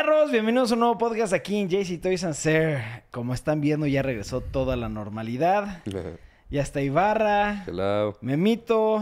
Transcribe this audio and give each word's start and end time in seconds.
perros? 0.00 0.30
Bienvenidos 0.32 0.70
a 0.70 0.74
un 0.74 0.80
nuevo 0.80 0.96
podcast 0.96 1.34
aquí 1.34 1.58
en 1.58 1.68
JC 1.68 2.00
Toys 2.00 2.24
and 2.24 2.32
Sir. 2.32 2.78
Como 3.10 3.34
están 3.34 3.60
viendo, 3.60 3.86
ya 3.86 4.00
regresó 4.00 4.40
toda 4.40 4.76
la 4.76 4.88
normalidad. 4.88 5.82
Ya 6.52 6.62
está 6.62 6.80
Ibarra, 6.80 7.62
Hello. 7.64 8.18
Memito, 8.22 8.98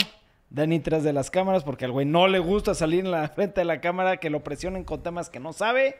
Dani 0.50 0.80
tras 0.80 1.02
de 1.02 1.14
las 1.14 1.30
cámaras 1.30 1.64
porque 1.64 1.86
al 1.86 1.92
güey 1.92 2.04
no 2.04 2.28
le 2.28 2.40
gusta 2.40 2.74
salir 2.74 3.06
en 3.06 3.10
la 3.10 3.26
frente 3.34 3.62
de 3.62 3.64
la 3.64 3.80
cámara, 3.80 4.18
que 4.18 4.28
lo 4.28 4.44
presionen 4.44 4.84
con 4.84 5.02
temas 5.02 5.30
que 5.30 5.40
no 5.40 5.54
sabe. 5.54 5.96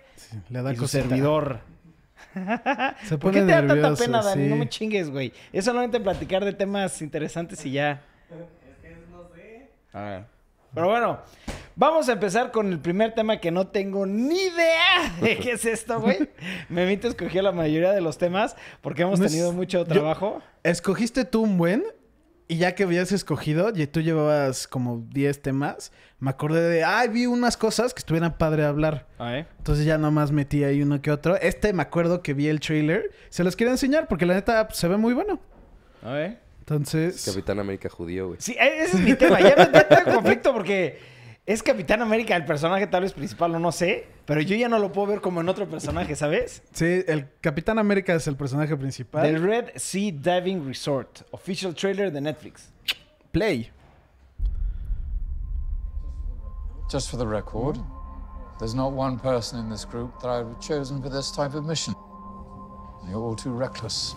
Le 0.50 0.60
da 0.60 0.72
y 0.72 0.76
su 0.76 0.82
cosita. 0.82 1.04
servidor. 1.04 1.60
Se 3.04 3.16
¿Por 3.16 3.32
qué 3.32 3.40
pone 3.40 3.46
te 3.46 3.52
da 3.52 3.60
tanta 3.60 3.74
nervioso, 3.76 4.04
pena, 4.04 4.22
Dani? 4.22 4.42
sí. 4.44 4.50
No 4.50 4.56
me 4.56 4.68
chingues, 4.68 5.08
güey. 5.08 5.32
Es 5.50 5.64
solamente 5.64 5.98
platicar 6.00 6.44
de 6.44 6.52
temas 6.52 7.00
interesantes 7.00 7.64
y 7.64 7.70
ya. 7.70 8.02
A 9.94 10.00
ver. 10.02 10.24
Pero 10.74 10.88
bueno, 10.88 11.18
vamos 11.78 12.08
a 12.08 12.12
empezar 12.12 12.50
con 12.50 12.70
el 12.72 12.80
primer 12.80 13.14
tema 13.14 13.38
que 13.40 13.50
no 13.50 13.68
tengo 13.68 14.04
ni 14.04 14.38
idea 14.38 15.14
de 15.22 15.38
qué 15.38 15.52
es 15.52 15.64
esto, 15.64 16.00
güey. 16.00 16.28
Memito 16.68 17.08
escogió 17.08 17.40
la 17.40 17.52
mayoría 17.52 17.92
de 17.92 18.00
los 18.00 18.18
temas 18.18 18.56
porque 18.82 19.02
hemos 19.02 19.18
No 19.20 19.26
es- 19.26 19.32
tenido 19.32 19.52
mucho 19.52 19.78
yo- 19.78 19.84
trabajo. 19.86 20.42
Escogiste 20.64 21.24
tú 21.24 21.42
un 21.42 21.56
buen 21.56 21.84
y 22.48 22.56
ya 22.56 22.74
que 22.74 22.82
habías 22.84 23.12
escogido 23.12 23.70
y 23.74 23.86
tú 23.86 24.00
llevabas 24.00 24.66
como 24.66 25.04
10 25.10 25.42
temas, 25.42 25.92
me 26.18 26.30
acordé 26.30 26.62
de, 26.68 26.82
ay, 26.82 27.08
vi 27.08 27.26
unas 27.26 27.56
cosas 27.58 27.92
que 27.94 27.98
estuvieran 28.00 28.36
padre 28.38 28.64
hablar. 28.64 29.06
A 29.18 29.30
ver. 29.30 29.46
Entonces 29.58 29.84
ya 29.84 29.98
nomás 29.98 30.32
metí 30.32 30.64
ahí 30.64 30.82
uno 30.82 31.00
que 31.02 31.10
otro. 31.10 31.36
Este 31.36 31.72
me 31.74 31.82
acuerdo 31.82 32.22
que 32.22 32.32
vi 32.34 32.48
el 32.48 32.58
trailer. 32.60 33.12
Se 33.28 33.44
los 33.44 33.54
quiero 33.54 33.70
enseñar 33.70 34.08
porque 34.08 34.26
la 34.26 34.34
neta 34.34 34.66
pues, 34.66 34.78
se 34.78 34.88
ve 34.88 34.96
muy 34.96 35.14
bueno. 35.14 35.38
A 36.02 36.12
ver. 36.12 36.40
Entonces... 36.60 37.22
Capitán 37.24 37.60
América 37.60 37.88
judío, 37.88 38.28
güey. 38.28 38.40
Sí, 38.40 38.56
e- 38.58 38.82
ese 38.82 38.96
es 38.96 39.02
mi 39.02 39.14
tema. 39.14 39.40
Ya 39.40 39.54
me 39.56 39.70
ya 39.72 39.86
tengo 39.88 40.14
conflicto 40.16 40.52
porque 40.52 40.98
es 41.48 41.62
Capitán 41.62 42.02
América 42.02 42.36
el 42.36 42.44
personaje 42.44 42.86
tal 42.86 43.04
vez 43.04 43.14
principal 43.14 43.54
o 43.54 43.58
no 43.58 43.72
sé, 43.72 44.06
pero 44.26 44.42
yo 44.42 44.54
ya 44.54 44.68
no 44.68 44.78
lo 44.78 44.92
puedo 44.92 45.06
ver 45.06 45.22
como 45.22 45.40
en 45.40 45.48
otro 45.48 45.66
personaje, 45.66 46.14
¿sabes? 46.14 46.62
Sí, 46.72 47.02
el 47.08 47.26
Capitán 47.40 47.78
América 47.78 48.14
es 48.14 48.26
el 48.26 48.36
personaje 48.36 48.76
principal. 48.76 49.22
The 49.22 49.38
Red 49.38 49.70
Sea 49.76 50.12
Diving 50.12 50.66
Resort, 50.66 51.22
official 51.30 51.74
trailer 51.74 52.12
de 52.12 52.20
Netflix. 52.20 52.70
Play. 53.32 53.70
Just 56.92 57.10
for 57.10 57.16
the 57.16 57.26
record, 57.26 57.78
there's 58.58 58.74
not 58.74 58.92
one 58.92 59.18
person 59.18 59.58
in 59.58 59.70
this 59.70 59.86
group 59.86 60.20
that 60.20 60.28
I 60.28 60.42
would 60.42 60.52
have 60.52 60.60
chosen 60.60 61.00
for 61.00 61.08
this 61.08 61.30
type 61.30 61.54
of 61.54 61.64
mission. 61.64 61.94
You're 63.08 63.22
all 63.22 63.34
too 63.34 63.52
reckless. 63.58 64.14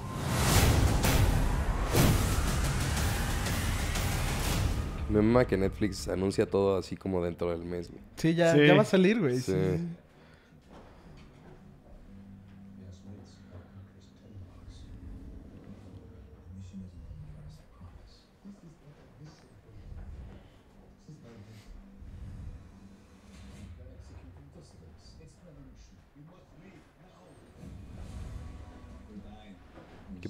Me 5.12 5.22
mama 5.22 5.46
que 5.46 5.58
Netflix 5.58 6.08
anuncia 6.08 6.46
todo 6.46 6.78
así 6.78 6.96
como 6.96 7.24
dentro 7.24 7.52
del 7.52 7.66
mes, 7.66 7.90
güey. 7.90 8.02
Sí, 8.16 8.34
ya, 8.36 8.54
Sí. 8.54 8.66
ya 8.66 8.74
va 8.76 8.82
a 8.84 8.86
salir, 8.86 9.20
güey. 9.20 9.36
Sí. 9.38 9.52
sí. 9.52 9.86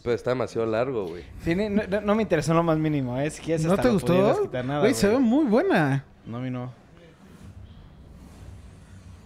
Pedo, 0.04 0.14
está 0.16 0.32
demasiado 0.32 0.66
largo, 0.68 1.08
güey. 1.08 1.24
Sí, 1.44 1.54
no, 1.56 1.70
no- 1.70 2.02
no 2.02 2.16
me 2.16 2.24
interesó 2.24 2.54
lo 2.54 2.64
más 2.64 2.78
mínimo, 2.78 3.18
¿eh? 3.20 3.30
Si 3.30 3.42
quieres 3.42 3.64
¿No 3.66 3.72
hasta 3.74 3.84
te 3.84 3.90
gustó? 3.90 4.50
nada, 4.64 4.80
Güey, 4.80 4.94
se 4.94 5.08
ve 5.08 5.20
muy 5.20 5.46
buena. 5.46 6.04
No, 6.26 6.38
a 6.38 6.40
mí 6.40 6.50
no. 6.50 6.72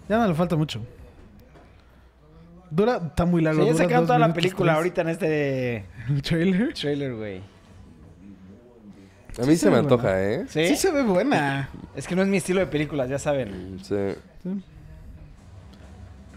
Ya 0.09 0.17
no 0.17 0.27
le 0.27 0.33
falta 0.33 0.55
mucho. 0.55 0.81
Dura, 2.69 2.97
está 3.07 3.25
muy 3.25 3.41
largo. 3.41 3.61
Sí, 3.63 3.67
ya 3.69 3.75
sacaron 3.75 4.05
toda 4.05 4.19
la 4.19 4.33
película 4.33 4.73
tres. 4.73 4.77
ahorita 4.77 5.01
en 5.01 5.09
este 5.09 5.75
¿El 6.09 6.21
trailer? 6.21 6.73
trailer, 6.73 7.15
güey. 7.15 7.37
A 9.37 9.41
mí 9.41 9.47
Sí 9.47 9.57
se 9.57 9.57
se 9.65 9.71
me 9.71 9.77
antoja, 9.77 10.03
buena. 10.13 10.21
¿eh? 10.23 10.45
¿Sí? 10.49 10.67
¿Sí? 10.69 10.75
se 10.75 10.91
ve 10.91 11.03
buena. 11.03 11.69
Es 11.95 12.07
que 12.07 12.15
no 12.15 12.21
es 12.21 12.27
mi 12.27 12.37
estilo 12.37 12.59
de 12.59 12.67
películas, 12.67 13.09
ya 13.09 13.17
saben. 13.19 13.79
Sí. 13.81 13.95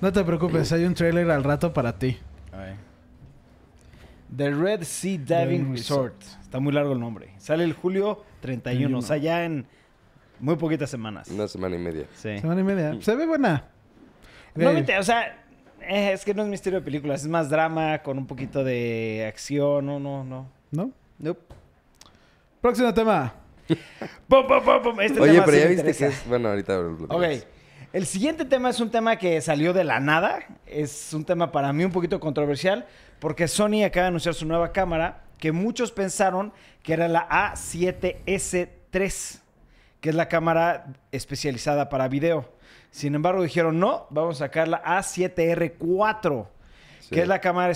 No 0.01 0.13
te 0.13 0.23
preocupes, 0.23 0.71
hay 0.73 0.85
un 0.85 0.95
trailer 0.95 1.29
al 1.33 1.43
rato 1.43 1.73
para 1.73 1.99
ti. 1.99 2.17
A 2.53 2.59
ver. 2.59 2.88
The 4.37 4.51
Red 4.51 4.83
Sea 4.83 5.19
Diving 5.19 5.73
Resort. 5.73 6.23
Está 6.43 6.61
muy 6.61 6.73
largo 6.73 6.93
el 6.93 7.01
nombre. 7.01 7.35
Sale 7.39 7.65
el 7.65 7.73
julio 7.73 8.25
31, 8.41 8.99
o 8.99 9.03
sea, 9.03 9.17
ya 9.17 9.45
en 9.45 9.67
muy 10.41 10.57
poquitas 10.57 10.91
semanas. 10.91 11.29
Una 11.29 11.49
semana 11.49 11.77
y 11.77 11.79
media. 11.79 12.07
Sí. 12.15 12.39
Semana 12.39 12.61
y 12.61 12.65
media. 12.65 12.97
Se 13.01 13.15
ve 13.15 13.27
buena. 13.27 13.65
No 14.55 14.71
o 14.71 15.03
sea, 15.03 15.45
eh, 15.81 16.13
es 16.13 16.25
que 16.25 16.35
no 16.35 16.43
es 16.43 16.49
mi 16.49 16.55
estilo 16.55 16.77
de 16.79 16.83
películas. 16.83 17.23
Es 17.23 17.29
más 17.29 17.49
drama 17.49 17.99
con 18.03 18.19
un 18.19 18.27
poquito 18.27 18.65
de 18.65 19.27
acción. 19.29 19.87
No, 19.87 19.99
no, 20.01 20.25
no. 20.25 20.49
¿No? 20.71 20.91
Nope. 21.19 21.41
Próximo 22.61 22.93
tema. 22.93 23.35
Pum, 24.29 24.47
pum, 24.47 24.63
pum, 24.65 24.83
pum. 24.83 25.01
Este 25.01 25.21
Oye, 25.21 25.33
tema 25.33 25.45
pero 25.45 25.57
sí 25.57 25.63
ya 25.63 25.69
me 25.69 25.75
viste 25.75 25.85
que 25.85 25.91
interesa. 25.91 26.07
es... 26.23 26.29
Bueno, 26.29 26.49
ahorita 26.49 26.77
lo 26.77 26.93
Ok. 26.93 27.09
platicamos. 27.09 27.47
El 27.93 28.05
siguiente 28.07 28.45
tema 28.45 28.69
es 28.71 28.81
un 28.81 28.91
tema 28.91 29.17
que 29.17 29.41
salió 29.41 29.73
de 29.73 29.85
la 29.85 29.99
nada. 30.01 30.41
Es 30.67 31.13
un 31.15 31.25
tema 31.25 31.51
para 31.53 31.73
mí 31.73 31.85
un 31.85 31.93
poquito 31.93 32.21
controversial 32.21 32.87
porque 33.21 33.49
Sony 33.49 33.85
acaba 33.85 34.05
de 34.05 34.09
anunciar 34.09 34.35
su 34.35 34.47
nueva 34.47 34.73
cámara 34.73 35.25
que 35.39 35.53
muchos 35.53 35.93
pensaron 35.93 36.53
que 36.83 36.93
era 36.95 37.09
la 37.09 37.29
A7S3, 37.29 39.41
que 40.01 40.09
es 40.11 40.15
la 40.15 40.29
cámara 40.29 40.87
especializada 41.13 41.89
para 41.89 42.09
video. 42.09 42.51
Sin 42.91 43.15
embargo, 43.15 43.43
dijeron 43.43 43.79
no, 43.79 44.07
vamos 44.11 44.37
a 44.37 44.47
sacar 44.47 44.69
la 44.69 44.83
A7R4, 44.83 46.47
Sí. 47.01 47.15
que 47.15 47.23
es 47.23 47.29
la 47.29 47.41
cámara 47.41 47.73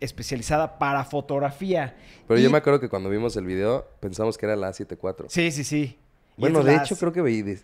especializada 0.00 0.78
para 0.78 1.04
fotografía. 1.04 1.96
Pero 2.26 2.38
Y- 2.38 2.42
yo 2.44 2.50
me 2.50 2.58
acuerdo 2.58 2.80
que 2.80 2.88
cuando 2.88 3.10
vimos 3.10 3.36
el 3.36 3.44
video 3.44 3.86
pensamos 4.00 4.38
que 4.38 4.46
era 4.46 4.56
la 4.56 4.68
A74. 4.70 5.26
Sí, 5.28 5.50
sí, 5.50 5.64
sí. 5.64 5.98
Bueno, 6.36 6.62
de 6.62 6.76
la 6.76 6.82
hecho 6.82 6.96
creo 6.96 7.12
que 7.12 7.20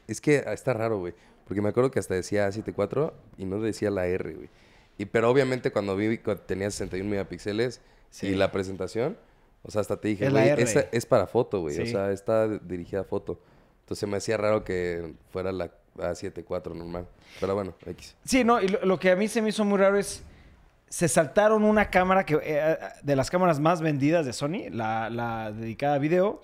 Es 0.09 0.21
que 0.21 0.45
está 0.49 0.73
raro, 0.73 0.99
güey. 0.99 1.15
Porque 1.47 1.61
me 1.62 1.69
acuerdo 1.69 1.91
que 1.91 2.01
hasta 2.01 2.15
decía 2.15 2.49
A74 2.49 3.12
y 3.39 3.45
no 3.45 3.61
decía 3.61 3.91
la 3.91 4.06
R, 4.06 4.35
güey. 4.35 4.49
Y, 4.99 5.06
pero 5.06 5.31
obviamente 5.31 5.71
cuando 5.72 5.97
vi 5.97 6.19
que 6.19 6.37
tenía 6.37 6.71
61 6.71 7.09
megapíxeles 7.10 7.81
Sí. 8.10 8.28
y 8.28 8.34
la 8.37 8.53
presentación, 8.53 9.16
o 9.65 9.71
sea, 9.71 9.81
hasta 9.81 10.00
te 10.00 10.09
dije, 10.09 10.31
güey, 10.31 10.50
esa 10.50 10.87
es 10.93 11.05
para 11.06 11.27
foto, 11.27 11.60
güey. 11.62 11.78
O 11.81 11.84
Sí. 11.84 11.91
sea, 11.93 12.12
está 12.12 12.47
dirigida 12.47 13.00
a 13.00 13.05
foto. 13.05 13.41
Entonces 13.81 14.09
me 14.09 14.16
hacía 14.19 14.37
raro 14.37 14.62
que 14.65 15.15
fuera 15.31 15.50
la 15.53 15.71
A74 15.99 16.75
normal. 16.75 17.06
Pero 17.41 17.55
bueno, 17.55 17.75
X. 17.87 18.15
Sí, 18.25 18.44
no, 18.44 18.60
y 18.62 18.69
lo, 18.69 18.84
lo 18.84 18.99
que 19.00 19.10
a 19.10 19.16
mí 19.16 19.27
se 19.28 19.43
me 19.43 19.49
hizo 19.50 19.65
muy 19.65 19.78
raro 19.78 19.99
es. 19.99 20.22
Se 20.94 21.09
saltaron 21.09 21.65
una 21.65 21.91
cámara 21.91 22.25
que 22.25 22.38
eh, 22.41 22.78
de 23.03 23.16
las 23.16 23.28
cámaras 23.28 23.59
más 23.59 23.81
vendidas 23.81 24.25
de 24.27 24.32
Sony, 24.32 24.71
la, 24.71 25.10
la 25.10 25.50
dedicada 25.50 25.97
a 25.97 25.99
video, 25.99 26.41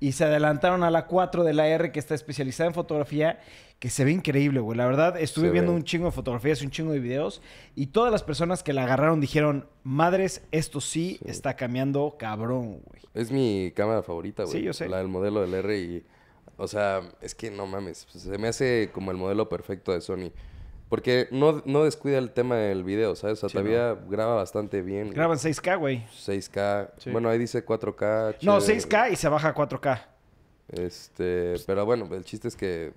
y 0.00 0.12
se 0.12 0.24
adelantaron 0.24 0.82
a 0.84 0.90
la 0.90 1.06
4 1.06 1.44
de 1.44 1.54
la 1.54 1.66
R 1.68 1.92
que 1.92 1.98
está 1.98 2.14
especializada 2.14 2.68
en 2.68 2.74
fotografía, 2.74 3.40
que 3.78 3.88
se 3.88 4.04
ve 4.04 4.12
increíble, 4.12 4.60
güey. 4.60 4.76
La 4.76 4.84
verdad, 4.84 5.18
estuve 5.18 5.46
Se 5.46 5.52
viendo 5.52 5.72
ve. 5.72 5.78
un 5.78 5.84
chingo 5.84 6.04
de 6.04 6.12
fotografías, 6.12 6.60
un 6.60 6.70
chingo 6.70 6.92
de 6.92 6.98
videos, 7.00 7.40
y 7.74 7.86
todas 7.86 8.12
las 8.12 8.22
personas 8.22 8.62
que 8.62 8.74
la 8.74 8.82
agarraron 8.84 9.18
dijeron, 9.18 9.66
madres, 9.82 10.42
esto 10.50 10.82
sí, 10.82 11.16
Sí. 11.24 11.30
está 11.30 11.56
cambiando 11.56 12.16
cabrón, 12.18 12.80
güey. 12.84 13.00
es 13.14 13.30
mi 13.30 13.72
cámara 13.74 14.02
favorita, 14.02 14.42
güey. 14.42 14.58
Sí, 14.58 14.62
yo 14.62 14.74
sé. 14.74 14.90
La 14.90 14.98
del 14.98 15.08
modelo 15.08 15.40
del 15.40 15.54
R 15.54 15.78
y... 15.78 16.04
O 16.58 16.68
sea, 16.68 17.00
es 17.22 17.34
que 17.34 17.50
no 17.50 17.66
mames. 17.66 18.06
pues, 18.12 18.24
se 18.24 18.36
me 18.36 18.48
hace 18.48 18.90
como 18.92 19.10
el 19.10 19.16
modelo 19.16 19.48
perfecto 19.48 19.92
de 19.92 20.02
Sony. 20.02 20.32
Porque 20.88 21.26
no, 21.32 21.62
no 21.64 21.82
descuida 21.84 22.18
el 22.18 22.30
tema 22.30 22.56
del 22.56 22.84
video, 22.84 23.16
¿sabes? 23.16 23.38
O 23.38 23.40
sea, 23.40 23.48
Sí, 23.48 23.54
todavía 23.54 23.96
graba 24.08 24.36
bastante 24.36 24.82
bien. 24.82 25.10
Graban 25.10 25.36
6K, 25.38 25.78
güey. 25.78 26.04
6K. 26.06 26.90
Sí. 26.98 27.10
Bueno, 27.10 27.28
ahí 27.28 27.38
dice 27.38 27.64
4K. 27.66 28.36
No, 28.42 28.58
HD, 28.60 28.70
6K 28.80 29.12
y 29.12 29.16
se 29.16 29.28
baja 29.28 29.48
a 29.48 29.54
4K. 29.54 30.00
Este, 30.68 31.54
pero 31.66 31.84
bueno, 31.84 32.08
el 32.12 32.24
chiste 32.24 32.48
es 32.48 32.56
que 32.56 32.92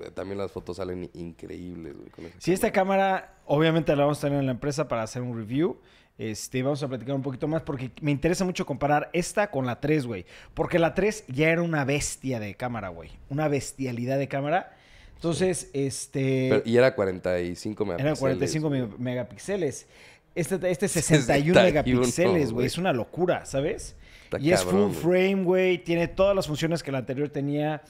eh, 0.00 0.10
también 0.14 0.38
las 0.38 0.50
fotos 0.50 0.76
salen 0.76 1.10
increíbles, 1.14 1.96
güey. 1.96 2.10
con 2.10 2.26
esa 2.26 2.40
Si 2.40 2.52
esta 2.52 2.70
cámara. 2.72 3.02
cámara, 3.20 3.34
obviamente 3.46 3.94
la 3.94 4.02
vamos 4.02 4.18
a 4.18 4.26
tener 4.28 4.38
en 4.40 4.46
la 4.46 4.52
empresa 4.52 4.88
para 4.88 5.02
hacer 5.02 5.22
un 5.22 5.36
review. 5.36 5.78
Este, 6.18 6.62
vamos 6.62 6.82
a 6.82 6.88
platicar 6.88 7.14
un 7.14 7.22
poquito 7.22 7.48
más 7.48 7.62
porque 7.62 7.90
me 8.00 8.10
interesa 8.10 8.44
mucho 8.44 8.66
comparar 8.66 9.08
esta 9.12 9.50
con 9.50 9.66
la 9.66 9.80
3, 9.80 10.06
güey. 10.06 10.26
Porque 10.54 10.78
la 10.78 10.94
3 10.94 11.24
ya 11.28 11.50
era 11.50 11.62
una 11.62 11.84
bestia 11.84 12.38
de 12.38 12.54
cámara, 12.54 12.90
güey. 12.90 13.10
Una 13.30 13.48
bestialidad 13.48 14.18
de 14.18 14.28
cámara. 14.28 14.76
Entonces, 15.22 15.70
este... 15.72 16.48
Pero- 16.50 16.62
y 16.64 16.76
era 16.76 16.96
45 16.96 17.84
megapíxeles. 17.84 18.04
eran 18.04 18.16
45 18.18 18.68
güey. 18.68 18.80
me- 18.80 18.98
megapíxeles. 18.98 19.86
Este, 20.34 20.54
este 20.68 20.88
61 20.88 21.54
61, 21.54 21.62
megapíxeles, 21.62 22.52
güey. 22.52 22.66
Es 22.66 22.76
una 22.76 22.92
locura, 22.92 23.46
¿sabes? 23.46 23.94
Está 24.24 24.40
y 24.40 24.50
es 24.50 24.64
full 24.64 24.90
frame, 24.90 25.44
güey. 25.44 25.78
Tiene 25.78 26.08
todas 26.08 26.34
las 26.34 26.48
funciones 26.48 26.82
que 26.82 26.90
la 26.90 26.98
anterior 26.98 27.28
tenía. 27.28 27.82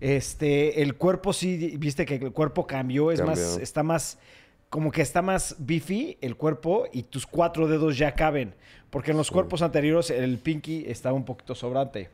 Este, 0.00 0.82
el 0.82 0.96
cuerpo 0.96 1.32
sí, 1.32 1.76
viste 1.78 2.04
que 2.04 2.16
el 2.16 2.32
cuerpo 2.32 2.66
cambió, 2.66 3.12
es 3.12 3.22
más, 3.22 3.38
está 3.58 3.84
más, 3.84 4.18
como 4.68 4.90
que 4.90 5.02
está 5.02 5.22
más 5.22 5.54
beefy 5.60 6.18
el 6.20 6.34
cuerpo 6.36 6.86
y 6.92 7.04
tus 7.04 7.24
cuatro 7.24 7.68
dedos 7.68 7.98
ya 7.98 8.16
caben. 8.16 8.56
Porque 8.90 9.12
en 9.12 9.16
los 9.16 9.30
cuerpos 9.30 9.62
anteriores 9.62 10.10
el 10.10 10.38
pinky 10.38 10.86
estaba 10.88 11.14
un 11.14 11.24
poquito 11.24 11.54
sobrante. 11.54 12.08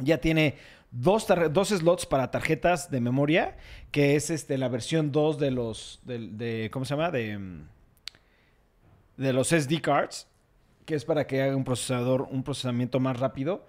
Ya 0.00 0.18
tiene 0.18 0.56
dos, 1.00 1.26
dos 1.50 1.68
slots 1.68 2.06
para 2.06 2.30
tarjetas 2.30 2.90
de 2.90 3.00
memoria, 3.00 3.56
que 3.90 4.16
es 4.16 4.30
este 4.30 4.58
la 4.58 4.68
versión 4.68 5.12
2 5.12 5.38
de 5.38 5.50
los, 5.50 6.00
de, 6.04 6.18
de- 6.28 6.70
¿cómo 6.72 6.84
se 6.84 6.94
llama? 6.94 7.10
De, 7.10 7.36
mm, 7.38 7.68
de 9.16 9.32
los 9.32 9.48
SD 9.48 9.80
cards, 9.80 10.26
que 10.84 10.94
es 10.94 11.04
para 11.04 11.26
que 11.26 11.42
haga 11.42 11.56
un 11.56 11.64
procesador, 11.64 12.22
un 12.30 12.42
procesamiento 12.42 13.00
más 13.00 13.18
rápido. 13.18 13.66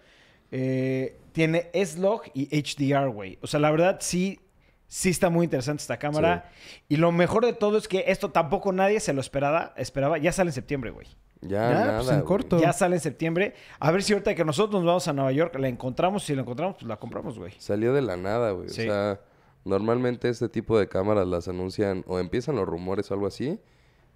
Eh, 0.51 1.17
tiene 1.31 1.69
S-Log 1.73 2.23
y 2.33 2.47
HDR, 2.61 3.09
güey. 3.09 3.37
O 3.41 3.47
sea, 3.47 3.59
la 3.59 3.71
verdad 3.71 3.97
sí, 4.01 4.39
sí 4.87 5.09
está 5.09 5.29
muy 5.29 5.45
interesante 5.45 5.81
esta 5.81 5.97
cámara. 5.97 6.49
Y 6.87 6.97
lo 6.97 7.11
mejor 7.11 7.45
de 7.45 7.53
todo 7.53 7.77
es 7.77 7.87
que 7.87 8.05
esto 8.07 8.31
tampoco 8.31 8.71
nadie 8.71 8.99
se 8.99 9.13
lo 9.13 9.21
esperaba. 9.21 9.73
esperaba. 9.77 10.17
Ya 10.17 10.31
sale 10.31 10.49
en 10.49 10.53
septiembre, 10.53 10.91
güey. 10.91 11.07
Ya, 11.47 11.69
Ya, 11.71 11.73
nada. 11.85 11.97
pues, 11.99 12.09
en 12.11 12.21
corto. 12.21 12.59
Ya 12.59 12.73
sale 12.73 12.95
en 12.95 13.01
septiembre. 13.01 13.53
A 13.79 13.91
ver 13.91 14.03
si 14.03 14.13
ahorita 14.13 14.35
que 14.35 14.43
nosotros 14.45 14.81
nos 14.81 14.85
vamos 14.87 15.07
a 15.07 15.13
Nueva 15.13 15.31
York 15.31 15.55
la 15.59 15.67
encontramos. 15.67 16.23
Si 16.23 16.35
la 16.35 16.41
encontramos, 16.41 16.75
pues 16.75 16.87
la 16.87 16.97
compramos, 16.97 17.37
güey. 17.39 17.53
Salió 17.57 17.93
de 17.93 18.01
la 18.01 18.17
nada, 18.17 18.51
güey. 18.51 18.69
Sí. 18.69 18.81
O 18.81 18.91
sea, 18.91 19.19
normalmente 19.65 20.29
este 20.29 20.49
tipo 20.49 20.77
de 20.79 20.87
cámaras 20.87 21.27
las 21.27 21.47
anuncian 21.47 22.03
o 22.07 22.19
empiezan 22.19 22.55
los 22.55 22.67
rumores 22.67 23.09
o 23.11 23.13
algo 23.13 23.27
así. 23.27 23.59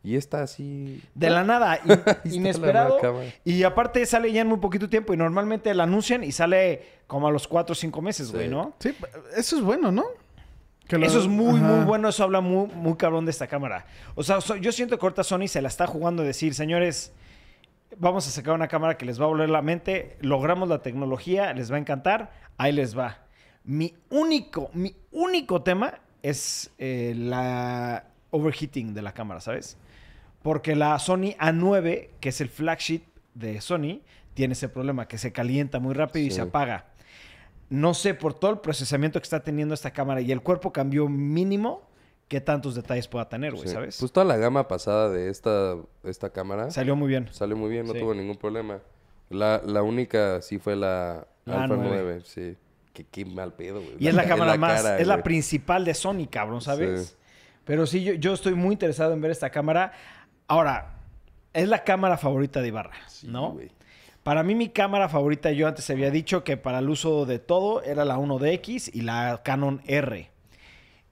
Y 0.04 0.16
está 0.16 0.42
así. 0.42 1.04
De 1.14 1.30
la 1.30 1.44
nada, 1.46 1.80
in- 1.86 2.02
la 2.06 2.20
inesperado. 2.24 3.00
Y 3.44 3.62
aparte 3.64 4.04
sale 4.06 4.32
ya 4.32 4.42
en 4.42 4.48
muy 4.48 4.58
poquito 4.58 4.90
tiempo. 4.90 5.14
Y 5.14 5.18
normalmente 5.18 5.74
la 5.76 5.84
anuncian 5.84 6.24
y 6.24 6.32
sale 6.32 6.84
como 7.08 7.28
a 7.28 7.32
los 7.32 7.48
4 7.48 7.74
o 7.74 7.76
5 7.76 8.02
meses, 8.02 8.28
Sí. 8.30 8.34
güey, 8.34 8.48
¿no? 8.48 8.74
Sí, 8.80 8.96
eso 9.38 9.58
es 9.58 9.62
bueno, 9.62 9.92
¿no? 9.92 10.06
Lo- 10.98 11.06
Eso 11.06 11.20
es 11.20 11.28
muy, 11.28 11.60
Ajá. 11.60 11.68
muy 11.68 11.86
bueno. 11.86 12.10
Eso 12.10 12.24
habla 12.24 12.42
muy, 12.42 12.68
muy 12.68 12.96
cabrón 12.96 13.26
de 13.26 13.32
esta 13.32 13.48
cámara. 13.48 13.86
O 14.16 14.24
sea, 14.24 14.42
so- 14.42 14.56
yo 14.56 14.72
siento 14.72 14.98
que 14.98 15.06
ahorita 15.06 15.24
Sony 15.24 15.48
se 15.48 15.62
la 15.62 15.68
está 15.68 15.88
jugando 15.88 16.24
a 16.24 16.26
decir, 16.26 16.54
señores, 16.56 17.14
vamos 17.98 18.28
a 18.28 18.32
sacar 18.32 18.54
una 18.54 18.68
cámara 18.68 18.98
que 18.98 19.06
les 19.06 19.20
va 19.20 19.26
a 19.26 19.28
volver 19.28 19.50
la 19.50 19.62
mente. 19.62 20.18
Logramos 20.22 20.70
la 20.70 20.80
tecnología, 20.82 21.54
les 21.54 21.72
va 21.72 21.76
a 21.76 21.80
encantar. 21.80 22.32
Ahí 22.58 22.72
les 22.72 22.98
va. 22.98 23.20
Mi 23.64 23.94
único, 24.10 24.70
mi 24.74 24.96
único 25.12 25.62
tema 25.62 26.00
es 26.24 26.72
eh, 26.78 27.14
la 27.16 28.06
overheating 28.32 28.94
de 28.94 29.02
la 29.02 29.14
cámara, 29.14 29.40
¿sabes? 29.42 29.78
Porque 30.42 30.76
la 30.76 30.98
Sony 31.00 31.36
A9, 31.40 32.10
que 32.20 32.30
es 32.30 32.42
el 32.42 32.50
flagship 32.50 33.02
de 33.36 33.62
Sony, 33.62 34.00
tiene 34.34 34.54
ese 34.54 34.70
problema, 34.70 35.08
que 35.08 35.18
se 35.18 35.32
calienta 35.32 35.80
muy 35.80 35.94
rápido 35.94 36.26
y 36.26 36.32
se 36.32 36.42
apaga. 36.42 36.86
No 37.72 37.94
sé, 37.94 38.14
por 38.14 38.34
todo 38.34 38.52
el 38.52 38.60
procesamiento 38.60 39.20
que 39.20 39.24
está 39.24 39.40
teniendo 39.40 39.74
esta 39.74 39.92
cámara 39.92 40.22
y 40.22 40.32
el 40.32 40.42
cuerpo 40.42 40.72
cambió 40.74 41.08
mínimo, 41.08 41.82
qué 42.28 42.42
tantos 42.42 42.76
detalles 42.76 43.08
pueda 43.08 43.28
tener, 43.30 43.54
güey, 43.54 43.68
Sí. 43.68 43.74
¿sabes? 43.74 43.98
Pues 44.00 44.12
toda 44.12 44.26
la 44.26 44.36
gama 44.38 44.68
pasada 44.68 45.10
de 45.10 45.30
esta, 45.30 45.78
esta 46.04 46.30
cámara 46.32 46.70
Salió 46.70 46.96
muy 46.96 47.08
bien. 47.08 47.30
salió 47.32 47.56
muy 47.56 47.70
bien, 47.70 47.88
no 47.88 47.94
Sí. 47.94 48.00
tuvo 48.00 48.14
ningún 48.14 48.36
problema. 48.38 48.80
La, 49.30 49.62
la 49.66 49.82
única 49.84 50.42
sí 50.42 50.60
fue 50.60 50.76
la 50.76 51.26
La 51.46 51.64
Alpha 51.64 51.76
A9. 51.76 51.84
9, 51.88 52.22
sí. 52.26 52.56
Que 52.94 53.06
qué 53.06 53.24
mal 53.26 53.54
pedo, 53.54 53.80
güey. 53.82 53.96
Y 54.00 54.08
es 54.10 54.14
la 54.14 54.26
cámara 54.28 54.58
más, 54.58 54.84
cara, 54.84 55.00
es 55.00 55.08
la 55.08 55.24
principal 55.24 55.86
de 55.86 55.94
Sony, 55.94 56.28
cabrón, 56.30 56.60
¿sabes? 56.62 57.08
Sí. 57.08 57.16
Pero 57.64 57.88
sí, 57.88 58.04
yo, 58.04 58.14
yo 58.14 58.34
estoy 58.34 58.54
muy 58.54 58.74
interesado 58.74 59.14
en 59.14 59.22
ver 59.22 59.32
esta 59.32 59.50
cámara. 59.50 59.94
Ahora, 60.48 60.96
es 61.54 61.70
la 61.70 61.84
cámara 61.86 62.18
favorita 62.18 62.62
de 62.62 62.68
Ibarra, 62.68 62.96
Sí, 63.08 63.28
¿no? 63.28 63.54
güey. 63.54 63.72
Para 64.24 64.44
mí 64.44 64.54
mi 64.54 64.70
cámara 64.70 65.10
favorita, 65.10 65.52
yo 65.52 65.68
antes 65.68 65.90
había 65.90 66.12
dicho 66.12 66.44
que 66.44 66.56
para 66.58 66.80
el 66.80 66.90
uso 66.90 67.26
de 67.26 67.40
todo 67.40 67.82
era 67.84 68.06
la 68.06 68.18
1DX 68.18 68.92
y 68.94 69.02
la 69.02 69.42
Canon 69.44 69.82
R. 69.88 70.30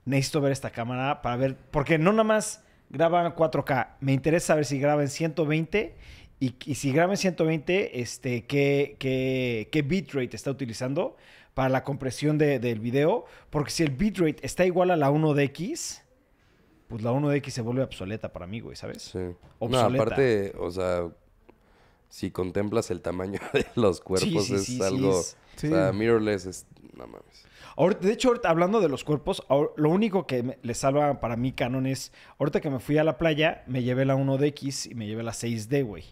Necesito 0.05 0.41
ver 0.41 0.51
esta 0.51 0.69
cámara 0.69 1.21
para 1.21 1.35
ver, 1.35 1.55
porque 1.71 1.97
no 1.97 2.11
nada 2.11 2.23
más 2.23 2.63
graba 2.89 3.25
en 3.25 3.33
4K, 3.33 3.95
me 3.99 4.13
interesa 4.13 4.47
saber 4.47 4.65
si 4.65 4.79
graba 4.79 5.01
en 5.01 5.09
120 5.09 5.95
y, 6.39 6.55
y 6.65 6.75
si 6.75 6.91
graba 6.91 7.13
en 7.13 7.17
120, 7.17 7.99
este, 7.99 8.45
qué, 8.45 8.95
qué, 8.99 9.67
qué 9.71 9.81
bitrate 9.81 10.35
está 10.35 10.51
utilizando 10.51 11.17
para 11.53 11.69
la 11.69 11.83
compresión 11.83 12.37
de- 12.37 12.59
del 12.59 12.79
video, 12.79 13.25
porque 13.49 13.71
si 13.71 13.83
el 13.83 13.89
bitrate 13.91 14.37
está 14.45 14.65
igual 14.65 14.91
a 14.91 14.95
la 14.95 15.09
1DX, 15.11 16.01
pues 16.87 17.01
la 17.03 17.11
1DX 17.11 17.49
se 17.49 17.61
vuelve 17.61 17.83
obsoleta 17.83 18.31
para 18.31 18.47
mí, 18.47 18.59
güey, 18.61 18.75
¿sabes? 18.75 19.01
Sí. 19.03 19.17
No, 19.19 19.35
Obsoleta. 19.59 20.03
aparte, 20.03 20.53
o 20.57 20.71
sea, 20.71 21.07
si 22.09 22.31
contemplas 22.31 22.91
el 22.91 23.01
tamaño 23.01 23.39
de 23.53 23.65
los 23.75 24.01
cuerpos, 24.01 24.45
sí, 24.47 24.55
es 24.55 24.65
sí, 24.65 24.81
algo. 24.83 25.19
es-. 25.19 25.37
O 25.57 25.59
sea, 25.59 25.91
mirrorless 25.93 26.45
es. 26.45 26.65
No 26.95 27.07
mames. 27.07 27.45
Ahorita- 27.77 28.05
de 28.07 28.11
hecho, 28.13 28.27
ahorita, 28.29 28.49
hablando 28.49 28.81
de 28.81 28.89
los 28.89 29.03
cuerpos, 29.05 29.41
ahor- 29.47 29.71
lo 29.77 29.89
único 29.89 30.25
que 30.27 30.43
me- 30.43 30.59
le 30.63 30.73
salva 30.73 31.19
para 31.21 31.37
mí 31.37 31.51
Canon 31.53 31.85
es, 31.85 32.11
ahorita 32.39 32.59
que 32.61 32.69
me 32.69 32.79
fui 32.79 32.97
a 32.97 33.03
la 33.05 33.17
playa, 33.17 33.63
me 33.67 33.83
llevé 33.83 34.03
la 34.05 34.15
1DX 34.15 34.91
y 34.91 34.95
me 34.95 35.07
llevé 35.07 35.23
la 35.23 35.31
6D, 35.33 35.85
güey. 35.85 36.03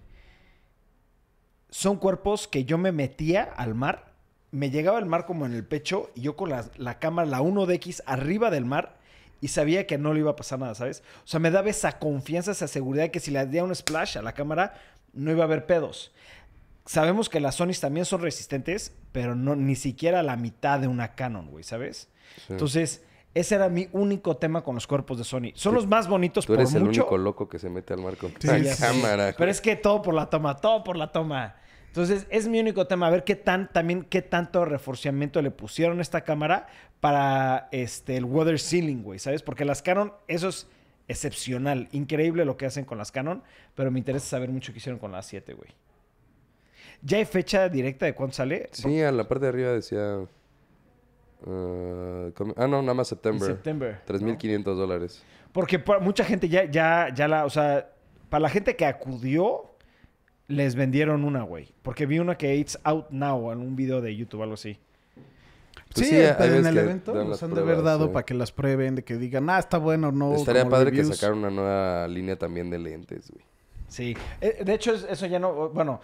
Son 1.70 1.98
cuerpos 1.98 2.48
que 2.48 2.64
yo 2.64 2.78
me 2.78 2.92
metía 2.92 3.44
al 3.44 3.76
mar, 3.76 4.14
me 4.52 4.70
llegaba 4.70 5.00
el 5.00 5.06
mar 5.06 5.26
como 5.26 5.46
en 5.46 5.54
el 5.54 5.66
pecho 5.66 6.10
y 6.16 6.22
yo 6.22 6.36
con 6.38 6.50
la, 6.50 6.70
la 6.78 7.00
cámara, 7.00 7.28
la 7.28 7.42
1DX, 7.42 8.04
arriba 8.06 8.50
del 8.50 8.64
mar 8.66 8.98
y 9.42 9.50
sabía 9.50 9.86
que 9.86 9.98
no 9.98 10.14
le 10.14 10.22
iba 10.22 10.32
a 10.32 10.36
pasar 10.36 10.60
nada, 10.60 10.74
¿sabes? 10.74 11.04
O 11.24 11.28
sea, 11.28 11.40
me 11.40 11.52
daba 11.52 11.70
esa 11.70 12.00
confianza, 12.00 12.52
esa 12.52 12.68
seguridad 12.68 13.12
que 13.12 13.20
si 13.20 13.32
le 13.32 13.40
hacía 13.40 13.64
un 13.64 13.76
splash 13.76 14.18
a 14.18 14.22
la 14.22 14.32
cámara, 14.34 14.74
no 15.18 15.32
iba 15.32 15.44
a 15.44 15.48
haber 15.48 15.66
pedos. 15.66 16.14
Sabemos 16.86 17.28
que 17.28 17.40
las 17.42 17.56
Sonys 17.56 17.82
también 17.82 18.06
son 18.06 18.22
resistentes, 18.22 18.96
pero 19.12 19.36
no 19.36 19.56
ni 19.56 19.76
siquiera 19.76 20.24
la 20.24 20.38
mitad 20.38 20.80
de 20.80 20.88
una 20.88 21.16
Canon, 21.16 21.50
güey, 21.50 21.64
¿sabes? 21.64 22.10
Sí. 22.48 22.54
Entonces, 22.54 23.04
ese 23.34 23.56
era 23.56 23.68
mi 23.68 23.90
único 23.92 24.38
tema 24.38 24.64
con 24.64 24.76
los 24.76 24.88
cuerpos 24.88 25.18
de 25.18 25.24
Sony. 25.26 25.52
Son 25.54 25.74
los 25.76 25.86
más 25.86 26.08
bonitos 26.08 26.46
Tú 26.46 26.54
por 26.54 26.62
eres 26.62 26.74
el 26.74 26.86
mucho. 26.86 27.02
único 27.02 27.18
loco 27.18 27.50
que 27.50 27.60
se 27.60 27.70
mete 27.70 27.94
al 27.94 28.00
mar 28.02 28.16
con 28.16 28.32
Sí, 28.40 28.48
la 28.48 28.76
cámara. 28.78 29.36
Pero 29.38 29.52
es 29.52 29.60
que 29.60 29.76
todo 29.76 30.02
por 30.02 30.14
la 30.14 30.30
toma, 30.30 30.56
todo 30.58 30.84
por 30.84 30.96
la 30.96 31.12
toma. 31.12 31.58
Entonces, 31.88 32.26
es 32.30 32.48
mi 32.48 32.60
único 32.60 32.88
tema. 32.88 33.08
A 33.08 33.10
ver 33.10 33.24
qué 33.26 33.36
tan, 33.36 33.72
también 33.72 34.04
qué 34.04 34.22
tanto 34.22 34.64
reforciamiento 34.66 35.42
le 35.42 35.52
pusieron 35.52 36.00
a 36.00 36.02
esta 36.02 36.22
cámara 36.22 36.68
para 37.00 37.68
este, 37.72 38.18
el 38.18 38.26
weather 38.26 38.60
sealing, 38.60 39.04
güey, 39.04 39.20
¿sabes? 39.20 39.44
Porque 39.44 39.66
las 39.66 39.82
Canon, 39.82 40.14
eso 40.28 40.48
es 40.50 40.68
excepcional. 41.08 41.88
Increíble 41.92 42.46
lo 42.46 42.58
que 42.58 42.66
hacen 42.66 42.86
con 42.86 42.98
las 42.98 43.12
Canon, 43.12 43.44
pero 43.76 43.92
me 43.92 44.00
interesa 44.00 44.26
saber 44.28 44.50
mucho 44.50 44.72
qué 44.74 44.80
hicieron 44.80 45.00
con 45.00 45.12
la 45.12 45.22
7, 45.22 45.54
güey. 45.54 45.70
¿Ya 47.02 47.18
hay 47.18 47.26
fecha 47.26 47.70
directa 47.70 48.06
de 48.06 48.14
cuándo 48.16 48.34
sale? 48.34 48.70
Sí, 48.72 49.02
a 49.02 49.12
la 49.12 49.28
parte 49.28 49.46
de 49.46 49.50
arriba 49.50 49.72
decía. 49.72 50.20
ah, 51.46 52.30
com- 52.34 52.54
ah, 52.58 52.68
no, 52.68 52.82
nada 52.82 52.94
más 52.94 53.08
En 53.12 53.18
septiembre. 53.18 53.48
septiembre. 53.48 53.98
3.500 54.08 54.64
dólares. 54.76 55.24
Porque 55.52 55.84
mucha 56.02 56.24
gente 56.24 56.50
ya, 56.50 56.66
ya, 56.66 57.10
ya 57.14 57.28
la, 57.28 57.46
o 57.46 57.50
sea, 57.50 57.90
para 58.30 58.42
la 58.42 58.50
gente 58.50 58.76
que 58.76 58.86
acudió, 58.86 59.72
les 60.48 60.76
vendieron 60.76 61.24
una, 61.24 61.44
güey. 61.44 61.74
Porque 61.82 62.06
vi 62.06 62.20
una 62.20 62.38
que 62.38 62.56
it's 62.56 62.80
out 62.84 63.10
now 63.12 63.52
en 63.52 63.60
un 63.60 63.76
video 63.76 64.02
de 64.02 64.16
YouTube, 64.16 64.42
algo 64.44 64.54
así. 64.56 64.80
Pues 65.94 66.08
sí, 66.08 66.16
sí, 66.16 66.22
en 66.22 66.66
el 66.66 66.78
evento 66.78 67.14
nos 67.24 67.42
han 67.42 67.54
de 67.54 67.62
haber 67.62 67.82
dado 67.82 68.08
sí. 68.08 68.12
para 68.14 68.26
que 68.26 68.34
las 68.34 68.52
prueben, 68.52 68.96
de 68.96 69.04
que 69.04 69.18
digan, 69.18 69.50
ah, 69.50 69.60
está 69.60 69.78
bueno 69.78 70.10
o 70.10 70.12
no. 70.12 70.36
Estaría 70.36 70.68
padre 70.68 70.92
que 70.92 71.04
sacaran 71.04 71.40
una 71.40 71.50
nueva 71.50 72.08
línea 72.08 72.38
también 72.38 72.70
de 72.70 72.80
lentes, 72.80 73.32
güey. 73.32 73.44
Sí. 73.88 74.16
Eh, 74.42 74.64
De 74.66 74.74
hecho, 74.74 74.94
es- 74.94 75.06
eso 75.10 75.26
ya 75.28 75.40
no, 75.40 75.70
bueno, 75.70 76.02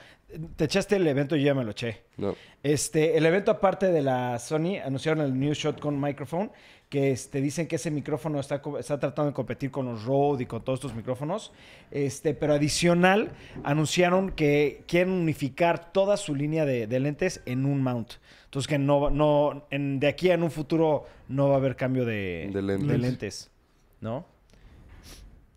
te 0.55 0.63
echaste 0.63 0.95
el 0.95 1.05
evento 1.05 1.35
y 1.35 1.41
yo 1.41 1.47
ya 1.47 1.53
me 1.53 1.63
lo 1.65 1.71
eché. 1.71 2.03
No. 2.17 2.33
Este, 2.63 3.17
el 3.17 3.25
evento 3.25 3.51
aparte 3.51 3.87
de 3.91 4.01
la 4.01 4.39
Sony, 4.39 4.77
anunciaron 4.83 5.23
el 5.25 5.37
New 5.37 5.53
Shotgun 5.53 5.99
Microphone, 5.99 6.49
que 6.93 7.09
este, 7.09 7.41
dicen 7.41 7.65
que 7.67 7.77
ese 7.77 7.89
micrófono 7.89 8.39
está, 8.39 8.62
está 8.79 9.00
tratando 9.00 9.31
de 9.31 9.33
competir 9.33 9.71
con 9.71 9.88
los 9.88 10.03
Rode 10.05 10.43
y 10.43 10.45
con 10.45 10.63
todos 10.63 10.77
estos 10.77 10.93
micrófonos. 10.93 11.51
Este, 11.89 12.35
pero 12.35 12.53
adicional, 12.53 13.31
anunciaron 13.63 14.29
que 14.31 14.83
quieren 14.88 15.12
unificar 15.12 15.91
toda 15.91 16.17
su 16.17 16.35
línea 16.35 16.65
de, 16.65 16.85
de 16.85 17.00
lentes 17.00 17.41
en 17.47 17.65
un 17.65 17.81
mount. 17.81 18.12
Entonces 18.45 18.67
que 18.67 18.77
no, 18.77 19.01
va- 19.01 19.09
no, 19.09 19.65
en- 19.71 20.00
de 20.00 20.05
aquí 20.07 20.29
en 20.29 20.43
un 20.43 20.51
futuro 20.51 21.05
no 21.27 21.47
va 21.50 21.55
a 21.55 21.57
haber 21.57 21.75
cambio 21.75 22.05
de, 22.05 22.51
De 22.53 22.62
lentes. 22.62 22.88
de 22.88 22.97
lentes, 23.00 23.51
¿no? 24.00 24.25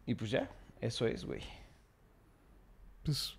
Y 0.06 0.14
pues 0.14 0.30
ya, 0.30 0.48
eso 0.80 1.06
es, 1.06 1.22
güey. 1.26 1.42
Pues, 3.04 3.36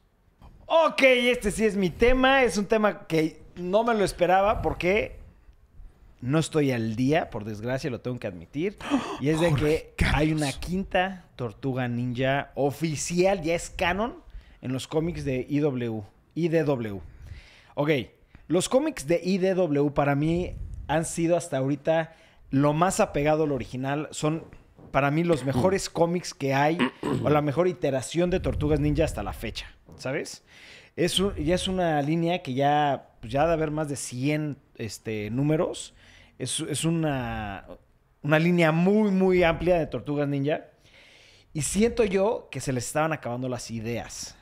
Ok, 0.68 1.02
este 1.02 1.50
sí 1.50 1.66
es 1.66 1.76
mi 1.76 1.90
tema. 1.90 2.44
Es 2.44 2.58
un 2.60 2.68
tema 2.68 3.08
que 3.08 3.42
no 3.56 3.84
me 3.84 3.96
lo 3.96 4.04
esperaba 4.04 4.62
porque 4.62 5.18
no 6.22 6.40
estoy 6.40 6.72
al 6.72 6.96
día, 6.96 7.30
por 7.30 7.46
desgracia, 7.46 7.90
lo 7.90 8.02
tengo 8.02 8.20
que 8.20 8.28
admitir. 8.28 8.78
Y 9.20 9.30
es 9.30 9.40
de 9.40 9.94
que 9.98 10.06
hay 10.14 10.32
una 10.32 10.52
quinta 10.52 11.26
tortuga 11.36 11.88
ninja 11.88 12.52
oficial, 12.56 13.42
ya 13.42 13.56
es 13.56 13.70
canon, 13.70 14.16
en 14.62 14.74
los 14.74 14.88
cómics 14.88 15.24
de 15.24 15.46
IW, 15.50 16.04
IDW. 16.36 17.00
Ok, 17.76 17.90
los 18.48 18.70
cómics 18.70 19.08
de 19.08 19.22
IDW 19.24 19.90
para 19.92 20.16
mí 20.16 20.56
han 20.88 21.06
sido 21.06 21.38
hasta 21.38 21.58
ahorita 21.58 22.16
lo 22.50 22.74
más 22.74 23.00
apegado 23.00 23.44
al 23.44 23.52
original. 23.52 24.08
Son 24.12 24.46
para 24.92 25.12
mí 25.12 25.24
los 25.24 25.46
mejores 25.46 25.90
cómics 25.90 26.34
que 26.34 26.54
hay 26.54 26.78
o 27.24 27.30
la 27.30 27.42
mejor 27.42 27.68
iteración 27.68 28.30
de 28.30 28.40
Tortugas 28.40 28.80
Ninja 28.80 29.06
hasta 29.06 29.22
la 29.22 29.34
fecha, 29.34 29.68
¿sabes? 29.98 30.44
Es 30.96 31.22
ya 31.38 31.54
es 31.54 31.68
una 31.68 32.02
línea 32.02 32.42
que 32.42 32.56
ya, 32.56 33.10
pues 33.20 33.32
ya 33.32 33.44
ha 33.44 33.48
de 33.48 33.54
haber 33.54 33.70
más 33.70 33.88
de 33.90 33.96
100 33.96 34.58
este, 34.78 35.30
números. 35.30 35.94
Es, 36.38 36.60
es 36.60 36.86
una, 36.86 37.66
una 38.22 38.40
línea 38.40 38.72
muy, 38.72 39.12
muy 39.12 39.44
amplia 39.44 39.78
de 39.80 39.88
Tortugas 39.88 40.28
Ninja. 40.28 40.66
Y 41.54 41.62
siento 41.62 42.04
yo 42.04 42.50
que 42.52 42.60
se 42.60 42.74
les 42.74 42.86
estaban 42.86 43.14
acabando 43.14 43.50
las 43.50 43.72
ideas. 43.72 44.36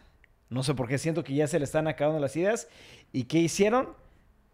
No 0.49 0.63
sé 0.63 0.73
por 0.73 0.87
qué 0.87 0.97
siento 0.97 1.23
que 1.23 1.33
ya 1.33 1.47
se 1.47 1.59
les 1.59 1.69
están 1.69 1.87
acabando 1.87 2.19
las 2.19 2.35
ideas. 2.35 2.67
¿Y 3.13 3.23
qué 3.23 3.39
hicieron? 3.39 3.89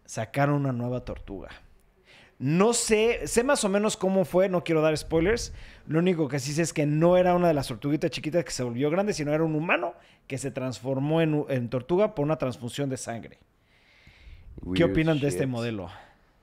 Sacaron 0.04 0.56
una 0.56 0.72
nueva 0.72 1.04
tortuga. 1.04 1.48
No 2.38 2.72
sé, 2.72 3.26
sé 3.28 3.44
más 3.44 3.62
o 3.64 3.68
menos 3.68 3.96
cómo 3.96 4.24
fue, 4.24 4.48
no 4.48 4.64
quiero 4.64 4.80
dar 4.80 4.96
spoilers. 4.96 5.52
Lo 5.86 6.00
único 6.00 6.28
que 6.28 6.40
sí 6.40 6.52
sé 6.52 6.62
es 6.62 6.72
que 6.72 6.86
no 6.86 7.16
era 7.16 7.34
una 7.34 7.48
de 7.48 7.54
las 7.54 7.68
tortuguitas 7.68 8.10
chiquitas 8.10 8.44
que 8.44 8.50
se 8.50 8.64
volvió 8.64 8.90
grande, 8.90 9.12
sino 9.12 9.32
era 9.32 9.44
un 9.44 9.54
humano 9.54 9.94
que 10.26 10.38
se 10.38 10.50
transformó 10.50 11.20
en, 11.20 11.44
en 11.48 11.68
tortuga 11.68 12.14
por 12.14 12.24
una 12.24 12.38
transfusión 12.38 12.88
de 12.90 12.96
sangre. 12.96 13.38
¿Qué 14.74 14.84
opinan 14.84 15.20
de 15.20 15.28
este 15.28 15.46
modelo? 15.46 15.88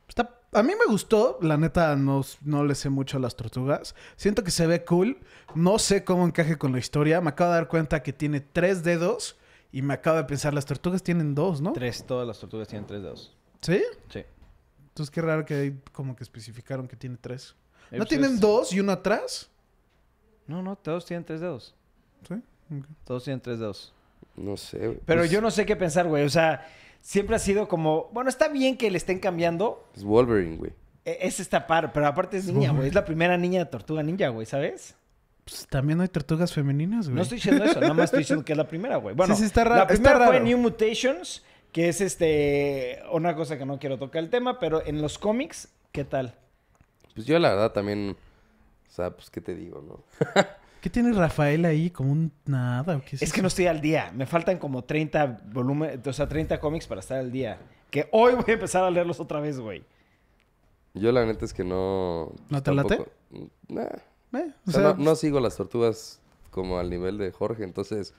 Está- 0.08 0.39
a 0.52 0.64
mí 0.64 0.74
me 0.80 0.92
gustó, 0.92 1.38
la 1.42 1.58
neta 1.58 1.96
no, 1.96 2.24
no 2.44 2.64
le 2.64 2.76
sé 2.76 2.90
mucho 2.90 3.18
a 3.18 3.20
las 3.20 3.36
tortugas. 3.36 3.96
Siento 4.16 4.44
que 4.44 4.52
se 4.52 4.66
ve 4.68 4.84
cool. 4.86 5.20
No 5.56 5.80
sé 5.80 6.04
cómo 6.04 6.26
encaje 6.26 6.58
con 6.58 6.72
la 6.72 6.80
historia. 6.80 7.22
Me 7.22 7.30
acabo 7.30 7.52
de 7.52 7.58
dar 7.58 7.68
cuenta 7.68 8.02
que 8.04 8.14
tiene 8.14 8.40
tres 8.42 8.84
dedos 8.84 9.38
y 9.72 9.82
me 9.82 9.94
acabo 9.94 10.18
de 10.18 10.24
pensar, 10.24 10.54
las 10.54 10.66
tortugas 10.66 11.04
tienen 11.04 11.36
dos, 11.36 11.62
¿no? 11.62 11.74
Tres, 11.74 12.04
todas 12.06 12.28
las 12.28 12.40
tortugas 12.40 12.68
tienen 12.68 12.88
tres 12.88 13.04
dedos. 13.04 13.36
¿Sí? 13.62 13.82
Sí. 14.10 14.24
Entonces 14.90 15.12
qué 15.12 15.22
raro 15.22 15.46
que 15.46 15.54
ahí 15.54 15.80
como 15.92 16.16
que 16.16 16.24
especificaron 16.24 16.88
que 16.88 16.96
tiene 16.96 17.18
tres. 17.22 17.56
Eh, 17.92 17.94
¿No 17.94 17.98
pues 18.00 18.10
tienen 18.10 18.34
es- 18.34 18.40
dos 18.40 18.74
y 18.74 18.80
uno 18.80 18.92
atrás? 18.92 19.50
No, 20.48 20.62
no, 20.64 20.76
todos 20.76 21.06
tienen 21.06 21.24
tres 21.24 21.42
dedos. 21.42 21.76
Sí. 22.28 22.34
Ok. 22.34 22.86
Todos 23.04 23.24
tienen 23.24 23.40
tres 23.42 23.60
dedos. 23.60 23.94
No 24.36 24.58
sé. 24.58 25.00
Pero 25.06 25.22
Pues, 25.22 25.32
yo 25.32 25.42
no 25.42 25.52
sé 25.52 25.66
qué 25.66 25.76
pensar, 25.76 26.08
güey. 26.08 26.24
O 26.26 26.30
sea, 26.30 26.68
siempre 27.02 27.36
ha 27.36 27.40
sido 27.40 27.68
como, 27.68 28.10
bueno, 28.14 28.30
está 28.30 28.48
bien 28.48 28.78
que 28.78 28.90
le 28.92 28.98
estén 28.98 29.20
cambiando. 29.20 29.88
Es 29.96 30.04
Wolverine, 30.04 30.58
güey. 30.58 30.72
E- 31.06 31.18
Es 31.22 31.40
esta 31.40 31.66
par, 31.68 31.92
pero 31.94 32.08
aparte 32.08 32.38
es 32.38 32.46
niña, 32.48 32.72
güey. 32.72 32.88
Es 32.88 32.94
la 32.94 33.06
primera 33.06 33.38
niña 33.38 33.60
de 33.60 33.66
tortuga 33.66 34.04
ninja, 34.04 34.28
güey, 34.30 34.46
¿sabes? 34.46 34.96
Pues 35.46 35.66
también 35.68 36.00
hay 36.02 36.08
tortugas 36.10 36.54
femeninas, 36.54 37.08
güey. 37.08 37.16
No 37.16 37.22
estoy 37.24 37.38
diciendo 37.38 37.64
eso, 37.66 37.80
nada 37.80 37.94
más 37.94 38.06
estoy 38.06 38.20
diciendo 38.20 38.46
que 38.46 38.52
es 38.54 38.58
la 38.58 38.68
primera, 38.68 38.98
güey. 38.98 39.16
Bueno, 39.16 39.34
Sí, 39.36 39.42
sí, 39.42 39.48
está 39.48 39.64
raro, 39.64 39.76
la 39.78 39.82
está 39.84 39.94
primera 39.96 40.28
fue. 40.28 40.40
New 40.42 40.58
Mutations, 40.60 41.44
que 41.72 41.90
es 41.90 42.02
este 42.02 43.00
una 43.12 43.36
cosa 43.36 43.58
que 43.58 43.66
no 43.66 43.80
quiero 43.80 43.98
tocar 43.98 44.22
el 44.24 44.30
tema, 44.30 44.60
pero 44.60 44.86
en 44.86 45.02
los 45.02 45.18
cómics, 45.18 45.70
¿qué 45.92 46.04
tal? 46.04 46.36
Pues 47.16 47.26
yo 47.26 47.40
la 47.40 47.50
verdad 47.50 47.72
también... 47.72 48.16
O 48.88 48.92
sea, 48.92 49.12
pues 49.12 49.30
qué 49.30 49.40
te 49.42 49.56
digo, 49.56 49.82
¿no? 49.82 50.04
¿Qué 50.82 50.90
tiene 50.90 51.12
Rafael 51.14 51.66
ahí? 51.66 51.90
Como 51.90 52.12
un 52.12 52.32
nada. 52.46 52.98
¿o 52.98 53.02
qué 53.02 53.16
es 53.18 53.22
Es 53.22 53.34
que 53.34 53.42
no 53.42 53.48
estoy 53.50 53.68
al 53.68 53.82
día. 53.82 54.12
Me 54.16 54.26
faltan 54.26 54.58
como 54.58 54.84
30 54.84 55.40
volúmenes, 55.52 56.06
o 56.06 56.14
sea, 56.14 56.28
30 56.28 56.60
cómics 56.60 56.88
para 56.88 57.02
estar 57.02 57.18
al 57.18 57.32
día. 57.32 57.60
Que 57.90 58.08
hoy 58.12 58.34
voy 58.36 58.44
a 58.48 58.52
empezar 58.54 58.84
a 58.84 58.90
leerlos 58.92 59.20
otra 59.20 59.40
vez, 59.40 59.60
güey. 59.60 59.84
Yo 60.94 61.12
la 61.12 61.26
neta 61.26 61.46
es 61.46 61.54
que 61.54 61.64
no... 61.64 62.32
¿No 62.50 62.64
te 62.64 62.74
late? 62.74 63.00
Nah. 63.68 63.84
Eh, 63.84 64.54
O 64.66 64.70
o 64.70 64.72
sea, 64.72 64.82
sea, 64.82 64.94
no, 64.94 64.96
no 65.04 65.16
sigo 65.16 65.40
las 65.40 65.56
tortugas 65.58 66.20
como 66.52 66.80
al 66.80 66.90
nivel 66.90 67.18
de 67.18 67.32
Jorge, 67.32 67.64
entonces... 67.64 68.14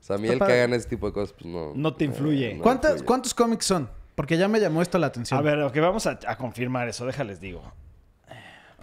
O 0.00 0.04
sea, 0.06 0.16
a 0.16 0.18
mí 0.18 0.28
el 0.28 0.38
que 0.38 0.44
hagan 0.44 0.74
ese 0.74 0.88
tipo 0.88 1.06
de 1.06 1.12
cosas, 1.12 1.32
pues 1.32 1.46
no... 1.46 1.72
No 1.74 1.94
te 1.94 2.04
influye. 2.04 2.50
no 2.52 2.56
me 2.58 2.62
¿cuántas- 2.62 2.90
influye. 2.92 3.06
¿Cuántos 3.06 3.34
cómics 3.34 3.64
son? 3.66 3.88
Porque 4.14 4.36
ya 4.36 4.46
me 4.48 4.60
llamó 4.60 4.82
esto 4.82 4.98
la 4.98 5.06
atención. 5.08 5.38
A 5.38 5.42
ver, 5.42 5.60
ok, 5.62 5.76
vamos 5.80 6.06
a, 6.06 6.18
a 6.26 6.36
confirmar 6.36 6.88
eso, 6.88 7.04
déjales 7.06 7.40
digo. 7.40 7.62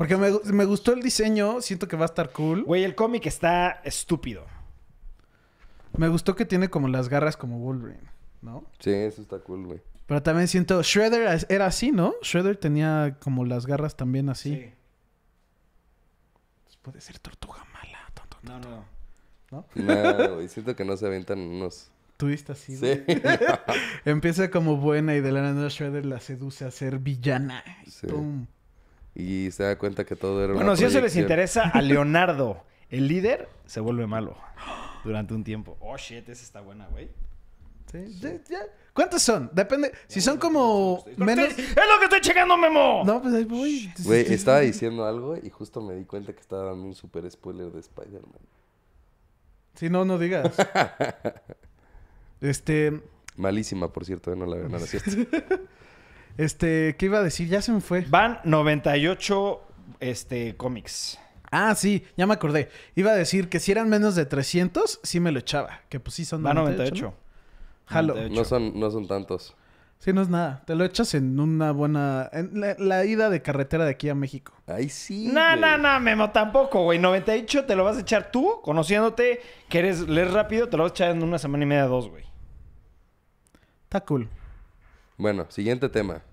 Porque 0.01 0.17
me, 0.17 0.31
me 0.51 0.65
gustó 0.65 0.93
el 0.93 1.01
diseño, 1.03 1.61
siento 1.61 1.87
que 1.87 1.95
va 1.95 2.05
a 2.05 2.07
estar 2.07 2.31
cool. 2.31 2.63
Güey, 2.63 2.83
el 2.83 2.95
cómic 2.95 3.27
está 3.27 3.81
estúpido. 3.83 4.45
Me 5.95 6.07
gustó 6.07 6.35
que 6.35 6.43
tiene 6.45 6.69
como 6.71 6.87
las 6.87 7.07
garras 7.07 7.37
como 7.37 7.59
Wolverine, 7.59 8.09
¿no? 8.41 8.65
Sí, 8.79 8.89
eso 8.91 9.21
está 9.21 9.37
cool, 9.39 9.65
güey. 9.67 9.81
Pero 10.07 10.23
también 10.23 10.47
siento, 10.47 10.81
Shredder 10.81 11.45
era 11.49 11.67
así, 11.67 11.91
¿no? 11.91 12.13
Shredder 12.23 12.57
tenía 12.57 13.17
como 13.21 13.45
las 13.45 13.67
garras 13.67 13.95
también 13.95 14.29
así. 14.29 14.73
Pues 16.63 16.77
puede 16.77 16.99
ser 16.99 17.19
tortuga 17.19 17.63
mala. 17.71 17.99
tonto. 18.15 18.37
No, 18.41 18.59
no. 18.59 19.65
No, 19.75 20.33
güey, 20.35 20.47
siento 20.47 20.75
que 20.75 20.83
no 20.83 20.97
se 20.97 21.05
aventan 21.05 21.37
unos... 21.39 21.91
Tuviste 22.17 22.53
así. 22.53 22.75
Sí. 22.75 22.79
güey. 23.05 23.05
Empieza 24.05 24.49
como 24.49 24.77
buena 24.77 25.13
y 25.15 25.21
de 25.21 25.31
la 25.31 25.41
nada 25.41 25.67
Shredder 25.69 26.05
la 26.07 26.19
seduce 26.19 26.65
a 26.65 26.71
ser 26.71 26.97
villana. 26.99 27.63
Y 27.85 27.91
Sí. 27.91 28.07
pum. 28.07 28.47
Y 29.15 29.51
se 29.51 29.63
da 29.63 29.77
cuenta 29.77 30.05
que 30.05 30.15
todo 30.15 30.43
era 30.43 30.53
Bueno, 30.53 30.69
una 30.71 30.77
si 30.77 30.83
eso 30.85 30.93
les 30.93 30.99
proyección. 31.01 31.23
interesa, 31.23 31.63
a 31.73 31.81
Leonardo, 31.81 32.63
el 32.89 33.07
líder, 33.07 33.49
se 33.65 33.79
vuelve 33.79 34.07
malo 34.07 34.37
durante 35.03 35.33
un 35.33 35.43
tiempo. 35.43 35.77
Oh, 35.81 35.97
shit, 35.97 36.27
esa 36.29 36.43
está 36.43 36.61
buena, 36.61 36.87
güey. 36.87 37.09
Sí, 37.91 38.05
ya- 38.21 38.41
ya. 38.49 38.59
¿Cuántos 38.93 39.21
son? 39.21 39.49
Depende. 39.53 39.91
Si 40.07 40.19
son 40.21 40.37
como 40.37 41.03
menos. 41.17 41.45
¡Es 41.45 41.57
lo 41.57 41.97
que 41.99 42.03
estoy 42.05 42.21
checando, 42.21 42.57
Memo! 42.57 43.03
No, 43.05 43.21
pues 43.21 43.33
ahí 43.33 43.43
voy. 43.45 43.91
Güey, 44.03 44.33
estaba 44.33 44.59
diciendo 44.59 45.05
algo 45.05 45.37
y 45.37 45.49
justo 45.49 45.81
me 45.81 45.95
di 45.95 46.03
cuenta 46.05 46.33
que 46.33 46.39
estaba 46.41 46.65
dando 46.65 46.83
un 46.83 46.95
super 46.95 47.29
spoiler 47.31 47.71
de 47.71 47.79
Spider-Man. 47.79 48.39
Si 49.75 49.89
no, 49.89 50.03
no 50.05 50.17
digas. 50.17 50.53
Este. 52.41 53.01
Malísima, 53.37 53.91
por 53.91 54.05
cierto, 54.05 54.31
eh, 54.33 54.35
no 54.35 54.45
la 54.45 54.57
veo, 54.57 54.79
cierto. 54.79 55.11
Este. 56.37 56.95
¿Qué 56.97 57.05
iba 57.07 57.19
a 57.19 57.23
decir? 57.23 57.47
Ya 57.47 57.61
se 57.61 57.71
me 57.71 57.81
fue. 57.81 58.05
Van 58.09 58.39
98 58.43 59.61
este, 59.99 60.55
cómics. 60.57 61.19
Ah, 61.51 61.75
sí, 61.75 62.05
ya 62.15 62.25
me 62.25 62.33
acordé. 62.33 62.69
Iba 62.95 63.11
a 63.11 63.15
decir 63.15 63.49
que 63.49 63.59
si 63.59 63.71
eran 63.71 63.89
menos 63.89 64.15
de 64.15 64.25
300, 64.25 65.01
sí 65.03 65.19
me 65.19 65.31
lo 65.31 65.39
echaba. 65.39 65.81
Que 65.89 65.99
pues 65.99 66.15
sí 66.15 66.25
son 66.25 66.43
Van 66.43 66.55
98. 66.55 67.03
98. 67.03 67.05
¿no? 67.05 67.93
Jalo. 67.93 68.13
98. 68.15 68.39
No 68.41 68.45
son, 68.45 68.79
no 68.79 68.91
son 68.91 69.07
tantos. 69.07 69.55
Sí, 69.99 70.13
no 70.13 70.21
es 70.21 70.29
nada. 70.29 70.63
Te 70.65 70.73
lo 70.73 70.83
echas 70.83 71.13
en 71.13 71.39
una 71.39 71.71
buena. 71.71 72.27
En 72.31 72.59
la, 72.59 72.75
la 72.79 73.05
ida 73.05 73.29
de 73.29 73.41
carretera 73.41 73.85
de 73.85 73.91
aquí 73.91 74.09
a 74.09 74.15
México. 74.15 74.53
Ay, 74.65 74.89
sí. 74.89 75.29
No, 75.31 75.55
no, 75.55 75.77
no, 75.77 75.99
Memo, 75.99 76.31
tampoco, 76.31 76.83
güey. 76.83 76.97
98 76.97 77.65
te 77.65 77.75
lo 77.75 77.83
vas 77.83 77.97
a 77.97 78.01
echar 78.01 78.31
tú, 78.31 78.61
conociéndote, 78.63 79.41
que 79.69 79.79
eres 79.79 80.07
leer 80.07 80.31
rápido, 80.31 80.69
te 80.69 80.77
lo 80.77 80.83
vas 80.83 80.93
a 80.93 80.95
echar 80.95 81.11
en 81.11 81.21
una 81.21 81.37
semana 81.37 81.65
y 81.65 81.67
media, 81.67 81.83
dos, 81.83 82.09
güey. 82.09 82.23
Está 83.83 84.01
cool. 84.01 84.27
Bueno, 85.21 85.45
siguiente 85.49 85.87
tema. 85.87 86.23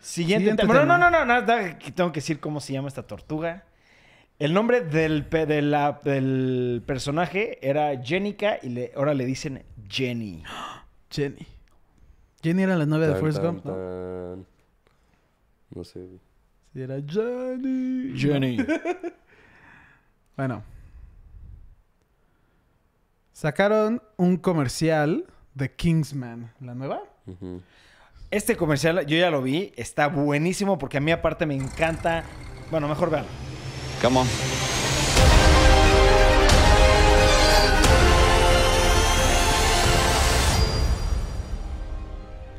Siguiente, 0.00 0.50
Siguiente 0.50 0.62
tema. 0.62 0.74
No, 0.74 0.80
tema. 0.80 0.98
no, 0.98 1.10
no, 1.10 1.18
no, 1.20 1.24
nada, 1.24 1.78
que 1.78 1.90
tengo 1.92 2.12
que 2.12 2.20
decir 2.20 2.40
cómo 2.40 2.60
se 2.60 2.74
llama 2.74 2.88
esta 2.88 3.06
tortuga. 3.06 3.64
El 4.38 4.52
nombre 4.52 4.82
del, 4.82 5.24
pe- 5.24 5.46
de 5.46 5.62
la- 5.62 5.98
del 6.04 6.82
personaje 6.84 7.58
era 7.66 7.96
Jenica 8.02 8.58
y 8.62 8.68
le, 8.68 8.92
ahora 8.96 9.14
le 9.14 9.24
dicen 9.24 9.64
Jenny. 9.88 10.42
Jenny. 11.10 11.46
Jenny 12.42 12.62
era 12.64 12.76
la 12.76 12.84
novia 12.84 13.06
de 13.06 13.12
Tan, 13.12 13.20
Forrest 13.20 13.38
tan, 13.42 13.46
Gump, 13.54 13.64
¿no? 13.64 13.72
tan. 13.72 14.46
No 15.74 15.84
sé, 15.84 16.00
güey. 16.00 16.20
Sí, 16.74 16.82
era 16.82 16.96
Jenny. 17.06 18.12
Jenny. 18.18 18.58
Bueno. 20.36 20.62
Sacaron 23.32 24.02
un 24.16 24.36
comercial 24.36 25.24
de 25.54 25.72
Kingsman, 25.74 26.52
la 26.60 26.74
nueva. 26.74 27.00
Este 28.30 28.56
comercial 28.56 29.04
yo 29.06 29.16
ya 29.16 29.30
lo 29.30 29.42
vi, 29.42 29.72
está 29.76 30.08
buenísimo 30.08 30.78
porque 30.78 30.98
a 30.98 31.00
mí 31.00 31.10
aparte 31.12 31.46
me 31.46 31.54
encanta. 31.54 32.24
Bueno, 32.70 32.88
mejor 32.88 33.10
vean. 33.10 33.26
Come 34.00 34.20
on. 34.20 34.26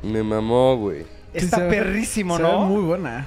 Me 0.02 0.22
mamó, 0.22 0.76
güey. 0.76 1.06
Está 1.32 1.68
perrísimo, 1.68 2.36
se 2.36 2.42
¿no? 2.42 2.60
ve 2.60 2.66
muy 2.66 2.82
buena. 2.82 3.26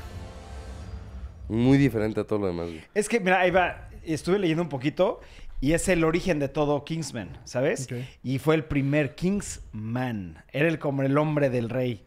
Muy 1.49 1.77
diferente 1.77 2.21
a 2.21 2.23
todo 2.23 2.39
lo 2.39 2.47
demás, 2.47 2.67
güey. 2.67 2.83
Es 2.93 3.09
que, 3.09 3.19
mira, 3.19 3.39
ahí 3.39 3.51
va. 3.51 3.89
Estuve 4.05 4.39
leyendo 4.39 4.63
un 4.63 4.69
poquito 4.69 5.19
y 5.59 5.73
es 5.73 5.87
el 5.89 6.03
origen 6.03 6.39
de 6.39 6.47
todo 6.49 6.83
Kingsman, 6.85 7.37
¿sabes? 7.45 7.85
Ok. 7.91 7.97
Y 8.23 8.39
fue 8.39 8.55
el 8.55 8.65
primer 8.65 9.15
Kingsman. 9.15 10.43
Era 10.51 10.67
el, 10.67 10.79
como 10.79 11.03
el 11.03 11.17
hombre 11.17 11.49
del 11.49 11.69
rey. 11.69 12.03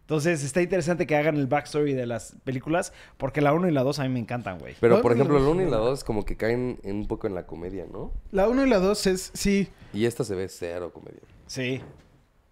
Entonces 0.00 0.44
está 0.44 0.60
interesante 0.60 1.06
que 1.06 1.16
hagan 1.16 1.36
el 1.36 1.46
backstory 1.46 1.94
de 1.94 2.04
las 2.06 2.36
películas 2.44 2.92
porque 3.16 3.40
la 3.40 3.54
1 3.54 3.68
y 3.68 3.72
la 3.72 3.82
2 3.82 4.00
a 4.00 4.02
mí 4.02 4.10
me 4.10 4.20
encantan, 4.20 4.58
güey. 4.58 4.74
Pero, 4.78 5.00
por 5.00 5.12
ejemplo, 5.12 5.38
no, 5.40 5.50
1 5.50 5.62
y 5.62 5.64
la 5.64 5.78
no. 5.78 5.84
2 5.86 6.04
como 6.04 6.24
que 6.26 6.36
caen 6.36 6.78
en 6.82 6.96
un 6.96 7.06
poco 7.06 7.26
en 7.26 7.34
la 7.34 7.46
comedia, 7.46 7.86
¿no? 7.90 8.12
La 8.30 8.46
1 8.48 8.66
y 8.66 8.68
la 8.68 8.78
2 8.80 9.06
es, 9.06 9.30
sí, 9.32 9.68
Y 9.94 10.04
esta 10.04 10.22
se 10.24 10.34
ve 10.34 10.48
cero 10.48 10.92
comedia. 10.92 11.20
Sí. 11.46 11.80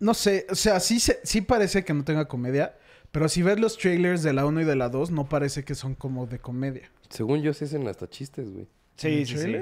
no 0.00 0.14
sé, 0.14 0.46
o 0.50 0.54
sea, 0.54 0.80
sí, 0.80 0.98
se- 0.98 1.20
sí 1.24 1.42
parece 1.42 1.84
que 1.84 1.92
no 1.92 2.04
tenga 2.04 2.26
comedia, 2.26 2.74
pero 3.10 3.28
si 3.28 3.42
ves 3.42 3.60
los 3.60 3.76
trailers 3.76 4.22
de 4.22 4.32
la 4.32 4.46
1 4.46 4.62
y 4.62 4.64
de 4.64 4.74
la 4.76 4.88
2, 4.88 5.10
no 5.10 5.28
parece 5.28 5.62
que 5.62 5.74
son 5.74 5.94
como 5.94 6.26
de 6.26 6.38
comedia. 6.38 6.90
Según 7.10 7.42
yo, 7.42 7.52
sí 7.52 7.66
hacen 7.66 7.86
hasta 7.86 8.08
chistes, 8.08 8.50
güey. 8.50 8.66
Sí, 8.96 9.08
¿En 9.08 9.18
el 9.18 9.26
sí, 9.26 9.36
sí. 9.38 9.56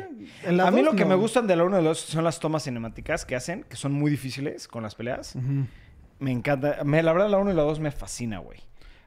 A 0.61 0.71
mí 0.71 0.83
2 0.83 0.85
lo 0.85 0.97
que 0.97 1.05
me 1.05 1.15
gustan 1.15 1.47
de 1.47 1.57
la 1.57 1.65
1 1.65 1.79
y 1.81 1.83
la 1.83 1.89
2 1.91 1.99
son 2.01 2.25
las 2.25 2.41
tomas 2.41 2.65
cinemáticas 2.65 3.25
que 3.25 3.37
hacen, 3.37 3.65
que 3.65 3.77
son 3.77 3.93
muy 3.93 4.11
difíciles 4.11 4.67
con 4.69 4.83
las 4.83 4.95
peleas. 4.95 5.35
Me 6.19 6.33
encanta. 6.33 6.79
Me, 6.85 7.03
la 7.03 7.13
verdad, 7.13 7.31
la 7.31 7.39
1 7.39 7.53
y 7.53 7.55
la 7.55 7.63
2 7.63 7.81
me 7.81 7.91
fascina, 7.91 8.39
güey. 8.39 8.59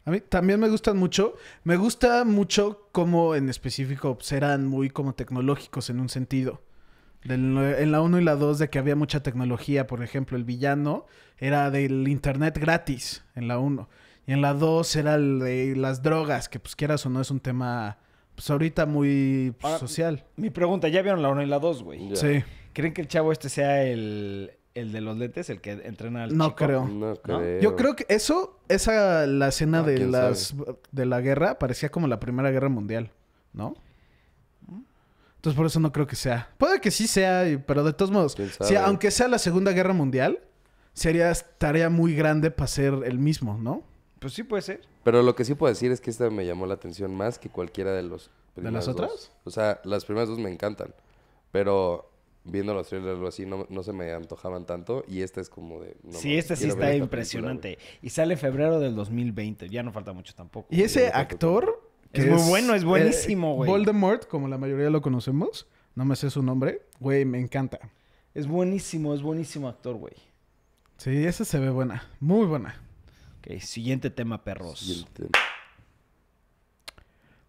A 0.05 0.11
mí 0.11 0.19
también 0.21 0.59
me 0.59 0.67
gustan 0.69 0.97
mucho. 0.97 1.35
Me 1.63 1.75
gusta 1.77 2.25
mucho 2.25 2.89
cómo 2.91 3.35
en 3.35 3.49
específico 3.49 4.17
eran 4.31 4.65
muy 4.65 4.89
como 4.89 5.13
tecnológicos 5.13 5.89
en 5.89 5.99
un 5.99 6.09
sentido. 6.09 6.61
Del- 7.23 7.57
en 7.57 7.91
la 7.91 8.01
1 8.01 8.19
y 8.19 8.23
la 8.23 8.35
2 8.35 8.59
de 8.59 8.69
que 8.69 8.79
había 8.79 8.95
mucha 8.95 9.21
tecnología. 9.23 9.87
Por 9.87 10.03
ejemplo, 10.03 10.35
el 10.35 10.43
villano 10.43 11.05
era 11.37 11.69
del 11.71 12.07
internet 12.07 12.57
gratis 12.59 13.23
en 13.35 13.47
la 13.47 13.59
1. 13.59 13.87
Y 14.25 14.33
en 14.33 14.41
la 14.41 14.53
2 14.53 14.95
era 14.95 15.15
el 15.15 15.39
de 15.39 15.75
las 15.75 16.01
drogas, 16.01 16.49
que 16.49 16.59
pues 16.59 16.75
quieras 16.75 17.05
o 17.05 17.09
no 17.09 17.21
es 17.21 17.29
un 17.31 17.39
tema 17.39 17.97
pues 18.35 18.49
ahorita 18.49 18.85
muy 18.85 19.53
pues, 19.59 19.65
Ahora, 19.73 19.79
social. 19.79 20.23
Mi 20.35 20.49
pregunta, 20.49 20.87
¿ya 20.87 21.01
vieron 21.01 21.21
la 21.21 21.29
1 21.29 21.43
y 21.43 21.45
la 21.45 21.59
2, 21.59 21.83
güey? 21.83 22.09
Ya. 22.09 22.15
Sí. 22.15 22.43
¿Creen 22.73 22.93
que 22.93 23.01
el 23.01 23.07
chavo 23.07 23.31
este 23.31 23.49
sea 23.49 23.83
el, 23.83 24.51
el 24.73 24.91
de 24.91 25.01
los 25.01 25.17
lentes, 25.17 25.49
el 25.49 25.61
que 25.61 25.71
entrena 25.71 26.23
al 26.23 26.35
No 26.35 26.45
chico? 26.45 26.55
creo. 26.55 26.87
No 26.87 27.15
creo. 27.17 27.59
Yo 27.61 27.75
creo 27.75 27.95
que 27.95 28.05
eso, 28.09 28.59
esa, 28.69 29.27
la 29.27 29.49
escena 29.49 29.79
Ah, 29.79 29.83
de 29.83 29.99
las 30.07 30.55
de 30.91 31.05
la 31.05 31.21
guerra 31.21 31.59
parecía 31.59 31.89
como 31.89 32.07
la 32.07 32.19
Primera 32.19 32.49
Guerra 32.51 32.69
Mundial, 32.69 33.11
¿no? 33.53 33.75
Entonces 35.35 35.57
por 35.57 35.65
eso 35.65 35.79
no 35.81 35.91
creo 35.91 36.07
que 36.07 36.15
sea. 36.15 36.49
Puede 36.57 36.79
que 36.79 36.89
sí 36.89 37.05
sea, 37.05 37.43
pero 37.67 37.83
de 37.83 37.91
todos 37.93 38.11
modos, 38.11 38.33
¿Quién 38.33 38.49
si, 38.61 38.75
aunque 38.77 39.11
sea 39.11 39.27
la 39.27 39.37
Segunda 39.37 39.73
Guerra 39.73 39.91
Mundial, 39.93 40.39
sería 40.93 41.33
tarea 41.57 41.89
muy 41.89 42.15
grande 42.15 42.49
para 42.49 42.67
ser 42.67 42.93
el 43.05 43.19
mismo, 43.19 43.57
¿no? 43.57 43.83
Pues 44.19 44.33
sí 44.33 44.43
puede 44.43 44.61
ser. 44.61 44.81
Pero 45.03 45.21
lo 45.21 45.35
que 45.35 45.45
sí 45.45 45.55
puedo 45.55 45.71
decir 45.71 45.91
es 45.91 46.01
que 46.01 46.09
esta 46.09 46.29
me 46.29 46.45
llamó 46.45 46.65
la 46.65 46.75
atención 46.75 47.13
más 47.13 47.39
que 47.39 47.49
cualquiera 47.49 47.91
de 47.91 48.03
los 48.03 48.29
¿De 48.55 48.61
las 48.61 48.69
primeras 48.71 48.87
otras? 48.87 49.09
dos. 49.09 49.31
O 49.43 49.51
sea, 49.51 49.81
las 49.83 50.05
primeras 50.05 50.29
dos 50.29 50.39
me 50.39 50.51
encantan. 50.51 50.93
Pero 51.51 52.09
viendo 52.45 52.73
los 52.73 52.87
trailers 52.87 53.11
o 53.11 53.15
algo 53.15 53.27
así, 53.27 53.45
no, 53.45 53.65
no 53.69 53.83
se 53.83 53.93
me 53.93 54.11
antojaban 54.13 54.65
tanto. 54.65 55.03
Y 55.07 55.21
esta 55.21 55.41
es 55.41 55.49
como 55.49 55.81
de... 55.81 55.97
no 56.03 56.13
sí, 56.13 56.37
este 56.37 56.55
sí 56.55 56.67
está 56.67 56.91
esta 56.91 57.03
impresionante. 57.03 57.77
Y 58.01 58.09
sale 58.09 58.33
en 58.33 58.39
febrero 58.39 58.79
del 58.79 58.95
2020. 58.95 59.69
Ya 59.69 59.83
no 59.83 59.91
falta 59.91 60.13
mucho 60.13 60.33
tampoco. 60.33 60.67
Y 60.69 60.81
ese 60.81 61.07
actor... 61.07 61.89
Es 62.13 62.27
muy 62.27 62.47
bueno, 62.47 62.75
es 62.75 62.85
buenísimo, 62.85 63.55
güey. 63.55 63.67
Voldemort, 63.67 64.27
como 64.27 64.47
la 64.47 64.59
mayoría 64.59 64.91
lo 64.91 65.01
conocemos, 65.01 65.65
no 65.95 66.05
me 66.05 66.15
sé 66.15 66.29
su 66.29 66.43
nombre, 66.43 66.83
güey, 66.99 67.25
me 67.25 67.39
encanta. 67.39 67.79
Es 68.35 68.45
buenísimo, 68.45 69.15
es 69.15 69.23
buenísimo 69.23 69.67
actor, 69.67 69.95
güey. 69.95 70.13
Sí, 70.97 71.25
esa 71.25 71.43
se 71.43 71.57
ve 71.57 71.71
buena, 71.71 72.07
muy 72.19 72.45
buena. 72.45 72.79
Ok, 73.45 73.59
siguiente 73.59 74.09
tema, 74.09 74.43
perros. 74.43 74.79
Siguiente. 74.79 75.27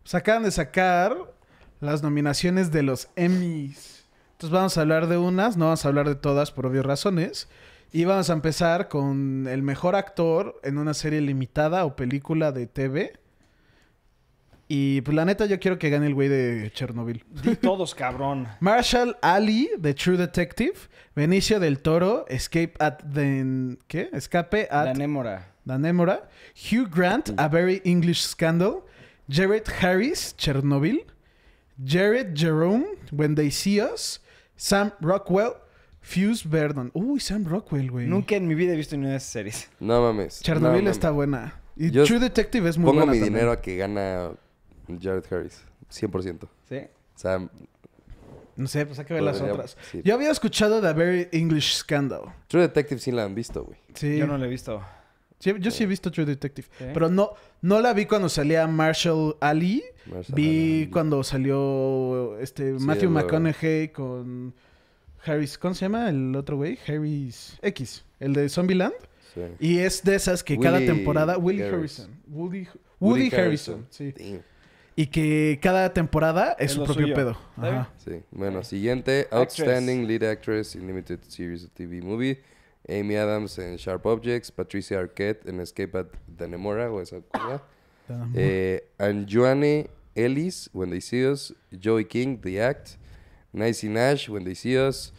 Pues 0.02 0.14
acaban 0.14 0.42
de 0.42 0.50
sacar 0.50 1.16
las 1.80 2.02
nominaciones 2.02 2.72
de 2.72 2.82
los 2.82 3.08
Emmys. 3.14 4.04
Entonces 4.32 4.50
vamos 4.50 4.76
a 4.76 4.80
hablar 4.80 5.06
de 5.06 5.18
unas, 5.18 5.56
no 5.56 5.66
vamos 5.66 5.84
a 5.84 5.88
hablar 5.88 6.08
de 6.08 6.16
todas 6.16 6.50
por 6.50 6.66
obvias 6.66 6.84
razones. 6.84 7.48
Y 7.92 8.06
vamos 8.06 8.28
a 8.28 8.32
empezar 8.32 8.88
con 8.88 9.46
el 9.48 9.62
mejor 9.62 9.94
actor 9.94 10.60
en 10.64 10.78
una 10.78 10.94
serie 10.94 11.20
limitada 11.20 11.84
o 11.84 11.94
película 11.94 12.50
de 12.50 12.66
TV. 12.66 13.12
Y 14.66 15.02
pues 15.02 15.14
la 15.14 15.24
neta 15.24 15.46
yo 15.46 15.60
quiero 15.60 15.78
que 15.78 15.90
gane 15.90 16.06
el 16.06 16.14
güey 16.14 16.28
de 16.28 16.72
Chernobyl. 16.74 17.24
Di 17.44 17.54
todos, 17.54 17.94
cabrón. 17.94 18.48
Marshall 18.60 19.16
Ali 19.22 19.70
de 19.78 19.94
True 19.94 20.16
Detective, 20.16 20.74
Benicio 21.14 21.60
del 21.60 21.78
Toro, 21.78 22.26
Escape 22.28 22.74
at 22.80 22.98
the 23.12 23.76
¿qué? 23.86 24.10
Escape 24.12 24.66
at 24.72 24.96
Danémora. 25.64 26.14
Danemora, 26.14 26.28
Hugh 26.54 26.88
Grant, 26.94 27.30
A 27.38 27.48
Very 27.48 27.80
English 27.84 28.20
Scandal, 28.22 28.82
Jared 29.28 29.64
Harris, 29.80 30.34
Chernobyl, 30.36 31.04
Jared 31.82 32.34
Jerome, 32.34 32.84
When 33.10 33.34
They 33.34 33.50
See 33.50 33.80
Us, 33.80 34.20
Sam 34.56 34.92
Rockwell, 35.00 35.54
Fuse 36.00 36.44
Verdon. 36.46 36.90
Uy, 36.94 37.18
Sam 37.20 37.44
Rockwell, 37.46 37.90
güey. 37.90 38.06
Nunca 38.06 38.36
en 38.36 38.46
mi 38.46 38.54
vida 38.54 38.74
he 38.74 38.76
visto 38.76 38.94
ni 38.96 39.02
una 39.04 39.10
de 39.12 39.16
esas 39.16 39.30
series. 39.30 39.68
No 39.80 40.02
mames. 40.02 40.40
Chernobyl 40.42 40.76
no 40.78 40.82
mames. 40.84 40.96
está 40.96 41.10
buena. 41.10 41.60
Y 41.76 41.90
Yo 41.90 42.04
True 42.04 42.20
Detective 42.20 42.68
es 42.68 42.78
muy 42.78 42.86
Pongo 42.90 43.00
buena 43.00 43.12
mi 43.12 43.18
también. 43.18 43.34
dinero 43.34 43.50
a 43.52 43.60
que 43.60 43.76
gana 43.78 44.30
Jared 45.00 45.24
Harris. 45.30 45.62
100%. 45.90 46.44
O 46.44 46.48
¿Sí? 46.68 46.76
sea, 47.14 47.48
No 48.56 48.66
sé, 48.68 48.84
pues 48.86 48.98
hay 48.98 49.04
que 49.06 49.14
ver 49.14 49.22
las 49.22 49.40
otras. 49.40 49.76
sí. 49.90 50.00
Yo 50.04 50.14
había 50.14 50.30
escuchado 50.30 50.80
de 50.80 50.88
A 50.88 50.92
Very 50.92 51.28
English 51.32 51.74
Scandal. 51.76 52.32
True 52.48 52.62
Detective 52.62 53.00
sí 53.00 53.10
la 53.10 53.24
han 53.24 53.34
visto, 53.34 53.64
güey. 53.64 53.78
Sí. 53.94 54.16
Yo 54.18 54.26
no 54.26 54.36
lo 54.38 54.44
he 54.44 54.48
visto. 54.48 54.82
Sí, 55.44 55.52
yo 55.60 55.70
sí 55.70 55.84
he 55.84 55.86
visto 55.86 56.10
True 56.10 56.24
Detective. 56.24 56.66
Pero 56.78 57.10
no, 57.10 57.34
no 57.60 57.80
la 57.80 57.92
vi 57.92 58.06
cuando 58.06 58.30
salía 58.30 58.66
Marshall 58.66 59.36
Ali. 59.40 59.84
Marshall 60.06 60.34
Vi 60.34 60.46
Ali. 60.84 60.90
cuando 60.90 61.22
salió 61.22 62.38
este 62.38 62.78
Sí, 62.78 62.84
Matthew 62.84 63.10
lo- 63.10 63.20
McConaughey 63.20 63.88
con 63.88 64.54
Harris. 65.22 65.58
¿Cómo 65.58 65.74
se 65.74 65.84
llama 65.84 66.08
el 66.08 66.34
otro 66.34 66.56
güey? 66.56 66.78
Harris 66.88 67.58
X. 67.60 68.04
El 68.20 68.32
de 68.32 68.48
Zombieland. 68.48 68.94
Sí. 69.34 69.40
Y 69.60 69.78
es 69.80 70.02
de 70.02 70.14
esas 70.14 70.42
que 70.42 70.58
cada 70.58 70.78
Willie 70.78 70.92
temporada. 70.94 71.36
Willie 71.36 71.62
Harris. 71.64 71.98
Harrison. 72.00 72.10
Woody, 72.28 72.66
Woody, 73.00 73.34
Harrison. 73.34 73.86
Sí. 73.90 74.12
Damn. 74.16 74.40
Y 74.96 75.06
que 75.08 75.58
cada 75.60 75.92
temporada 75.92 76.52
es, 76.58 76.66
Es 76.66 76.72
su 76.72 76.84
propio 76.84 77.02
suyo. 77.02 77.14
pedo. 77.16 77.36
Bueno, 78.30 78.62
siguiente. 78.62 79.22
Actress. 79.30 79.60
Outstanding 79.60 80.06
Lead 80.06 80.22
Actress 80.22 80.74
in 80.76 80.86
Limited 80.86 81.18
Series 81.28 81.64
of 81.64 81.70
TV 81.72 82.00
Movie. 82.00 82.40
Amy 82.88 83.16
Adams 83.16 83.58
en 83.58 83.76
Sharp 83.76 84.04
Objects. 84.06 84.50
Patricia 84.50 84.98
Arquette 84.98 85.48
en 85.48 85.60
Escape 85.60 85.96
at 85.98 86.06
Danemora. 86.26 86.90
O 86.90 87.00
esa 87.00 87.20
cosa. 87.20 87.62
Eh, 88.34 88.86
Anjuane 88.98 89.88
Ellis, 90.14 90.68
When 90.72 90.90
They 90.90 91.00
See 91.00 91.26
Us. 91.26 91.54
Joey 91.82 92.04
King, 92.06 92.38
The 92.40 92.62
Act. 92.62 92.90
Nicey 93.52 93.88
Nash, 93.88 94.28
When 94.28 94.44
They 94.44 94.54
See 94.54 94.76
Us. 94.78 95.12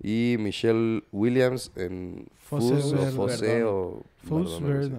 Y 0.00 0.36
Michelle 0.38 1.02
Williams 1.10 1.72
en 1.74 2.28
Fuse 2.38 2.94
o. 2.94 3.10
Fosse 3.10 3.64
o... 3.64 4.04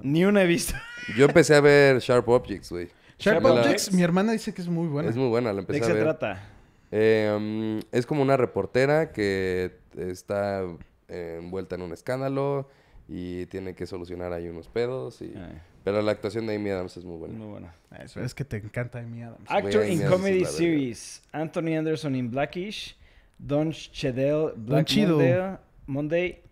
Ni 0.03 0.25
una 0.25 0.43
he 0.43 0.47
visto. 0.47 0.73
Yo 1.17 1.25
empecé 1.25 1.55
a 1.55 1.61
ver 1.61 1.99
Sharp 1.99 2.27
Objects, 2.27 2.69
güey. 2.71 2.89
Sharp 3.17 3.41
Me 3.43 3.49
la- 3.49 3.61
Objects, 3.61 3.93
mi 3.93 4.01
hermana 4.03 4.33
dice 4.33 4.53
que 4.53 4.61
es 4.61 4.67
muy 4.67 4.87
buena. 4.87 5.09
Es 5.09 5.15
muy 5.15 5.29
buena, 5.29 5.49
la 5.49 5.55
¿De 5.55 5.59
empecé 5.61 5.79
qué 5.79 5.85
a 5.85 5.87
se 5.87 5.93
ver. 5.93 6.03
trata? 6.03 6.49
Eh, 6.91 7.33
um, 7.35 7.79
es 7.91 8.05
como 8.05 8.21
una 8.21 8.35
reportera 8.37 9.11
que 9.11 9.71
está 9.97 10.65
eh, 11.09 11.39
envuelta 11.41 11.75
en 11.75 11.81
un 11.81 11.91
escándalo 11.93 12.69
y 13.07 13.45
tiene 13.47 13.73
que 13.75 13.85
solucionar 13.87 14.33
ahí 14.33 14.47
unos 14.47 14.67
pedos. 14.67 15.21
Y... 15.21 15.33
Ay, 15.35 15.59
Pero 15.83 16.01
la 16.01 16.11
actuación 16.11 16.45
de 16.47 16.55
Amy 16.55 16.69
Adams 16.69 16.95
es 16.97 17.03
muy 17.05 17.17
buena. 17.17 17.33
muy 17.35 17.47
buena. 17.47 17.75
Eso 17.99 18.21
es 18.21 18.33
que 18.35 18.45
te 18.45 18.57
encanta 18.57 18.99
Amy 18.99 19.23
Adams. 19.23 19.49
Actor 19.49 19.85
in 19.87 20.01
Comedy. 20.03 20.45
Series. 20.45 21.21
Anthony 21.31 21.75
Anderson 21.77 22.15
in 22.15 22.29
Blackish. 22.29 22.95
Don 23.37 23.71
Cheadle, 23.71 24.53
Black 24.55 24.85
Chido. 24.87 25.17
Monday, 25.17 25.57
Monday. 25.87 26.43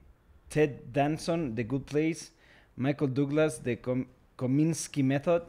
Ted 0.49 0.79
Danson, 0.93 1.53
The 1.55 1.63
Good 1.65 1.83
Place. 1.83 2.31
Michael 2.77 3.13
Douglas, 3.13 3.61
The 3.61 3.79
Com- 3.81 4.07
Kominsky 4.37 5.03
Method. 5.03 5.43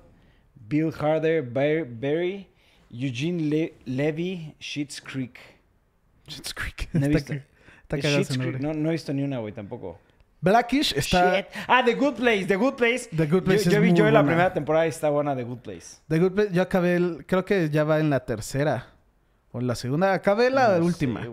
Bill 0.68 0.90
Harder, 0.92 1.42
Bar- 1.42 1.84
Barry. 1.86 2.48
Eugene 2.90 3.48
Le- 3.48 3.72
Levy, 3.86 4.54
Schitt's 4.58 5.00
Creek. 5.00 5.38
Schitt's 6.26 6.52
Creek. 6.52 6.88
No 6.92 7.06
he 7.06 7.14
Está 7.14 7.34
visto. 7.34 7.46
Está 7.88 7.98
cagado 8.00 8.20
ese 8.20 8.36
nombre. 8.36 8.60
No, 8.60 8.74
no 8.74 8.88
he 8.90 8.92
visto 8.92 9.12
ni 9.14 9.22
una, 9.22 9.38
güey, 9.38 9.54
tampoco. 9.54 9.98
Blackish 10.40 10.92
está... 10.94 11.36
Shit. 11.38 11.46
Ah, 11.66 11.82
The 11.84 11.94
Good 11.94 12.14
Place, 12.14 12.44
The 12.44 12.56
Good 12.56 12.74
Place. 12.74 13.08
The 13.16 13.26
Good 13.26 13.42
Place 13.42 13.64
yo, 13.64 13.70
yo 13.72 13.76
es 13.78 13.82
vi 13.82 13.88
muy 13.90 13.98
yo 13.98 14.06
en 14.06 14.14
la 14.14 14.20
buena. 14.20 14.32
primera 14.34 14.52
temporada 14.54 14.86
y 14.86 14.90
está 14.90 15.08
buena 15.10 15.34
The 15.34 15.42
Good 15.44 15.58
Place. 15.60 15.86
The 16.06 16.18
Good 16.20 16.32
Place, 16.32 16.50
yo 16.52 16.62
acabé, 16.62 16.94
el- 16.96 17.24
creo 17.26 17.44
que 17.44 17.70
ya 17.70 17.82
va 17.84 17.98
en 17.98 18.10
la 18.10 18.24
tercera. 18.24 18.88
O 19.50 19.60
en 19.60 19.66
la 19.66 19.74
segunda. 19.74 20.12
Acabé 20.12 20.50
la 20.50 20.78
No 20.78 20.84
última. 20.84 21.22
sé. 21.22 21.28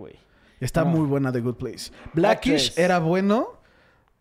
Está 0.62 0.84
No. 0.86 0.91
muy 0.91 1.06
buena 1.08 1.32
The 1.32 1.41
Good 1.41 1.56
Place. 1.58 1.91
Blackish 2.13 2.74
era 2.80 3.00
bueno. 3.00 3.60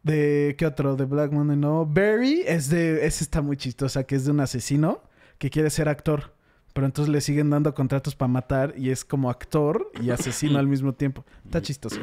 ¿De 0.03 0.55
qué 0.59 0.67
otro? 0.67 0.97
De 0.97 1.07
Black 1.07 1.33
Monday, 1.33 1.57
no. 1.57 1.87
Barry 1.87 2.43
es 2.47 2.69
de... 2.69 3.07
Esa 3.07 3.25
está 3.25 3.41
muy 3.41 3.57
chistosa, 3.57 4.05
que 4.05 4.17
es 4.17 4.27
de 4.27 4.33
un 4.33 4.41
asesino 4.41 5.01
que 5.39 5.49
quiere 5.49 5.71
ser 5.71 5.89
actor. 5.89 6.34
Pero 6.75 6.87
entonces 6.87 7.11
le 7.11 7.21
siguen 7.21 7.49
dando 7.51 7.73
contratos 7.73 8.15
para 8.15 8.29
matar 8.29 8.75
y 8.77 8.91
es 8.91 9.05
como 9.05 9.31
actor 9.31 9.91
y 10.03 10.11
asesino 10.11 10.59
al 10.59 10.67
mismo 10.67 10.93
tiempo. 10.93 11.25
Está 11.45 11.63
chistoso. 11.63 11.99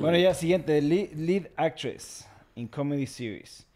Bueno, 0.00 0.16
ya 0.16 0.32
siguiente. 0.32 0.80
Lead, 0.80 1.12
lead 1.16 1.48
actress 1.56 2.26
in 2.54 2.66
comedy 2.68 3.06
series. 3.06 3.66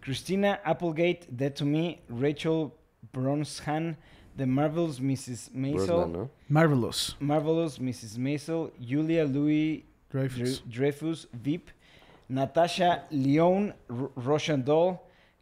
Christina 0.00 0.60
Applegate, 0.64 1.26
Dead 1.28 1.52
to 1.54 1.66
Me. 1.66 2.00
Rachel 2.08 2.70
Brosnahan, 3.12 3.96
The 4.36 4.46
Marvelous 4.46 5.00
Mrs. 5.00 5.50
Maisel. 5.52 5.86
Brosnan, 5.86 6.12
¿no? 6.12 6.30
Marvelous. 6.48 7.16
Marvelous 7.18 7.78
Mrs. 7.80 8.16
Maisel. 8.18 8.70
Julia 8.80 9.24
Louis 9.24 9.84
Dreyfus. 10.10 10.62
Dre- 10.64 10.70
Dreyfus, 10.70 11.26
VIP. 11.32 11.70
Natasha 12.28 13.04
Leone, 13.10 13.74
R- 13.90 14.10
Russian 14.14 14.62
Doll. 14.64 15.00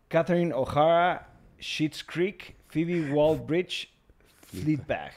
Catherine 0.08 0.52
O'Hara, 0.54 1.26
Schitt's 1.60 2.02
Creek. 2.02 2.54
Phoebe 2.68 3.12
Wall-Bridge, 3.12 3.90
Fleabag. 4.46 5.12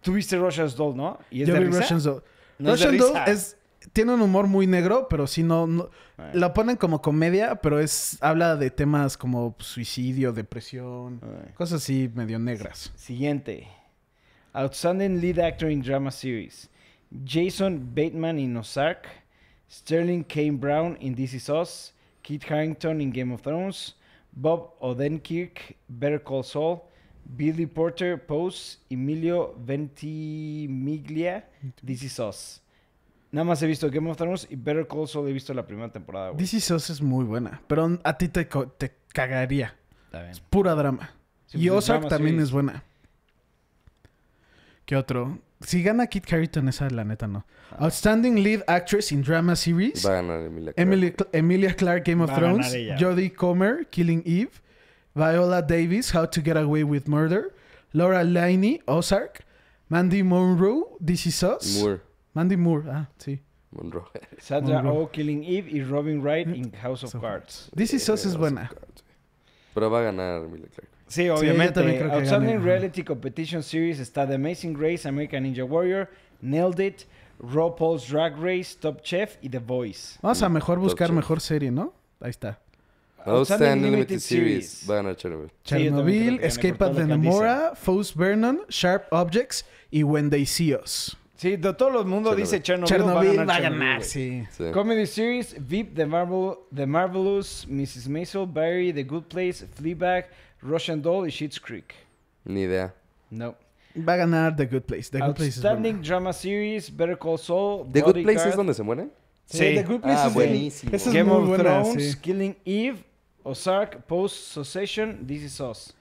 Tuviste 0.00 0.36
Russia's 0.38 0.74
Doll, 0.76 0.96
¿no? 0.96 1.18
¿Y 1.30 1.42
es 1.42 1.48
Yo 1.48 1.54
de 1.54 1.60
vi 1.60 1.66
risa? 1.66 1.80
Russian 1.80 2.02
Doll. 2.02 2.22
No 2.58 2.74
es 2.74 2.80
de 2.80 2.86
Russian 2.86 3.12
Doll 3.12 3.22
es... 3.28 3.56
Tiene 3.92 4.14
un 4.14 4.20
humor 4.20 4.46
muy 4.48 4.66
negro, 4.66 5.06
pero 5.08 5.26
sí 5.26 5.42
no... 5.42 5.66
no 5.66 5.90
la 6.32 6.52
ponen 6.52 6.76
como 6.76 7.00
comedia, 7.02 7.56
pero 7.56 7.78
es... 7.78 8.18
Habla 8.20 8.56
de 8.56 8.70
temas 8.70 9.16
como 9.16 9.54
suicidio, 9.58 10.32
depresión... 10.32 11.20
Cosas 11.54 11.82
así 11.82 12.10
medio 12.14 12.38
negras. 12.38 12.92
Siguiente. 12.96 13.68
Outstanding 14.52 15.20
Lead 15.20 15.38
Actor 15.38 15.70
in 15.70 15.82
Drama 15.82 16.10
Series. 16.10 16.68
Jason 17.24 17.92
Bateman 17.94 18.38
in 18.38 18.56
Ozark. 18.56 19.06
Sterling 19.68 20.24
K. 20.24 20.50
Brown 20.50 20.96
in 21.00 21.14
This 21.14 21.34
Is 21.34 21.48
Us. 21.48 21.92
Kit 22.22 22.44
Harington 22.44 23.00
in 23.00 23.10
Game 23.10 23.32
of 23.32 23.42
Thrones. 23.42 23.94
Bob 24.32 24.78
Odenkirk, 24.80 25.74
Better 25.88 26.18
Call 26.18 26.42
Saul. 26.42 26.82
Billy 27.28 27.66
Porter, 27.66 28.24
Pose. 28.24 28.78
Emilio 28.90 29.54
Ventimiglia, 29.58 31.48
This 31.84 32.02
Is 32.02 32.18
Us. 32.18 32.62
Nada 33.32 33.44
más 33.44 33.60
he 33.62 33.66
visto 33.66 33.90
Game 33.90 34.08
of 34.10 34.16
Thrones 34.16 34.46
y 34.50 34.56
Better 34.56 34.86
Call 34.86 35.08
Saul 35.08 35.28
he 35.28 35.32
visto 35.32 35.52
la 35.52 35.66
primera 35.66 35.90
temporada. 35.90 36.28
güey. 36.30 36.38
This 36.38 36.54
Is 36.54 36.70
Us 36.70 36.90
es 36.90 37.00
muy 37.02 37.24
buena, 37.24 37.60
pero 37.66 37.98
a 38.04 38.16
ti 38.16 38.28
te, 38.28 38.48
co- 38.48 38.68
te 38.68 38.92
cagaría. 39.12 39.74
Está 40.06 40.22
bien. 40.22 40.34
Pura 40.48 40.74
drama. 40.74 41.10
Sí, 41.46 41.58
y 41.58 41.68
pues 41.68 41.78
es 41.78 41.84
Ozark 41.84 42.00
drama 42.02 42.08
también 42.16 42.40
es 42.40 42.50
buena. 42.50 42.84
¿Qué 44.84 44.96
otro? 44.96 45.38
Si 45.60 45.82
gana 45.82 46.06
Kit 46.06 46.32
Harington, 46.32 46.68
esa 46.68 46.88
la 46.90 47.02
neta 47.04 47.26
no. 47.26 47.44
Outstanding 47.78 48.42
Lead 48.42 48.62
Actress 48.68 49.10
in 49.10 49.22
Drama 49.22 49.56
Series. 49.56 50.04
Va 50.06 50.10
a 50.10 50.14
ganar 50.22 50.40
Emilia 50.42 50.72
Clarke. 50.72 50.80
Emily, 50.80 51.14
Emilia 51.32 51.74
Clarke, 51.74 52.10
Game 52.12 52.22
of 52.22 52.30
Va 52.30 52.36
Thrones. 52.36 52.72
ella. 52.72 52.96
Jodie 52.98 53.32
Comer, 53.32 53.86
Killing 53.90 54.22
Eve. 54.24 54.50
Viola 55.16 55.62
Davis, 55.62 56.10
How 56.10 56.26
to 56.26 56.42
Get 56.42 56.58
Away 56.58 56.84
with 56.84 57.08
Murder. 57.08 57.54
Laura 57.94 58.22
Linney, 58.22 58.82
Ozark. 58.86 59.40
Mandy 59.88 60.22
Monroe, 60.22 60.98
This 61.00 61.26
Is 61.26 61.42
Us. 61.42 61.80
Moore. 61.80 62.02
Mandy 62.34 62.56
Moore, 62.56 62.84
ah, 62.90 63.06
sí. 63.18 63.40
Monroe. 63.72 64.04
Sandra 64.38 64.82
Monroe. 64.82 65.04
Oh, 65.04 65.06
Killing 65.10 65.42
Eve 65.42 65.70
y 65.70 65.82
Robin 65.82 66.20
Wright 66.20 66.46
in 66.46 66.70
House 66.82 67.02
of 67.02 67.18
Cards. 67.18 67.70
This 67.74 67.94
Is 67.94 68.06
Us 68.10 68.26
es 68.26 68.36
buena. 68.36 68.70
Pero 69.72 69.88
va 69.88 70.00
a 70.00 70.02
ganar 70.02 70.44
Emilia 70.44 70.68
Clarke. 70.68 70.92
Sí, 71.08 71.30
obviamente. 71.30 71.80
que 71.82 72.04
Outstanding. 72.04 72.62
Reality 72.62 73.02
Competition 73.02 73.62
Series 73.62 73.98
está 74.00 74.26
The 74.26 74.34
Amazing 74.34 74.76
Race, 74.76 75.08
American 75.08 75.44
Ninja 75.44 75.64
Warrior, 75.64 76.10
Nailed 76.42 76.80
It, 76.80 77.06
RuPaul's 77.40 78.06
Drag 78.06 78.36
Race, 78.36 78.76
Top 78.78 79.00
Chef 79.02 79.36
y 79.40 79.48
The 79.48 79.60
Voice. 79.60 80.18
Vamos 80.20 80.42
a 80.42 80.48
mejor 80.50 80.78
buscar 80.78 81.10
mejor 81.10 81.40
serie, 81.40 81.70
¿no? 81.70 81.94
Ahí 82.20 82.30
está. 82.30 82.58
Outstanding 83.26 83.90
Limited 83.92 84.20
Series. 84.20 84.84
Va 84.88 84.94
a 84.94 84.96
ganar 84.98 85.16
Chernobyl. 85.16 85.48
Sí, 85.64 85.74
Chernobyl, 85.74 86.40
Escape 86.42 86.82
at 86.84 86.94
the 86.94 87.04
Nemora, 87.04 87.72
Foes 87.74 88.12
Vernon, 88.14 88.60
Sharp 88.68 89.06
Objects 89.12 89.64
y 89.90 90.02
When 90.02 90.30
They 90.30 90.44
See 90.46 90.74
Us. 90.74 91.16
Sí, 91.36 91.56
de 91.56 91.72
todo 91.74 92.00
el 92.00 92.06
mundo 92.06 92.30
Chernobyl. 92.30 92.44
dice 92.44 92.62
Chernobyl, 92.62 92.88
Chernobyl 92.88 93.48
va 93.48 93.56
a 93.56 93.60
ganar, 93.60 94.02
sí. 94.02 94.44
Sí. 94.50 94.64
Comedy 94.72 95.06
Series, 95.06 95.54
VIP, 95.58 95.94
The, 95.94 96.06
Marvel, 96.06 96.54
The 96.74 96.86
Marvelous, 96.86 97.66
Mrs. 97.68 98.08
Maisel, 98.08 98.46
Barry, 98.46 98.92
The 98.92 99.04
Good 99.04 99.24
Place, 99.28 99.66
Fleabag, 99.74 100.26
Russian 100.62 101.02
Doll 101.02 101.26
y 101.26 101.30
Schitt's 101.30 101.58
Creek. 101.60 101.94
Ni 102.44 102.62
idea. 102.62 102.94
No. 103.30 103.54
Va 103.96 104.14
a 104.14 104.16
ganar 104.16 104.56
The 104.56 104.66
Good 104.66 104.82
Place. 104.86 105.10
The 105.10 105.18
Good 105.20 105.36
Place 105.36 105.48
es 105.58 105.64
Outstanding. 105.64 106.00
Drama 106.02 106.32
Series, 106.32 106.90
Better 106.94 107.18
Call 107.18 107.38
Saul, 107.38 107.86
¿The 107.92 108.00
Good 108.02 108.22
Place 108.22 108.48
es 108.48 108.56
donde 108.56 108.72
se 108.74 108.82
mueren? 108.82 109.10
Sí. 109.46 109.74
The 109.74 109.82
Good 109.84 110.00
Place 110.00 110.18
Ah, 110.20 110.26
es 110.28 110.34
buenísimo. 110.34 110.92
Game 111.12 111.30
of 111.30 111.46
buena, 111.46 111.82
Thrones, 111.82 112.12
sí. 112.12 112.20
Killing 112.20 112.56
Eve, 112.64 113.04
Ozark, 113.46 114.04
Post 114.06 114.36
Succession, 114.52 115.26
This 115.26 115.42
Is 115.42 115.60
Us. 115.60 115.94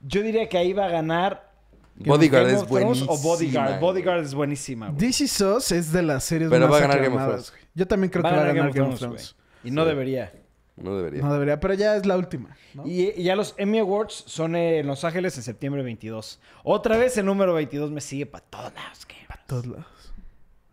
Yo 0.00 0.22
diría 0.22 0.48
que 0.48 0.58
ahí 0.58 0.72
va 0.72 0.86
a 0.86 0.88
ganar 0.88 1.52
Bodyguard 1.96 2.44
Game 2.46 2.56
es 2.56 2.62
of 2.62 2.68
Thrones 2.68 2.84
buenísima. 3.06 3.12
o 3.12 3.18
Bodyguard. 3.18 3.80
Bodyguard 3.80 4.20
es 4.24 4.34
buenísima, 4.34 4.86
güey. 4.88 4.98
This 4.98 5.20
Is 5.22 5.40
Us 5.40 5.72
es 5.72 5.92
de 5.92 6.02
las 6.02 6.24
series 6.24 6.50
Pero 6.50 6.66
más 6.68 6.72
va 6.74 6.78
a 6.78 6.80
ganar 6.88 7.02
Game 7.02 7.16
of 7.16 7.22
Thrones. 7.26 7.50
güey. 7.50 7.62
Yo 7.74 7.86
también 7.86 8.10
creo 8.10 8.22
que 8.24 8.30
va 8.30 8.34
a 8.42 8.46
ganar 8.52 8.72
Game 8.72 8.88
of 8.92 8.98
Thrones. 8.98 9.34
güey. 9.34 9.44
Y 9.64 9.70
no 9.70 9.82
Sí. 9.84 9.88
debería. 9.88 10.32
No 10.76 10.96
debería. 10.96 11.22
No 11.22 11.32
debería, 11.32 11.60
pero 11.60 11.74
ya 11.74 11.94
es 11.96 12.04
la 12.04 12.16
última. 12.16 12.56
¿no? 12.74 12.84
Y, 12.86 13.12
y 13.16 13.22
ya 13.22 13.36
los 13.36 13.54
Emmy 13.58 13.78
Awards 13.78 14.24
son 14.26 14.56
en 14.56 14.86
Los 14.88 15.04
Ángeles 15.04 15.36
en 15.36 15.44
septiembre 15.44 15.82
22. 15.84 16.40
Otra 16.64 16.96
vez 16.96 17.16
el 17.16 17.26
número 17.26 17.54
22 17.54 17.92
me 17.92 18.00
sigue 18.00 18.26
para 18.26 18.44
todos 18.44 18.74
lados. 18.74 19.06
¿qué? 19.06 19.14
Todos 19.46 19.66
lados. 19.66 20.03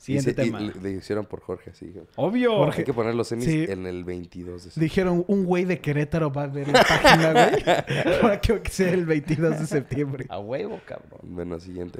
Siguiente 0.01 0.31
Y 0.31 0.33
se- 0.33 0.41
y 0.41 0.45
tema. 0.45 0.59
le, 0.59 0.73
le 0.81 0.91
hicieron 0.97 1.25
por 1.27 1.41
Jorge, 1.41 1.71
dijeron, 1.79 2.07
Obvio. 2.15 2.55
Jorge. 2.57 2.79
Hay 2.81 2.85
que 2.85 2.93
poner 2.93 3.13
los 3.13 3.27
semis 3.27 3.45
Sí. 3.45 3.65
en 3.69 3.85
el 3.85 4.03
22 4.03 4.73
de 4.73 4.81
Dijeron, 4.81 5.23
un 5.27 5.45
güey 5.45 5.63
de 5.65 5.79
Querétaro 5.79 6.31
va 6.33 6.43
a 6.45 6.47
ver 6.47 6.69
la 6.69 6.81
página, 6.83 7.33
güey. 7.33 7.63
Para 8.21 8.41
que 8.41 8.61
sea 8.71 8.89
el 8.91 9.05
22 9.05 9.59
de 9.59 9.67
septiembre. 9.67 10.25
A 10.29 10.39
huevo, 10.39 10.79
cabrón. 10.87 11.19
Bueno, 11.21 11.59
siguiente. 11.59 11.99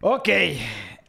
Ok, 0.00 0.28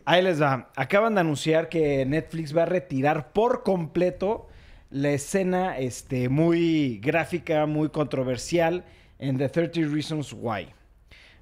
ahí 0.06 0.22
les 0.24 0.42
va. 0.42 0.70
Acaban 0.76 1.14
de 1.16 1.22
anunciar 1.22 1.68
que 1.70 2.06
Netflix 2.06 2.56
va 2.56 2.64
a 2.64 2.66
retirar 2.66 3.34
por 3.34 3.64
completo 3.64 4.48
la 4.90 5.12
escena 5.12 5.78
este, 5.78 6.30
muy 6.30 7.00
gráfica, 7.00 7.66
muy 7.66 7.90
controversial 7.90 8.86
en 9.20 9.38
The 9.38 9.50
30 9.50 9.82
Reasons 9.94 10.34
Why. 10.34 10.70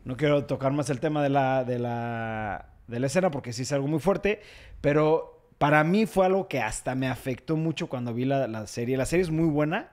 No 0.04 0.18
quiero 0.18 0.46
tocar 0.46 0.72
más 0.74 0.90
el 0.90 1.00
tema 1.00 1.22
de 1.22 1.30
la, 1.30 1.64
de 1.64 1.80
la, 1.80 2.70
de 2.88 3.00
la 3.00 3.08
escena 3.08 3.32
porque 3.32 3.54
sí 3.54 3.64
es 3.64 3.72
algo 3.72 3.88
muy 3.88 4.00
fuerte, 4.00 4.42
pero 4.82 5.42
para 5.58 5.84
mí 5.84 6.06
fue 6.06 6.26
algo 6.26 6.48
que 6.48 6.62
hasta 6.62 6.96
me 6.96 7.08
afectó 7.08 7.56
mucho 7.56 7.88
cuando 7.88 8.14
vi 8.14 8.26
la, 8.26 8.48
la 8.48 8.68
serie. 8.68 8.98
La 8.98 9.06
serie 9.06 9.24
es 9.24 9.32
muy 9.32 9.50
buena, 9.50 9.90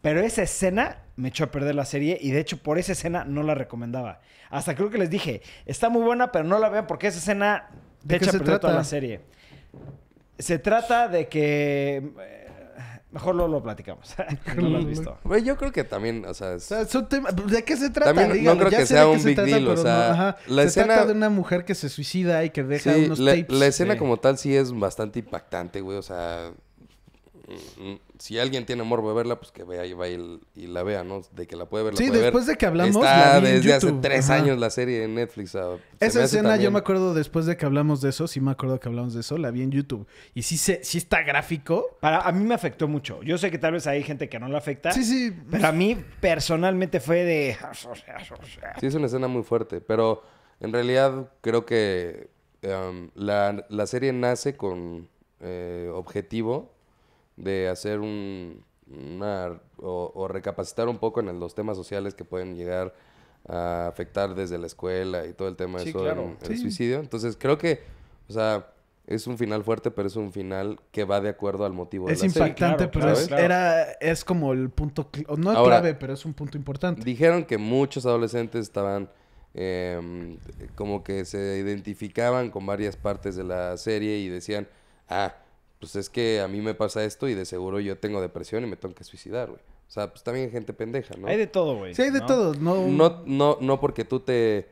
pero 0.00 0.20
esa 0.20 0.42
escena 0.42 0.98
me 1.16 1.28
echó 1.28 1.44
a 1.44 1.50
perder 1.50 1.74
la 1.74 1.84
serie 1.84 2.18
y 2.20 2.30
de 2.30 2.40
hecho 2.40 2.56
por 2.56 2.78
esa 2.78 2.92
escena 2.92 3.24
no 3.24 3.42
la 3.42 3.54
recomendaba. 3.54 4.20
Hasta 4.50 4.74
creo 4.74 4.90
que 4.90 4.98
les 4.98 5.10
dije, 5.10 5.42
está 5.64 5.88
muy 5.88 6.02
buena, 6.02 6.32
pero 6.32 6.44
no 6.44 6.58
la 6.58 6.68
vean 6.68 6.86
porque 6.86 7.06
esa 7.06 7.18
escena 7.18 7.70
¿De 8.02 8.18
te 8.18 8.24
echa 8.24 8.36
a 8.36 8.38
perder 8.38 8.58
toda 8.58 8.74
la 8.74 8.84
serie. 8.84 9.20
Se 10.38 10.58
trata 10.58 11.08
de 11.08 11.28
que... 11.28 12.02
Mejor 13.12 13.34
lo, 13.34 13.46
lo 13.46 13.62
platicamos. 13.62 14.14
no 14.56 14.68
lo 14.70 14.78
has 14.78 14.86
visto. 14.86 15.18
Güey, 15.24 15.44
yo 15.44 15.56
creo 15.58 15.70
que 15.70 15.84
también, 15.84 16.24
o 16.24 16.32
sea, 16.32 16.54
es- 16.54 16.64
O 16.72 16.86
sea, 16.86 16.86
tema- 17.08 17.30
¿De 17.30 17.62
qué 17.62 17.76
se 17.76 17.90
trata? 17.90 18.14
También 18.14 18.28
no 18.30 18.34
Dígalo, 18.34 18.58
creo 18.60 18.70
ya 18.70 18.78
que 18.78 18.86
sea 18.86 19.06
un 19.06 19.20
se 19.20 19.28
big 19.28 19.36
trata, 19.36 19.50
deal, 19.50 19.68
o 19.68 19.76
no, 19.76 19.82
la 20.46 20.62
se 20.62 20.68
escena- 20.68 20.86
trata 20.94 21.06
de 21.06 21.12
una 21.12 21.28
mujer 21.28 21.64
que 21.66 21.74
se 21.74 21.88
suicida 21.90 22.42
y 22.44 22.50
que 22.50 22.62
deja 22.62 22.94
sí, 22.94 23.04
unos 23.04 23.18
la, 23.18 23.32
tapes. 23.36 23.58
la 23.58 23.66
escena 23.66 23.92
sí. 23.92 23.98
como 23.98 24.16
tal 24.16 24.38
sí 24.38 24.56
es 24.56 24.72
bastante 24.72 25.18
impactante, 25.18 25.82
güey. 25.82 25.98
O 25.98 26.02
sea, 26.02 26.52
mm, 27.78 27.82
mm, 27.90 27.98
si 28.22 28.38
alguien 28.38 28.64
tiene 28.64 28.84
morbo 28.84 29.08
de 29.08 29.16
verla, 29.16 29.40
pues 29.40 29.50
que 29.50 29.64
vea 29.64 29.84
y 29.84 29.94
vaya 29.94 30.16
y, 30.16 30.40
y 30.54 30.66
la 30.68 30.84
vea, 30.84 31.02
¿no? 31.02 31.22
De 31.32 31.48
que 31.48 31.56
la 31.56 31.66
puede 31.66 31.82
ver, 31.82 31.94
la 31.94 31.98
Sí, 31.98 32.06
puede 32.06 32.22
después 32.22 32.46
ver. 32.46 32.54
de 32.54 32.58
que 32.58 32.66
hablamos, 32.66 32.94
Está 32.94 33.32
la 33.34 33.40
vi 33.40 33.46
en 33.48 33.54
desde 33.56 33.74
hace 33.74 33.92
tres 34.00 34.30
Ajá. 34.30 34.34
años 34.40 34.60
la 34.60 34.70
serie 34.70 35.02
en 35.02 35.16
Netflix. 35.16 35.56
o 35.56 35.76
sea, 35.76 35.84
se 35.98 36.06
Esa 36.06 36.22
escena 36.22 36.56
yo 36.56 36.70
me 36.70 36.78
acuerdo 36.78 37.14
después 37.14 37.46
de 37.46 37.56
que 37.56 37.66
hablamos 37.66 38.00
de 38.00 38.10
eso, 38.10 38.28
sí 38.28 38.40
me 38.40 38.52
acuerdo 38.52 38.78
que 38.78 38.88
hablamos 38.88 39.14
de 39.14 39.22
eso, 39.22 39.38
la 39.38 39.50
vi 39.50 39.62
en 39.62 39.72
YouTube. 39.72 40.06
Y 40.34 40.42
sí, 40.42 40.56
se, 40.56 40.84
sí 40.84 40.98
está 40.98 41.22
gráfico. 41.22 41.98
Para, 41.98 42.20
a 42.20 42.30
mí 42.30 42.44
me 42.44 42.54
afectó 42.54 42.86
mucho. 42.86 43.20
Yo 43.24 43.38
sé 43.38 43.50
que 43.50 43.58
tal 43.58 43.72
vez 43.72 43.88
hay 43.88 44.04
gente 44.04 44.28
que 44.28 44.38
no 44.38 44.46
le 44.46 44.56
afecta. 44.56 44.92
Sí, 44.92 45.02
sí. 45.02 45.36
Pero 45.50 45.66
a 45.66 45.72
mí 45.72 45.96
personalmente 46.20 47.00
fue 47.00 47.24
de... 47.24 47.56
Sí, 48.78 48.86
es 48.86 48.94
una 48.94 49.06
escena 49.06 49.26
muy 49.26 49.42
fuerte, 49.42 49.80
pero 49.80 50.22
en 50.60 50.72
realidad 50.72 51.32
creo 51.40 51.66
que 51.66 52.30
em, 52.62 53.10
la, 53.16 53.66
la 53.68 53.86
serie 53.88 54.12
nace 54.12 54.56
con 54.56 55.08
eh, 55.40 55.90
objetivo 55.92 56.71
de 57.42 57.68
hacer 57.68 57.98
un, 58.00 58.64
una, 58.88 59.60
o, 59.78 60.12
o 60.14 60.28
recapacitar 60.28 60.88
un 60.88 60.98
poco 60.98 61.20
en 61.20 61.38
los 61.40 61.54
temas 61.54 61.76
sociales 61.76 62.14
que 62.14 62.24
pueden 62.24 62.56
llegar 62.56 62.94
a 63.48 63.88
afectar 63.88 64.34
desde 64.34 64.56
la 64.58 64.66
escuela 64.66 65.26
y 65.26 65.32
todo 65.32 65.48
el 65.48 65.56
tema 65.56 65.78
de 65.78 65.84
Sí, 65.84 65.90
eso 65.90 66.00
claro. 66.00 66.22
en- 66.22 66.28
en 66.40 66.50
el 66.52 66.56
Sí. 66.56 66.62
suicidio. 66.62 67.00
Entonces 67.00 67.36
creo 67.38 67.58
que, 67.58 67.80
o 68.28 68.32
sea, 68.32 68.68
es 69.08 69.26
un 69.26 69.36
final 69.36 69.64
fuerte, 69.64 69.90
pero 69.90 70.06
es 70.06 70.14
un 70.14 70.32
final 70.32 70.78
que 70.92 71.02
va 71.04 71.20
de 71.20 71.28
acuerdo 71.30 71.64
al 71.64 71.72
motivo 71.72 72.06
de 72.06 72.12
Es 72.12 72.22
la 72.22 72.28
serie. 72.28 72.48
impactante, 72.50 72.88
claro, 72.88 72.92
pero 72.92 73.20
es, 73.20 73.30
era, 73.32 73.82
es 74.00 74.24
como 74.24 74.52
el 74.52 74.70
punto, 74.70 75.10
no 75.36 75.50
Ahora, 75.50 75.80
clave, 75.80 75.94
pero 75.94 76.12
es 76.12 76.24
un 76.24 76.34
punto 76.34 76.56
importante. 76.56 77.02
Dijeron 77.02 77.44
que 77.44 77.58
muchos 77.58 78.06
adolescentes 78.06 78.62
estaban 78.62 79.10
em, 79.54 80.38
como 80.76 81.02
que 81.04 81.24
se 81.26 81.58
identificaban 81.58 82.50
con 82.50 82.64
varias 82.64 82.96
partes 82.96 83.36
de 83.36 83.44
la 83.44 83.76
serie 83.76 84.18
y 84.18 84.28
decían, 84.28 84.66
ah, 85.08 85.34
pues 85.82 85.96
es 85.96 86.08
que 86.08 86.40
a 86.40 86.46
mí 86.46 86.60
me 86.60 86.74
pasa 86.74 87.02
esto 87.04 87.28
y 87.28 87.34
de 87.34 87.44
seguro 87.44 87.80
yo 87.80 87.98
tengo 87.98 88.20
depresión 88.20 88.62
y 88.62 88.68
me 88.68 88.76
tengo 88.76 88.94
que 88.94 89.02
suicidar, 89.02 89.48
güey. 89.48 89.60
O 89.88 89.90
sea, 89.90 90.08
pues 90.10 90.22
también 90.22 90.46
hay 90.46 90.52
gente 90.52 90.72
pendeja, 90.72 91.14
¿no? 91.18 91.26
Hay 91.26 91.36
de 91.36 91.48
todo, 91.48 91.76
güey. 91.76 91.92
Sí, 91.92 92.02
hay 92.02 92.10
de 92.10 92.20
¿no? 92.20 92.26
todo. 92.26 92.54
No, 92.54 92.86
No, 92.86 93.22
no, 93.26 93.58
no 93.60 93.80
porque 93.80 94.04
tú 94.04 94.20
te 94.20 94.68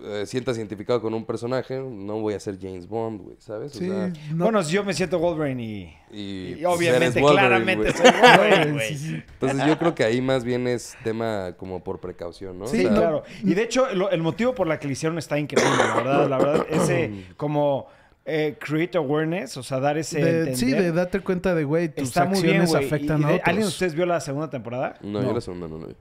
eh, 0.00 0.24
sientas 0.26 0.56
identificado 0.58 1.00
con 1.02 1.12
un 1.12 1.24
personaje, 1.24 1.78
no 1.78 2.20
voy 2.20 2.34
a 2.34 2.40
ser 2.40 2.58
James 2.60 2.86
Bond, 2.88 3.22
güey, 3.22 3.36
¿sabes? 3.40 3.74
O 3.74 3.78
sí, 3.78 3.86
sea, 3.88 4.12
no- 4.32 4.44
Bueno, 4.44 4.62
si 4.62 4.72
yo 4.74 4.84
me 4.84 4.94
siento 4.94 5.18
Wolverine 5.18 5.62
y... 5.62 5.96
y, 6.12 6.52
y 6.52 6.54
pues, 6.62 6.66
obviamente, 6.76 7.06
eres 7.06 7.22
Wolverine, 7.22 7.48
claramente 7.48 7.92
soy 7.92 8.10
Wolverine, 8.10 8.72
güey. 8.74 8.88
Sí, 8.88 8.96
sí. 8.98 9.22
Entonces 9.40 9.66
yo 9.66 9.78
creo 9.78 9.94
que 9.94 10.04
ahí 10.04 10.20
más 10.20 10.44
bien 10.44 10.66
es 10.68 10.96
tema 11.04 11.54
como 11.58 11.82
por 11.82 12.00
precaución, 12.00 12.58
¿no? 12.58 12.64
O 12.66 12.68
Sí, 12.68 12.82
sea, 12.82 12.90
claro. 12.94 13.22
Y 13.42 13.54
de 13.54 13.62
hecho, 13.64 13.92
lo- 13.94 14.10
el 14.10 14.22
motivo 14.22 14.54
por 14.54 14.66
la 14.66 14.78
que 14.78 14.86
le 14.86 14.92
hicieron 14.94 15.18
está 15.18 15.38
increíble, 15.38 15.76
la 15.78 15.94
verdad. 15.94 16.28
La 16.28 16.38
verdad, 16.38 16.66
ese 16.70 17.10
como 17.36 17.86
eh, 18.26 18.56
create 18.58 18.96
awareness, 18.96 19.56
o 19.56 19.62
sea, 19.62 19.80
dar 19.80 19.98
ese 19.98 20.18
de- 20.20 20.30
entender, 20.30 20.56
sí, 20.56 20.70
de 20.72 20.92
darte 20.92 21.20
cuenta 21.20 21.54
de, 21.54 21.64
güey, 21.64 21.88
tus 21.94 22.08
está 22.08 22.24
muy 22.24 22.40
bien, 22.42 22.60
acciones 22.62 22.70
güey. 22.70 22.82
Y- 22.82 22.86
afectan 22.86 23.20
y 23.20 23.24
a 23.24 23.26
otros. 23.28 23.40
¿Alguien 23.44 23.62
de 23.62 23.68
ustedes 23.68 23.94
vio 23.94 24.06
la 24.06 24.20
segunda 24.20 24.48
temporada? 24.50 24.96
No, 25.02 25.20
No. 25.20 25.28
yo 25.28 25.34
la 25.34 25.40
segunda 25.40 25.68
no, 25.68 25.78
no. 25.78 25.86
vi. 25.88 25.94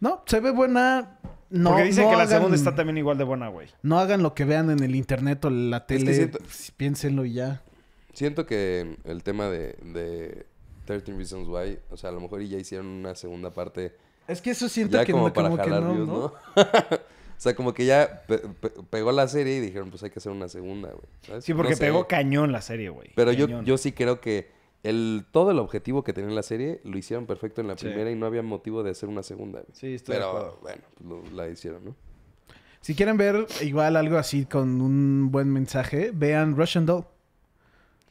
No, 0.00 0.22
se 0.26 0.40
ve 0.40 0.50
buena. 0.50 1.18
No, 1.50 1.70
Porque 1.70 1.84
dicen 1.84 2.04
no 2.04 2.10
que 2.10 2.16
la 2.16 2.22
hagan- 2.24 2.36
segunda 2.38 2.56
está 2.56 2.74
también 2.74 2.98
igual 2.98 3.16
de 3.16 3.24
buena, 3.24 3.48
güey. 3.48 3.68
No 3.82 3.98
hagan 3.98 4.22
lo 4.22 4.34
que 4.34 4.44
vean 4.44 4.70
en 4.70 4.82
el 4.82 4.94
internet 4.96 5.44
o 5.44 5.50
la 5.50 5.86
que 5.86 5.98
tele. 5.98 6.14
siento- 6.14 6.38
Piénsenlo 6.76 7.24
y 7.24 7.34
ya. 7.34 7.62
Siento 8.12 8.44
que 8.46 8.96
el 9.04 9.22
tema 9.22 9.48
de, 9.48 9.76
de 9.82 10.46
13 10.84 11.12
Reasons 11.12 11.48
Why, 11.48 11.78
o 11.90 11.96
sea, 11.96 12.10
a 12.10 12.12
lo 12.12 12.20
mejor 12.20 12.42
ya 12.42 12.58
hicieron 12.58 12.86
una 12.86 13.14
segunda 13.14 13.50
parte 13.52 13.96
Es 14.28 14.40
que 14.42 14.50
eso 14.50 14.68
siento 14.68 14.96
ya 14.98 15.04
que 15.04 15.12
como 15.12 15.28
no, 15.28 15.32
para 15.32 15.48
como 15.48 15.62
que 15.62 15.68
jalar 15.70 15.82
no, 15.82 15.92
views, 15.94 16.08
¿no? 16.08 16.32
o 17.36 17.40
sea, 17.40 17.54
como 17.54 17.74
que 17.74 17.84
ya 17.86 18.22
pe- 18.26 18.38
pe- 18.38 18.72
pegó 18.90 19.12
la 19.12 19.28
serie 19.28 19.56
y 19.56 19.60
dijeron, 19.60 19.90
pues 19.90 20.02
hay 20.02 20.10
que 20.10 20.18
hacer 20.18 20.32
una 20.32 20.48
segunda, 20.48 20.88
güey. 20.90 21.04
¿sabes? 21.22 21.44
Sí, 21.44 21.52
porque 21.54 21.70
No 21.72 21.76
sé. 21.76 21.84
pegó 21.84 22.06
cañón 22.08 22.52
la 22.52 22.62
serie, 22.62 22.88
güey. 22.88 23.10
Pero 23.14 23.32
yo, 23.32 23.46
Cañón. 23.46 23.64
yo 23.64 23.76
sí 23.78 23.92
creo 23.92 24.20
que 24.20 24.50
el, 24.82 25.24
todo 25.30 25.50
el 25.50 25.58
objetivo 25.58 26.04
que 26.04 26.12
tenía 26.12 26.30
la 26.34 26.42
serie 26.42 26.80
lo 26.84 26.96
hicieron 26.98 27.26
perfecto 27.26 27.60
en 27.60 27.68
la 27.68 27.76
Sí. 27.78 27.86
primera 27.86 28.10
y 28.10 28.14
no 28.16 28.26
había 28.26 28.42
motivo 28.42 28.82
de 28.82 28.90
hacer 28.90 29.08
una 29.08 29.22
segunda, 29.22 29.60
güey. 29.60 29.72
Sí, 29.74 29.94
estoy 29.94 30.14
de 30.14 30.20
Pero 30.20 30.30
acuerdo. 30.30 30.58
bueno, 30.62 30.82
pues 30.94 31.08
lo- 31.08 31.36
la 31.36 31.48
hicieron, 31.48 31.84
¿no? 31.84 31.96
Si 32.80 32.94
quieren 32.94 33.16
ver 33.16 33.46
igual 33.62 33.96
algo 33.96 34.18
así 34.18 34.44
con 34.44 34.80
un 34.82 35.30
buen 35.30 35.50
mensaje, 35.50 36.10
vean 36.12 36.54
Russian 36.54 36.84
Doll. 36.84 37.06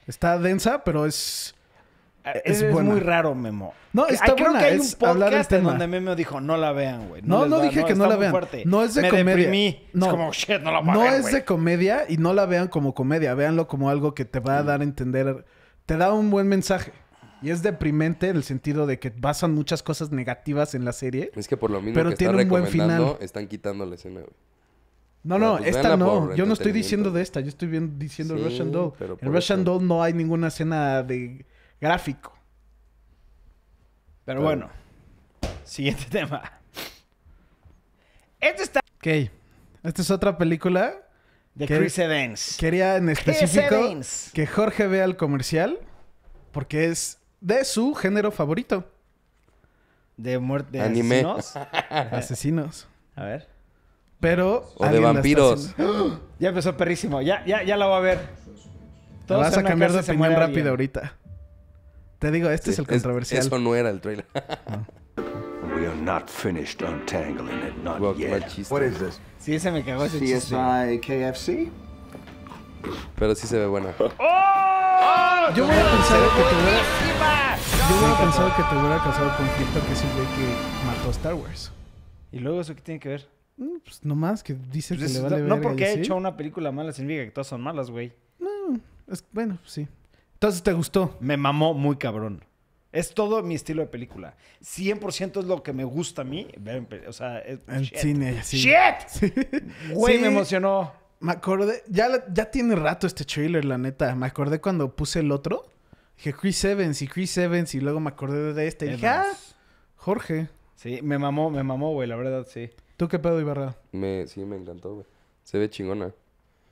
Está 0.07 0.37
densa, 0.39 0.83
pero 0.83 1.05
es 1.05 1.53
Es 2.45 2.61
Es, 2.61 2.71
buena. 2.71 2.89
muy 2.91 2.99
raro, 3.01 3.35
Memo. 3.35 3.73
No, 3.91 4.07
está 4.07 4.33
creo 4.33 4.45
buena, 4.47 4.59
que 4.59 4.65
hay 4.65 4.77
es 4.79 4.93
un 4.93 4.99
podcast 4.99 5.51
en 5.51 5.63
donde 5.63 5.87
Memo 5.87 6.15
dijo, 6.15 6.39
no 6.39 6.55
la 6.57 6.71
vean, 6.71 7.09
güey. 7.09 7.21
No, 7.21 7.45
no 7.45 7.59
dije 7.59 7.83
que 7.83 7.95
no 7.95 8.07
la 8.07 8.15
vean. 8.15 8.31
fuerte. 8.31 8.63
No 8.65 8.81
es 8.83 8.93
de 8.95 9.01
Me 9.03 9.09
comedia. 9.09 9.35
deprimí. 9.35 9.87
No. 9.93 10.05
Es 10.05 10.11
como, 10.11 10.31
shit, 10.31 10.61
no 10.61 10.71
la 10.71 10.81
No 10.81 10.99
ver, 11.01 11.13
es 11.15 11.31
de 11.31 11.43
comedia 11.43 12.05
y 12.07 12.17
no 12.17 12.33
la 12.33 12.45
vean 12.45 12.69
como 12.69 12.93
comedia. 12.93 13.33
Véanlo 13.33 13.67
como 13.67 13.89
algo 13.89 14.13
que 14.15 14.23
te 14.25 14.39
va 14.39 14.57
a 14.59 14.63
dar 14.63 14.79
a 14.81 14.83
entender. 14.83 15.45
Te 15.85 15.97
da 15.97 16.13
un 16.13 16.29
buen 16.29 16.47
mensaje. 16.47 16.93
Y 17.41 17.49
es 17.49 17.61
deprimente 17.61 18.29
en 18.29 18.37
el 18.37 18.43
sentido 18.43 18.85
de 18.87 18.99
que 18.99 19.09
basan 19.09 19.53
muchas 19.53 19.83
cosas 19.83 20.11
negativas 20.11 20.75
en 20.75 20.85
la 20.85 20.93
serie. 20.93 21.29
Es 21.35 21.49
que 21.49 21.57
por 21.57 21.71
lo 21.71 21.81
mismo 21.81 21.95
Pero 21.95 22.11
que 22.11 22.15
tiene 22.15 22.31
está 22.31 22.43
un 22.43 22.49
buen 22.49 22.63
recomendando, 22.63 23.05
final. 23.15 23.23
están 23.25 23.47
quitando 23.47 23.85
la 23.85 23.95
escena, 23.95 24.21
güey. 24.21 24.31
No, 25.23 25.39
no, 25.39 25.57
pues 25.57 25.75
esta 25.75 25.97
no. 25.97 26.33
Yo 26.35 26.45
no 26.45 26.53
estoy 26.53 26.71
diciendo 26.71 27.11
de 27.11 27.21
esta. 27.21 27.41
Yo 27.41 27.49
estoy 27.49 27.67
bien 27.67 27.99
diciendo 27.99 28.37
Sí, 28.37 28.43
Russian 28.43 28.71
Doll. 28.71 28.93
pero 28.97 29.17
En 29.21 29.33
Russian 29.33 29.61
eso. 29.61 29.71
Doll 29.73 29.87
no 29.87 30.01
hay 30.03 30.13
ninguna 30.13 30.47
escena 30.47 31.03
de 31.03 31.45
gráfico. 31.83 32.33
Pero 34.25 34.41
bueno. 34.41 34.69
Siguiente 35.65 36.05
tema. 36.09 36.41
Este 38.39 38.63
está 38.63 38.79
Ok. 38.97 39.31
Esta 39.83 40.01
es 40.01 40.09
otra 40.11 40.37
película. 40.37 40.93
de. 41.55 41.67
Chris 41.67 41.99
Evans. 41.99 42.55
Quería 42.57 42.95
en 42.95 43.07
Chris 43.07 43.19
específico 43.41 43.75
Evans. 43.75 44.31
que 44.33 44.47
Jorge 44.47 44.87
vea 44.87 45.03
el 45.03 45.17
comercial 45.17 45.77
porque 46.53 46.85
es 46.85 47.19
de 47.41 47.65
su 47.65 47.93
género 47.95 48.31
favorito. 48.31 48.89
De 50.15 50.39
muerte 50.39 50.79
Anime. 50.79 51.25
asesinos. 51.25 51.55
Asesinos. 52.13 52.87
A 53.15 53.23
ver. 53.25 53.49
Pero. 54.21 54.71
O 54.77 54.87
de 54.87 54.99
vampiros. 54.99 55.75
Ya 56.39 56.49
empezó 56.49 56.75
perrísimo. 56.75 57.21
Ya, 57.21 57.45
ya, 57.45 57.63
ya 57.63 57.77
la 57.77 57.85
voy 57.87 57.95
a 57.97 57.99
ver. 57.99 58.19
Todos 59.27 59.41
vas 59.41 59.57
a 59.57 59.63
cambiar 59.63 59.91
de 59.93 59.99
opinión 59.99 60.31
rápido 60.31 60.45
alguien. 60.45 60.67
ahorita. 60.67 61.13
Te 62.23 62.31
digo, 62.31 62.49
este 62.49 62.71
es 62.71 62.79
el 62.79 62.85
Es- 62.85 62.89
controversial. 62.89 63.41
eso 63.45 63.59
no 63.59 63.75
era 63.75 63.89
el 63.89 63.99
trailer. 63.99 64.25
We 65.75 65.85
are 65.85 65.95
not 66.01 66.29
finished 66.29 66.81
untangling 66.81 67.59
it, 67.67 67.75
not 67.83 67.99
yet. 68.17 68.31
What 68.71 68.81
is 68.81 68.97
this? 68.97 69.19
Sí, 69.39 69.59
se 69.59 69.69
me 69.73 69.83
cagó 69.83 70.05
ese 70.05 70.19
chiste. 70.19 70.55
CSI 70.55 70.99
KFC? 71.01 71.69
Pero 73.19 73.35
sí 73.35 73.45
se 73.45 73.57
ve 73.59 73.65
buena. 73.67 73.89
Yo 73.99 75.65
hubiera 75.65 75.83
pensado 75.91 76.23
que 76.29 76.43
te 76.43 76.55
hubiera. 76.55 77.57
Yo 77.89 77.97
hubiera 77.97 78.17
pensado 78.21 78.55
que 78.55 78.63
te 78.63 78.77
hubiera 78.77 79.03
causado 79.03 79.35
conflicto 79.35 79.85
que 79.85 79.91
es 79.91 80.01
el 80.03 80.09
güey 80.13 80.25
que 80.27 80.85
mató 80.87 81.07
a 81.09 81.11
Star 81.11 81.33
Wars. 81.33 81.73
¿Y 82.31 82.39
luego 82.39 82.61
eso 82.61 82.73
qué 82.73 82.81
tiene 82.81 82.99
que 83.01 83.09
ver? 83.09 83.27
Mm, 83.57 83.79
Pues 83.83 84.05
nomás 84.05 84.43
que 84.43 84.53
dice 84.71 84.95
Pues 84.95 85.11
que 85.11 85.17
le 85.19 85.23
vale 85.29 85.41
no, 85.41 85.57
no 85.57 85.61
porque 85.61 85.83
he 85.87 85.93
hecho 85.99 86.15
una 86.15 86.37
película 86.37 86.71
mala 86.71 86.93
significa 86.93 87.25
que 87.25 87.31
todas 87.31 87.47
son 87.47 87.59
malas, 87.59 87.91
güey. 87.91 88.13
Es- 89.11 89.25
bueno, 89.33 89.57
sí. 89.65 89.89
Entonces 90.43 90.61
te 90.61 90.73
gustó. 90.73 91.15
Me 91.21 91.37
mamó 91.37 91.73
muy 91.73 91.95
cabrón. 91.95 92.43
Es 92.91 93.13
todo 93.13 93.41
mi 93.43 93.55
estilo 93.55 93.81
de 93.81 93.87
película. 93.87 94.35
100% 94.61 95.39
es 95.39 95.45
lo 95.45 95.63
que 95.63 95.71
me 95.71 95.85
gusta 95.85 96.23
a 96.23 96.25
mí. 96.25 96.49
ver 96.59 96.75
en 96.75 96.85
pe- 96.85 97.07
O 97.07 97.13
sea, 97.13 97.39
es, 97.39 97.59
shit. 97.79 97.95
cine, 97.97 98.43
sí. 98.43 98.57
¡Shit! 98.57 99.31
Güey, 99.93 100.17
Sí. 100.17 100.21
me 100.21 100.27
emocionó. 100.27 100.91
Me 101.21 101.31
acordé, 101.31 101.81
ya, 101.87 102.25
ya 102.33 102.51
tiene 102.51 102.75
rato 102.75 103.07
este 103.07 103.23
trailer, 103.23 103.63
la 103.63 103.77
neta. 103.77 104.13
Me 104.15 104.25
acordé 104.25 104.59
cuando 104.59 104.93
puse 104.93 105.21
el 105.21 105.31
otro. 105.31 105.63
Dije 106.17 106.33
Chris 106.33 106.61
Evans 106.65 107.01
y 107.01 107.07
Chris 107.07 107.37
Evans 107.37 107.73
y 107.73 107.79
luego 107.79 108.01
me 108.01 108.09
acordé 108.09 108.53
de 108.53 108.67
este. 108.67 108.87
Y 108.87 108.89
dije, 108.89 109.07
ah. 109.07 109.23
Jorge. 109.95 110.49
Sí, 110.75 110.99
me 111.01 111.17
mamó, 111.17 111.51
me 111.51 111.63
mamó, 111.63 111.93
güey, 111.93 112.09
la 112.09 112.17
verdad, 112.17 112.45
sí. 112.49 112.69
¿Tú 112.97 113.07
qué 113.07 113.17
pedo, 113.17 113.39
Ibarra? 113.39 113.77
Me, 113.93 114.27
sí, 114.27 114.43
me 114.43 114.57
encantó, 114.57 114.93
güey. 114.95 115.05
Se 115.45 115.57
ve 115.57 115.69
chingona. 115.69 116.11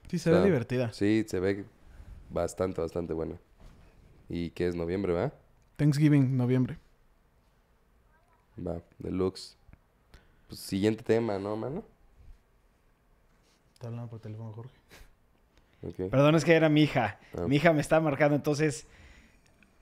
Sí, 0.10 0.20
se 0.20 0.30
O 0.30 0.34
ve 0.40 0.44
divertida. 0.44 0.92
Sí, 0.92 1.24
se 1.26 1.40
ve 1.40 1.64
bastante, 2.30 2.82
bastante 2.82 3.14
buena. 3.14 3.36
¿Y 4.34 4.52
qué 4.52 4.66
es 4.66 4.76
noviembre, 4.76 5.12
va? 5.12 5.34
Thanksgiving, 5.76 6.38
noviembre. 6.38 6.78
Va, 8.66 8.82
deluxe. 8.98 9.58
Pues 10.48 10.62
siguiente 10.62 11.04
tema, 11.04 11.38
¿no, 11.38 11.58
mano? 11.58 11.84
Está 13.74 13.88
hablando 13.88 14.10
por 14.10 14.22
teléfono, 14.22 14.54
Jorge. 14.54 14.74
Perdón, 16.10 16.36
es 16.36 16.46
que 16.46 16.54
era 16.54 16.70
mi 16.70 16.84
hija. 16.84 17.20
Ah. 17.38 17.46
Mi 17.46 17.58
hija 17.58 17.74
me 17.74 17.82
está 17.82 18.00
marcando, 18.00 18.36
entonces... 18.36 18.88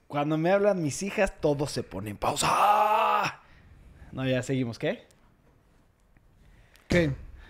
Cuando 0.08 0.36
me 0.36 0.50
hablan 0.50 0.82
mis 0.82 1.04
hijas, 1.04 1.40
todo 1.40 1.68
se 1.68 1.84
pone 1.84 2.10
en 2.10 2.16
pausa. 2.16 3.40
No, 4.10 4.26
ya 4.26 4.42
seguimos, 4.42 4.80
¿qué? 4.80 5.06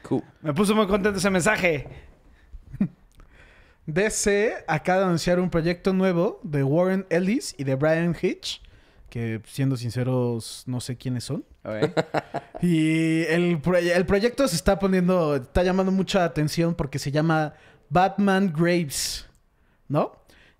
Cool. 0.02 0.22
Me 0.42 0.52
puso 0.52 0.74
muy 0.74 0.86
contento 0.86 1.18
ese 1.18 1.30
mensaje. 1.30 2.09
DC 3.86 4.52
acaba 4.68 5.00
de 5.00 5.04
anunciar 5.06 5.40
un 5.40 5.50
proyecto 5.50 5.92
nuevo 5.92 6.40
de 6.42 6.62
Warren 6.62 7.06
Ellis 7.10 7.54
y 7.58 7.64
de 7.64 7.74
Brian 7.74 8.16
Hitch. 8.20 8.62
Que 9.08 9.40
siendo 9.44 9.76
sinceros, 9.76 10.62
no 10.66 10.80
sé 10.80 10.96
quiénes 10.96 11.24
son. 11.24 11.44
Y 12.62 13.22
el, 13.24 13.60
el 13.94 14.06
proyecto 14.06 14.46
se 14.46 14.54
está 14.54 14.78
poniendo, 14.78 15.36
está 15.36 15.62
llamando 15.62 15.90
mucha 15.90 16.24
atención 16.24 16.74
porque 16.74 16.98
se 16.98 17.10
llama 17.10 17.54
Batman 17.88 18.52
Graves, 18.54 19.26
¿no? 19.88 20.12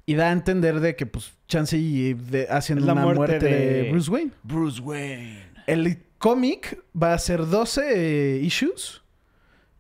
Y 0.07 0.15
da 0.15 0.31
a 0.31 0.33
entender 0.33 0.81
de 0.81 0.97
que, 0.97 1.05
pues, 1.07 1.33
Chance 1.47 1.77
y 1.77 2.15
de, 2.15 2.49
hacen 2.49 2.85
la 2.87 2.95
una 2.95 3.03
muerte 3.03 3.19
muerte, 3.19 3.47
de... 3.47 3.83
de- 3.85 3.91
Bruce 3.93 4.11
Wayne. 4.11 4.31
Bruce 4.43 4.81
Wayne. 4.81 5.43
El 5.67 6.03
cómic 6.19 6.83
va 7.01 7.13
a 7.13 7.19
ser 7.19 7.47
12 7.47 7.83
eh, 8.39 8.41
issues 8.43 9.03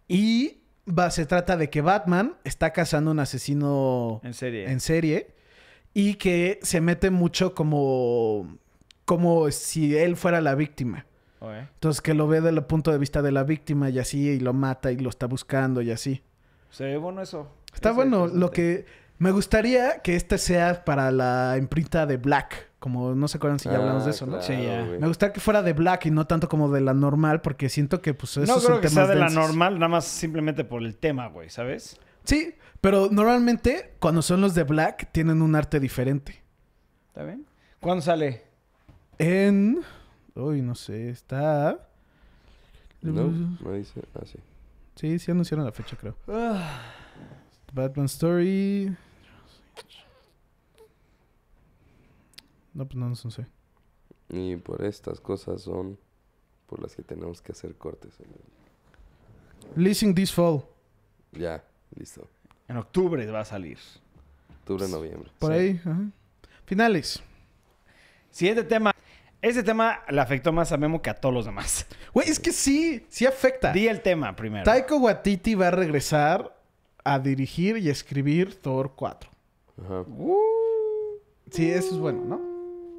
y 0.06 0.58
va, 0.90 1.10
se 1.10 1.26
trata 1.26 1.56
de 1.56 1.70
que 1.70 1.80
Batman 1.80 2.36
está 2.44 2.72
cazando 2.72 3.10
un 3.10 3.18
asesino 3.20 4.20
En 4.24 4.34
serie. 4.34 4.70
en 4.70 4.80
serie 4.80 5.34
y 5.94 6.14
que 6.14 6.58
se 6.62 6.80
mete 6.80 7.10
mucho 7.10 7.54
como, 7.54 8.58
como 9.04 9.50
si 9.50 9.96
él 9.96 10.16
fuera 10.16 10.40
la 10.40 10.54
víctima. 10.54 11.06
Entonces 11.42 12.02
que 12.02 12.12
lo 12.12 12.28
ve 12.28 12.42
desde 12.42 12.58
el 12.58 12.64
punto 12.64 12.92
de 12.92 12.98
vista 12.98 13.22
de 13.22 13.32
la 13.32 13.44
víctima 13.44 13.88
y 13.88 13.98
así, 13.98 14.28
y 14.28 14.40
lo 14.40 14.52
mata 14.52 14.92
y 14.92 14.96
lo 14.98 15.08
está 15.08 15.26
buscando 15.26 15.80
y 15.80 15.90
así. 15.90 16.22
Se 16.70 16.84
ve 16.84 16.98
bueno 16.98 17.22
eso. 17.22 17.48
Está 17.74 17.88
Eso 17.90 17.96
bueno. 17.96 18.26
es 18.26 18.32
Lo 18.32 18.50
que 18.50 18.84
me 19.18 19.30
gustaría 19.32 20.00
que 20.02 20.16
este 20.16 20.36
sea 20.38 20.84
para 20.84 21.10
la 21.10 21.56
imprenta 21.58 22.04
de 22.06 22.18
Black. 22.18 22.69
Como 22.80 23.14
no 23.14 23.28
se 23.28 23.36
acuerdan 23.36 23.58
si 23.60 23.68
ya 23.68 23.76
hablamos 23.76 24.04
de 24.04 24.10
Ah, 24.10 24.14
eso, 24.14 24.26
¿no? 24.26 24.40
Sí, 24.42 24.52
ya. 24.54 24.84
güey. 24.86 24.98
Me 24.98 25.06
gustaría 25.06 25.32
que 25.34 25.40
fuera 25.40 25.62
de 25.62 25.72
Black 25.74 26.06
y 26.06 26.10
no 26.10 26.26
tanto 26.26 26.48
como 26.48 26.70
de 26.70 26.80
la 26.80 26.94
normal, 26.94 27.42
porque 27.42 27.68
siento 27.68 28.00
que 28.02 28.14
pues 28.14 28.32
esos 28.38 28.48
No 28.48 28.54
son 28.58 28.70
creo 28.72 28.80
que 28.80 28.88
sea 28.88 29.06
de 29.06 29.14
la 29.16 29.28
normal, 29.28 29.74
nada 29.74 29.88
más 29.88 30.06
simplemente 30.06 30.64
por 30.64 30.82
el 30.82 30.96
tema, 30.96 31.28
güey, 31.28 31.50
¿sabes? 31.50 32.00
Sí, 32.24 32.54
pero 32.80 33.08
normalmente 33.10 33.94
cuando 34.00 34.22
son 34.22 34.40
los 34.40 34.54
de 34.54 34.64
Black 34.64 35.10
tienen 35.12 35.42
un 35.42 35.54
arte 35.54 35.78
diferente. 35.78 36.42
¿Está 37.08 37.22
bien? 37.24 37.44
¿Cuándo 37.80 38.02
sale? 38.02 38.44
En... 39.18 39.80
Uy, 40.34 40.62
no 40.62 40.74
sé, 40.74 41.10
está... 41.10 41.86
No, 43.02 43.30
no 43.62 43.72
dice. 43.72 44.00
Ah, 44.14 44.20
sí. 44.24 44.38
Sí, 44.94 45.18
sí 45.18 45.30
anunciaron 45.30 45.64
la 45.64 45.72
fecha, 45.72 45.96
creo. 45.96 46.14
Batman 47.72 48.06
Story. 48.06 48.94
No, 52.74 52.86
pues 52.86 52.96
no, 52.96 53.08
no 53.08 53.14
sé. 53.16 53.46
Y 54.28 54.56
por 54.56 54.84
estas 54.84 55.20
cosas 55.20 55.62
son 55.62 55.98
por 56.66 56.80
las 56.80 56.94
que 56.94 57.02
tenemos 57.02 57.42
que 57.42 57.52
hacer 57.52 57.74
cortes. 57.76 58.18
en 58.20 58.26
el- 58.26 59.82
Leasing 59.84 60.14
This 60.14 60.32
Fall. 60.32 60.62
Ya, 61.32 61.64
listo. 61.96 62.26
En 62.68 62.76
octubre 62.76 63.24
va 63.30 63.40
a 63.40 63.44
salir. 63.44 63.78
Octubre, 64.60 64.88
noviembre. 64.88 65.30
Por 65.38 65.52
Sí. 65.52 65.58
ahí. 65.58 65.80
ajá. 65.84 65.98
Finales. 66.64 67.20
Siguiente 68.30 68.62
tema. 68.64 68.92
Este 69.42 69.62
tema 69.62 70.00
le 70.08 70.20
afectó 70.20 70.52
más 70.52 70.70
a 70.70 70.76
Memo 70.76 71.00
que 71.02 71.10
a 71.10 71.14
todos 71.14 71.34
los 71.34 71.44
demás. 71.46 71.86
Güey, 72.12 72.28
es 72.28 72.38
que 72.38 72.52
sí, 72.52 73.04
sí 73.08 73.26
afecta. 73.26 73.72
Di 73.72 73.88
el 73.88 74.00
tema 74.02 74.36
primero. 74.36 74.64
Taiko 74.64 74.98
Watiti 74.98 75.54
va 75.54 75.68
a 75.68 75.70
regresar 75.72 76.56
a 77.02 77.18
dirigir 77.18 77.76
y 77.78 77.88
escribir 77.88 78.60
Thor 78.60 78.92
4. 78.94 79.30
Ajá. 79.82 80.04
Sí, 81.50 81.70
eso 81.70 81.94
es 81.94 81.98
bueno, 81.98 82.24
¿no? 82.24 82.49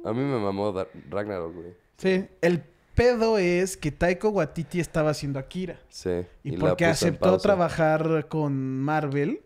A 0.04 0.12
mí 0.12 0.20
me 0.20 0.38
mamó 0.38 0.72
Dar- 0.72 0.88
Ragnarok, 1.10 1.54
güey. 1.54 1.74
Sí. 1.96 2.26
El 2.40 2.62
pedo 2.94 3.38
es 3.38 3.76
que 3.76 3.90
Taiko 3.92 4.30
Watiti 4.30 4.80
estaba 4.80 5.10
haciendo 5.10 5.38
Akira. 5.38 5.78
Sí. 5.88 6.10
Y, 6.44 6.52
la 6.56 6.58
porque 6.58 6.84
aceptó 6.86 7.38
trabajar 7.38 8.26
con 8.28 8.80
Marvel, 8.80 9.40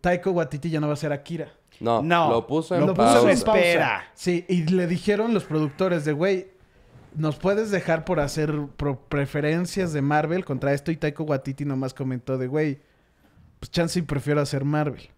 Taiko 0.00 0.30
Watiti 0.32 0.70
ya 0.70 0.80
no 0.80 0.86
va 0.88 0.92
a 0.94 0.96
ser 0.96 1.12
Akira. 1.12 1.52
No, 1.80 2.02
No, 2.02 2.30
lo 2.30 2.46
puso 2.46 2.74
en 2.74 2.82
lo 2.82 2.88
Lo 2.88 2.94
puso 2.94 3.06
pausa. 3.08 3.22
en 3.22 3.30
espera. 3.30 4.04
Sí, 4.14 4.44
y 4.48 4.64
le 4.66 4.86
dijeron 4.86 5.32
los 5.32 5.44
productores 5.44 6.04
de, 6.04 6.12
güey, 6.12 6.48
nos 7.14 7.36
puedes 7.36 7.70
dejar 7.70 8.04
por 8.04 8.20
hacer 8.20 8.54
pro- 8.76 9.00
preferencias 9.08 9.92
de 9.94 10.02
Marvel 10.02 10.44
contra 10.44 10.74
esto. 10.74 10.90
Y 10.92 10.96
Taiko 10.96 11.24
Watiti 11.24 11.64
nomás 11.64 11.94
comentó 11.94 12.36
de, 12.38 12.46
güey, 12.48 12.80
pues 13.58 13.70
chance 13.70 13.98
y 13.98 14.02
prefiero 14.02 14.40
hacer 14.42 14.64
Marvel. 14.64 15.08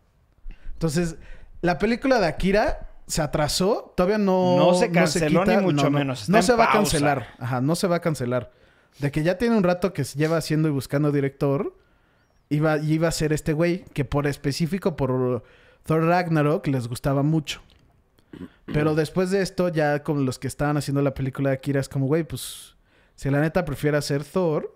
Entonces, 0.72 1.16
la 1.60 1.78
película 1.78 2.18
de 2.20 2.26
Akira 2.26 2.88
se 3.12 3.20
atrasó, 3.20 3.92
todavía 3.94 4.16
no... 4.16 4.56
No 4.56 4.72
se 4.72 4.90
canceló 4.90 5.44
ni 5.44 5.58
mucho 5.58 5.90
menos, 5.90 6.22
está 6.22 6.32
No 6.32 6.42
se 6.42 6.54
va 6.54 6.64
a 6.64 6.72
cancelar. 6.72 7.26
Ajá, 7.38 7.60
no 7.60 7.76
se 7.76 7.86
va 7.86 7.96
a 7.96 8.00
cancelar. 8.00 8.52
De 9.00 9.10
que 9.10 9.22
ya 9.22 9.36
tiene 9.36 9.54
un 9.54 9.62
rato 9.62 9.92
que 9.92 10.04
se 10.04 10.18
lleva 10.18 10.38
haciendo 10.38 10.66
y 10.66 10.70
buscando 10.70 11.12
director, 11.12 11.76
iba, 12.48 12.78
y 12.78 12.94
iba 12.94 13.08
a 13.08 13.12
ser 13.12 13.34
este 13.34 13.52
güey, 13.52 13.84
que 13.92 14.06
por 14.06 14.26
específico, 14.26 14.96
por 14.96 15.44
Thor 15.84 16.04
Ragnarok, 16.06 16.66
les 16.68 16.88
gustaba 16.88 17.22
mucho. 17.22 17.60
Pero 18.64 18.94
después 18.94 19.30
de 19.30 19.42
esto, 19.42 19.68
ya 19.68 20.02
con 20.02 20.24
los 20.24 20.38
que 20.38 20.46
estaban 20.48 20.78
haciendo 20.78 21.02
la 21.02 21.12
película 21.12 21.50
de 21.50 21.56
Akira, 21.56 21.80
es 21.80 21.90
como, 21.90 22.06
güey, 22.06 22.24
pues 22.24 22.76
si 23.14 23.28
la 23.28 23.42
neta 23.42 23.66
prefiere 23.66 23.98
hacer 23.98 24.24
Thor, 24.24 24.74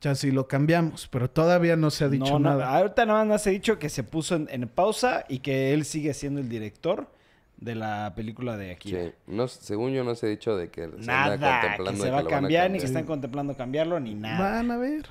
ya 0.00 0.16
sí 0.16 0.32
lo 0.32 0.48
cambiamos. 0.48 1.06
Pero 1.06 1.30
todavía 1.30 1.76
no 1.76 1.90
se 1.90 2.06
ha 2.06 2.08
dicho 2.08 2.24
No, 2.24 2.38
no, 2.40 2.50
nada. 2.50 2.76
ahorita 2.76 3.06
nada 3.06 3.24
más 3.24 3.44
se 3.44 3.50
ha 3.50 3.52
dicho 3.52 3.78
que 3.78 3.88
se 3.88 4.02
puso 4.02 4.34
en, 4.34 4.48
en 4.50 4.66
pausa 4.66 5.24
y 5.28 5.38
que 5.38 5.72
él 5.74 5.84
sigue 5.84 6.12
siendo 6.12 6.40
el 6.40 6.48
director 6.48 7.16
de 7.58 7.74
la 7.74 8.12
película 8.16 8.56
de 8.56 8.70
Akira. 8.70 9.02
Sí. 9.02 9.12
No, 9.26 9.46
según 9.48 9.92
yo 9.92 10.04
no 10.04 10.14
se 10.14 10.26
ha 10.26 10.28
dicho 10.28 10.56
de 10.56 10.70
que 10.70 10.82
se 10.88 11.06
Nada, 11.06 11.32
que 11.32 11.96
se 11.96 12.10
va 12.10 12.18
a 12.18 12.22
lo 12.22 12.30
van 12.30 12.40
cambiar, 12.42 12.70
ni 12.70 12.78
que 12.78 12.86
están 12.86 13.04
contemplando 13.04 13.56
cambiarlo, 13.56 13.98
ni 14.00 14.14
nada. 14.14 14.52
Van 14.52 14.70
a 14.70 14.76
ver. 14.76 15.06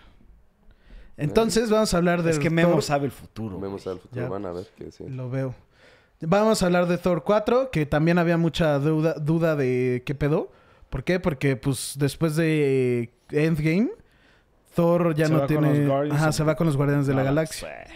Entonces 1.17 1.69
vamos 1.69 1.93
a 1.93 1.97
hablar 1.97 2.21
de 2.23 2.31
es 2.31 2.39
que 2.39 2.49
Memo 2.49 2.73
Thor. 2.73 2.83
sabe 2.83 3.05
el 3.05 3.12
futuro. 3.12 3.60
Vemos 3.60 3.83
güey. 3.83 3.95
al 3.95 3.99
futuro, 4.01 4.21
Ya. 4.21 4.29
van 4.29 4.45
a 4.45 4.51
ver 4.51 4.67
que 4.77 4.91
sí. 4.91 5.05
Lo 5.10 5.29
veo. 5.29 5.55
Vamos 6.21 6.62
a 6.63 6.67
hablar 6.67 6.88
de 6.88 6.97
Thor 6.97 7.23
4, 7.23 7.69
que 7.71 7.86
también 7.86 8.17
había 8.17 8.38
mucha 8.38 8.77
duda, 8.79 9.13
duda 9.15 9.55
de 9.55 10.03
qué 10.05 10.15
pedo. 10.15 10.51
¿Por 10.89 11.03
qué? 11.03 11.19
Porque 11.19 11.55
pues 11.57 11.93
después 11.97 12.36
de 12.36 13.12
Endgame, 13.31 13.89
Thor 14.75 15.15
ya 15.15 15.27
Se 15.27 15.33
no 15.33 15.45
tiene... 15.47 15.91
Ajá, 16.12 16.29
of 16.29 16.36
se 16.36 16.43
the- 16.43 16.47
va 16.47 16.55
con 16.55 16.67
los 16.67 16.77
Guardianes 16.77 17.07
de 17.07 17.13
la 17.13 17.19
No, 17.21 17.25
Galaxia. 17.25 17.67
pues, 17.67 17.89
eh. 17.91 17.93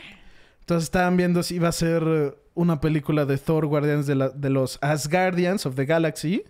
Entonces 0.62 0.84
estaban 0.86 1.16
viendo 1.18 1.42
si 1.44 1.56
iba 1.56 1.68
a 1.68 1.72
ser 1.72 2.38
una 2.54 2.82
película 2.82 3.26
de 3.26 3.38
Thor 3.38 3.66
Guardianes 3.68 4.08
de, 4.08 4.16
la- 4.16 4.30
de 4.30 4.50
los 4.50 4.78
Asgardians 4.82 5.66
of 5.66 5.76
the 5.76 5.86
Galaxy 5.86 6.44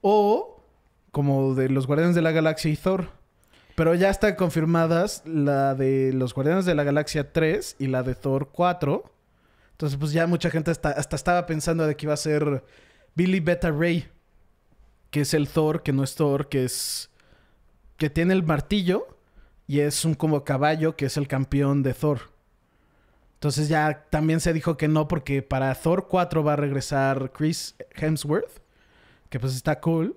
o 0.00 0.62
como 1.10 1.54
de 1.54 1.68
los 1.68 1.86
Guardianes 1.86 2.14
de 2.14 2.22
la 2.22 2.32
Galaxia 2.32 2.70
y 2.70 2.76
Thor. 2.76 3.08
Pero 3.76 3.94
ya 3.94 4.10
están 4.10 4.36
confirmadas 4.36 5.22
la 5.26 5.74
de 5.74 6.12
los 6.12 6.34
Guardianes 6.34 6.64
de 6.64 6.74
la 6.74 6.84
Galaxia 6.84 7.32
3 7.32 7.76
y 7.80 7.86
la 7.88 8.02
de 8.02 8.14
Thor 8.14 8.50
4. 8.52 9.02
Entonces 9.72 9.98
pues 9.98 10.12
ya 10.12 10.26
mucha 10.28 10.50
gente 10.50 10.70
hasta, 10.70 10.90
hasta 10.90 11.16
estaba 11.16 11.46
pensando 11.46 11.84
de 11.86 11.96
que 11.96 12.06
iba 12.06 12.14
a 12.14 12.18
ser 12.18 12.64
Billy 13.16 13.40
Beta 13.40 13.70
Ray, 13.72 14.06
que 15.10 15.22
es 15.22 15.34
el 15.34 15.48
Thor, 15.48 15.82
que 15.82 15.92
no 15.92 16.04
es 16.04 16.14
Thor, 16.14 16.48
que 16.48 16.64
es... 16.64 17.10
que 17.96 18.10
tiene 18.10 18.34
el 18.34 18.44
martillo 18.44 19.06
y 19.66 19.80
es 19.80 20.04
un 20.04 20.14
como 20.14 20.44
caballo 20.44 20.94
que 20.96 21.06
es 21.06 21.16
el 21.16 21.26
campeón 21.26 21.82
de 21.82 21.94
Thor. 21.94 22.20
Entonces 23.44 23.68
ya 23.68 24.06
también 24.08 24.40
se 24.40 24.54
dijo 24.54 24.78
que 24.78 24.88
no 24.88 25.06
porque 25.06 25.42
para 25.42 25.74
Thor 25.74 26.08
4 26.08 26.42
va 26.42 26.54
a 26.54 26.56
regresar 26.56 27.30
Chris 27.30 27.74
Hemsworth, 27.94 28.62
que 29.28 29.38
pues 29.38 29.54
está 29.54 29.82
cool. 29.82 30.16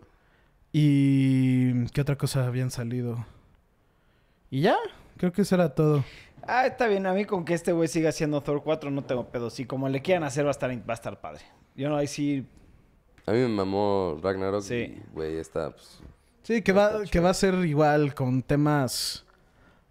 Y 0.71 1.87
qué 1.87 1.99
otra 1.99 2.17
cosa 2.17 2.47
habían 2.47 2.71
salido. 2.71 3.25
Y 4.49 4.61
ya, 4.61 4.77
creo 5.17 5.33
que 5.33 5.41
eso 5.41 5.55
era 5.55 5.75
todo. 5.75 6.05
Ah, 6.43 6.67
está 6.67 6.87
bien. 6.87 7.05
A 7.05 7.11
mí 7.11 7.25
con 7.25 7.43
que 7.43 7.53
este 7.53 7.73
güey 7.73 7.89
siga 7.89 8.11
haciendo 8.11 8.39
Thor 8.39 8.63
4 8.63 8.91
no 8.91 9.03
tengo 9.03 9.27
pedo. 9.27 9.49
Si 9.49 9.65
como 9.65 9.89
le 9.89 10.01
quieran 10.01 10.23
hacer 10.23 10.45
va 10.45 10.51
a 10.51 10.51
estar, 10.51 10.71
va 10.71 10.83
a 10.87 10.93
estar 10.93 11.19
padre. 11.19 11.41
Yo 11.75 11.89
no, 11.89 11.97
ahí 11.97 12.07
sí... 12.07 12.47
A 13.25 13.33
mí 13.33 13.39
me 13.39 13.49
mamó 13.49 14.21
Ragnarok. 14.23 14.61
Sí. 14.61 15.01
Güey, 15.11 15.35
está 15.35 15.71
pues, 15.71 15.99
Sí, 16.43 16.61
que 16.61 16.71
va, 16.71 17.03
que 17.03 17.19
va 17.19 17.31
a 17.31 17.33
ser 17.33 17.55
igual 17.65 18.15
con 18.15 18.41
temas 18.41 19.25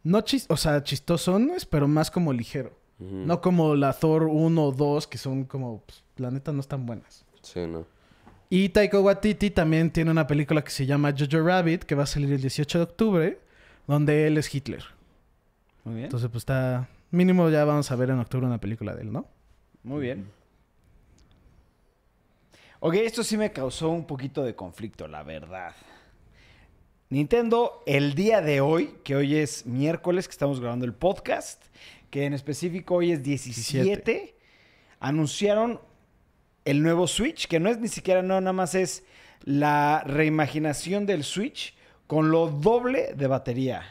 no 0.07 0.21
chis, 0.21 0.47
o 0.49 0.57
sea, 0.57 0.85
chistosones, 0.85 1.67
pero 1.67 1.89
más 1.89 2.13
como 2.13 2.33
ligero. 2.33 2.76
No 2.99 3.41
como 3.43 3.75
la 3.75 3.93
Thor 3.93 4.25
1 4.25 4.65
o 4.65 4.73
2 4.73 5.07
que 5.07 5.19
son 5.19 5.45
como 5.45 5.83
pues, 5.83 6.03
la 6.17 6.31
neta 6.31 6.53
no 6.53 6.61
están 6.61 6.87
buenas. 6.87 7.25
Sí, 7.43 7.67
no. 7.67 7.85
Y 8.49 8.69
Taika 8.69 9.01
Waititi 9.01 9.51
también 9.51 9.91
tiene 9.91 10.11
una 10.11 10.27
película 10.27 10.63
que 10.63 10.71
se 10.71 10.87
llama 10.87 11.13
Jojo 11.17 11.45
Rabbit, 11.45 11.83
que 11.85 11.95
va 11.95 12.05
a 12.05 12.07
salir 12.07 12.33
el 12.33 12.41
18 12.41 12.79
de 12.79 12.85
octubre, 12.85 13.41
donde 13.87 14.27
él 14.27 14.39
es 14.39 14.55
Hitler. 14.55 14.85
Muy 15.85 15.95
bien. 15.95 16.05
Entonces, 16.07 16.31
pues 16.31 16.43
está... 16.43 16.89
Mínimo 17.11 17.49
ya 17.51 17.65
vamos 17.65 17.91
a 17.91 17.97
ver 17.97 18.11
en 18.11 18.19
octubre 18.19 18.47
una 18.47 18.59
película 18.59 18.95
de 18.95 19.03
él, 19.03 19.13
¿no? 19.13 19.27
Muy 19.83 20.01
bien. 20.01 20.29
Ok, 22.81 22.95
esto 22.95 23.25
sí 23.25 23.37
me 23.37 23.53
causó 23.53 23.89
un 23.89 24.07
poquito 24.07 24.45
de 24.45 24.55
conflicto, 24.55 25.09
la 25.09 25.23
verdad. 25.23 25.75
Nintendo, 27.09 27.83
el 27.87 28.15
día 28.15 28.41
de 28.41 28.61
hoy, 28.61 28.97
que 29.05 29.15
hoy 29.15 29.37
es 29.37 29.65
miércoles, 29.65 30.27
que 30.27 30.33
estamos 30.33 30.61
grabando 30.61 30.85
el 30.85 30.93
podcast, 30.93 31.63
que 32.17 32.25
en 32.25 32.33
específico 32.33 32.95
hoy 32.95 33.13
es 33.13 33.23
17, 33.23 34.35
anunciaron 35.01 35.83
el 36.65 36.83
nuevo 36.83 37.07
Switch, 37.07 37.47
que 37.47 37.61
no 37.61 37.69
es 37.69 37.79
ni 37.79 37.89
siquiera, 37.89 38.23
no, 38.23 38.41
nada 38.41 38.55
más 38.55 38.75
es 38.75 39.05
la 39.43 40.03
reimaginación 40.03 41.05
del 41.05 41.25
Switch 41.25 41.77
con 42.07 42.31
lo 42.31 42.49
doble 42.49 43.13
de 43.15 43.27
batería. 43.27 43.83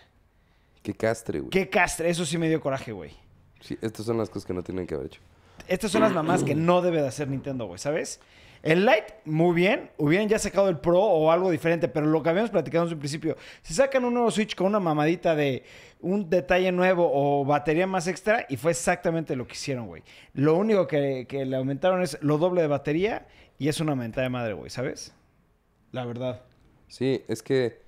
Qué 0.81 0.95
castre, 0.95 1.41
güey. 1.41 1.51
Qué 1.51 1.69
castre, 1.69 2.09
eso 2.09 2.25
sí 2.25 2.39
me 2.39 2.49
dio 2.49 2.59
coraje, 2.59 2.93
güey. 2.93 3.11
Sí, 3.59 3.77
estas 3.79 4.07
son 4.07 4.17
las 4.17 4.31
cosas 4.31 4.47
que 4.47 4.55
no 4.55 4.63
tienen 4.63 4.87
que 4.87 4.95
haber 4.95 5.05
hecho. 5.05 5.21
Estas 5.67 5.91
son 5.91 6.01
las 6.01 6.11
mamás 6.11 6.43
que 6.43 6.55
no 6.55 6.81
debe 6.81 7.03
de 7.03 7.07
hacer 7.07 7.27
Nintendo, 7.27 7.67
güey, 7.67 7.77
¿sabes? 7.77 8.19
El 8.65 8.83
Lite, 8.83 9.19
muy 9.25 9.53
bien. 9.53 9.91
Hubieran 9.95 10.27
ya 10.27 10.39
sacado 10.39 10.69
el 10.69 10.79
Pro 10.79 10.99
o 10.99 11.29
algo 11.29 11.51
diferente, 11.51 11.87
pero 11.87 12.07
lo 12.07 12.23
que 12.23 12.29
habíamos 12.29 12.49
platicado 12.49 12.85
desde 12.85 12.95
un 12.95 12.99
principio, 12.99 13.37
si 13.61 13.75
sacan 13.75 14.03
un 14.05 14.15
nuevo 14.15 14.31
Switch 14.31 14.55
con 14.55 14.65
una 14.65 14.79
mamadita 14.79 15.35
de 15.35 15.63
un 16.01 16.31
detalle 16.31 16.71
nuevo 16.71 17.07
o 17.13 17.45
batería 17.45 17.85
más 17.85 18.07
extra, 18.07 18.47
y 18.49 18.57
fue 18.57 18.71
exactamente 18.71 19.35
lo 19.35 19.45
que 19.45 19.53
hicieron, 19.53 19.85
güey. 19.85 20.01
Lo 20.33 20.55
único 20.55 20.87
que, 20.87 21.27
que 21.29 21.45
le 21.45 21.57
aumentaron 21.57 22.01
es 22.01 22.17
lo 22.23 22.39
doble 22.39 22.63
de 22.63 22.67
batería 22.67 23.27
y 23.59 23.67
es 23.67 23.79
una 23.79 23.93
mentada 23.93 24.23
de 24.23 24.29
madre, 24.31 24.53
güey, 24.53 24.71
¿sabes? 24.71 25.13
La 25.91 26.03
verdad. 26.03 26.41
Sí, 26.87 27.23
es 27.27 27.43
que 27.43 27.83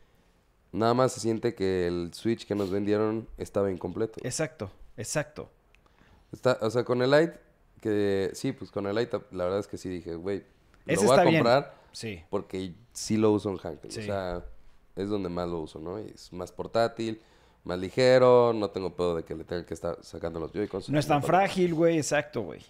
nada 0.72 0.94
más 0.94 1.12
se 1.12 1.22
siente 1.22 1.56
que 1.56 1.88
el 1.88 2.14
Switch 2.14 2.46
que 2.46 2.54
nos 2.54 2.70
vendieron 2.70 3.28
estaba 3.40 3.72
incompleto. 3.72 4.20
Exacto, 4.24 4.70
exacto. 4.96 5.50
Está, 6.32 6.60
o 6.62 6.70
sea, 6.70 6.84
con 6.84 7.02
el 7.02 7.10
Lite, 7.10 7.40
que 7.82 8.30
sí, 8.34 8.52
pues 8.52 8.70
con 8.70 8.86
el 8.86 8.96
Lite, 8.96 9.18
la 9.32 9.46
verdad 9.46 9.60
es 9.62 9.68
que 9.68 9.78
sí 9.78 9.90
dije, 9.90 10.14
güey, 10.14 10.44
lo 10.96 11.02
voy 11.04 11.18
a 11.18 11.24
bien. 11.24 11.36
comprar 11.36 11.74
Sí. 11.92 12.22
porque 12.30 12.74
sí 12.94 13.18
lo 13.18 13.32
uso 13.32 13.50
en 13.50 13.58
Hankel. 13.58 13.92
Sí. 13.92 14.02
O 14.02 14.04
sea, 14.04 14.44
es 14.96 15.10
donde 15.10 15.30
más 15.30 15.48
lo 15.48 15.62
uso, 15.62 15.80
¿no? 15.80 16.00
Y 16.00 16.12
es 16.14 16.32
más 16.34 16.52
portátil, 16.52 17.22
más 17.64 17.80
ligero, 17.80 18.54
no 18.54 18.70
tengo 18.70 18.96
pedo 18.96 19.16
de 19.16 19.24
que 19.24 19.36
le 19.36 19.44
tenga 19.44 19.66
que 19.66 19.74
estar 19.74 19.98
sacando 20.02 20.40
los 20.40 20.52
Joy-Cons. 20.52 20.90
No 20.90 21.00
es 21.00 21.08
tan 21.08 21.24
frágil, 21.24 21.74
güey, 21.74 21.98
exacto, 21.98 22.42
güey. 22.42 22.62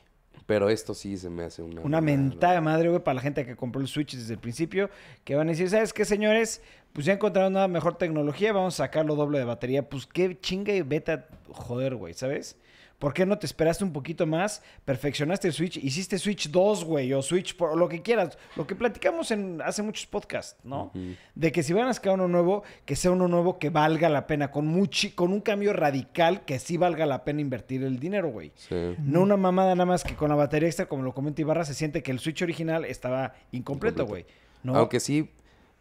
Pero 0.46 0.70
esto 0.70 0.94
sí 0.94 1.18
se 1.18 1.30
me 1.30 1.44
hace 1.44 1.62
una... 1.62 1.82
Una 1.82 2.00
mentada 2.00 2.62
madre, 2.62 2.88
güey, 2.88 3.04
para 3.04 3.16
la 3.16 3.22
gente 3.22 3.46
que 3.46 3.58
compró 3.58 3.82
el 3.82 3.88
Switch 3.90 4.16
desde 4.16 4.34
el 4.34 4.40
principio, 4.40 4.90
que 5.26 5.36
van 5.36 5.50
a 5.50 5.52
decir, 5.52 5.70
¿sabes 5.70 5.92
qué, 5.92 6.06
señores? 6.06 6.62
Pues 6.94 7.06
ya 7.06 7.14
encontraron 7.14 7.52
una 7.52 7.68
mejor 7.68 7.98
tecnología, 7.98 8.54
vamos 8.54 8.76
a 8.76 8.86
sacarlo 8.86 9.16
doble 9.16 9.40
de 9.40 9.46
batería. 9.46 9.88
Pues 9.88 10.08
qué 10.08 10.40
chinga 10.40 10.74
y 10.74 10.82
beta, 10.84 11.28
joder, 11.50 11.96
güey, 11.96 12.14
¿sabes? 12.14 12.56
¿Por 13.00 13.14
qué 13.14 13.28
no 13.28 13.38
te 13.38 13.46
esperaste 13.46 13.84
un 13.84 13.94
poquito 13.94 14.26
más? 14.26 14.64
Perfeccionaste 14.84 15.48
el 15.50 15.54
Switch, 15.54 15.78
hiciste 15.78 16.18
Switch 16.18 16.50
2, 16.50 16.84
güey, 16.84 17.14
o 17.14 17.22
Switch, 17.22 17.56
por, 17.56 17.70
o 17.70 17.76
lo 17.76 17.88
que 17.88 18.02
quieras. 18.02 18.40
Lo 18.56 18.66
que 18.66 18.74
platicamos 18.76 19.30
en 19.30 19.62
hace 19.62 19.84
muchos 19.84 20.08
podcasts, 20.08 20.56
¿no? 20.64 20.92
De 21.36 21.52
que 21.52 21.62
si 21.62 21.74
van 21.74 21.88
a 21.88 21.94
sacar 21.94 22.14
uno 22.16 22.28
nuevo, 22.28 22.64
que 22.86 22.96
sea 22.96 23.12
uno 23.12 23.28
nuevo 23.28 23.60
que 23.60 23.70
valga 23.70 24.10
la 24.10 24.26
pena, 24.26 24.50
con, 24.50 24.68
muchi- 24.76 25.14
con 25.14 25.32
un 25.32 25.42
cambio 25.42 25.74
radical 25.74 26.44
que 26.44 26.58
sí 26.58 26.78
valga 26.78 27.06
la 27.06 27.24
pena 27.24 27.42
invertir 27.42 27.84
el 27.84 28.00
dinero, 28.00 28.30
güey. 28.30 28.52
Sí. 28.56 28.96
No 28.98 29.22
una 29.22 29.38
mamada 29.38 29.76
nada 29.76 29.86
más 29.86 30.04
que 30.04 30.16
con 30.16 30.30
la 30.30 30.36
batería 30.36 30.68
extra, 30.68 30.88
como 30.88 31.04
lo 31.04 31.14
comenta 31.14 31.42
Ibarra, 31.42 31.66
se 31.66 31.76
siente 31.76 32.02
que 32.02 32.10
el 32.12 32.18
Switch 32.18 32.42
original 32.42 32.84
estaba 32.84 33.36
incompleto, 33.52 34.08
güey. 34.08 34.26
¿No? 34.64 34.76
Aunque 34.76 35.00
sí, 35.00 35.30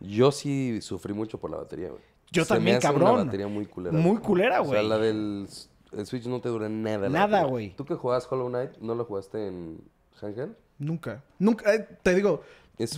yo 0.00 0.32
sí 0.32 0.82
sufrí 0.82 1.14
mucho 1.14 1.38
por 1.40 1.50
la 1.50 1.56
batería, 1.56 1.88
güey. 1.88 2.02
Yo 2.30 2.44
Se 2.44 2.52
me 2.52 2.56
también, 2.58 2.76
hace 2.76 2.86
cabrón. 2.88 3.14
Una 3.14 3.24
batería 3.24 3.48
muy 3.48 3.64
culera. 3.64 3.96
Muy 3.96 4.18
culera, 4.18 4.60
O 4.60 4.64
sea, 4.64 4.74
güey. 4.80 4.88
la 4.88 4.98
del 4.98 5.46
el 5.96 6.06
Switch 6.06 6.26
no 6.26 6.40
te 6.40 6.48
dura 6.48 6.68
nada. 6.68 7.08
Nada, 7.08 7.44
güey. 7.44 7.74
¿Tú 7.76 7.84
que 7.84 7.94
jugabas 7.94 8.26
Hollow 8.30 8.48
Knight, 8.48 8.78
no 8.80 8.94
lo 8.94 9.04
jugaste 9.04 9.46
en 9.48 9.80
Handheld? 10.20 10.54
Nunca. 10.78 11.22
Nunca, 11.38 11.74
eh, 11.74 11.88
te 12.02 12.14
digo, 12.14 12.42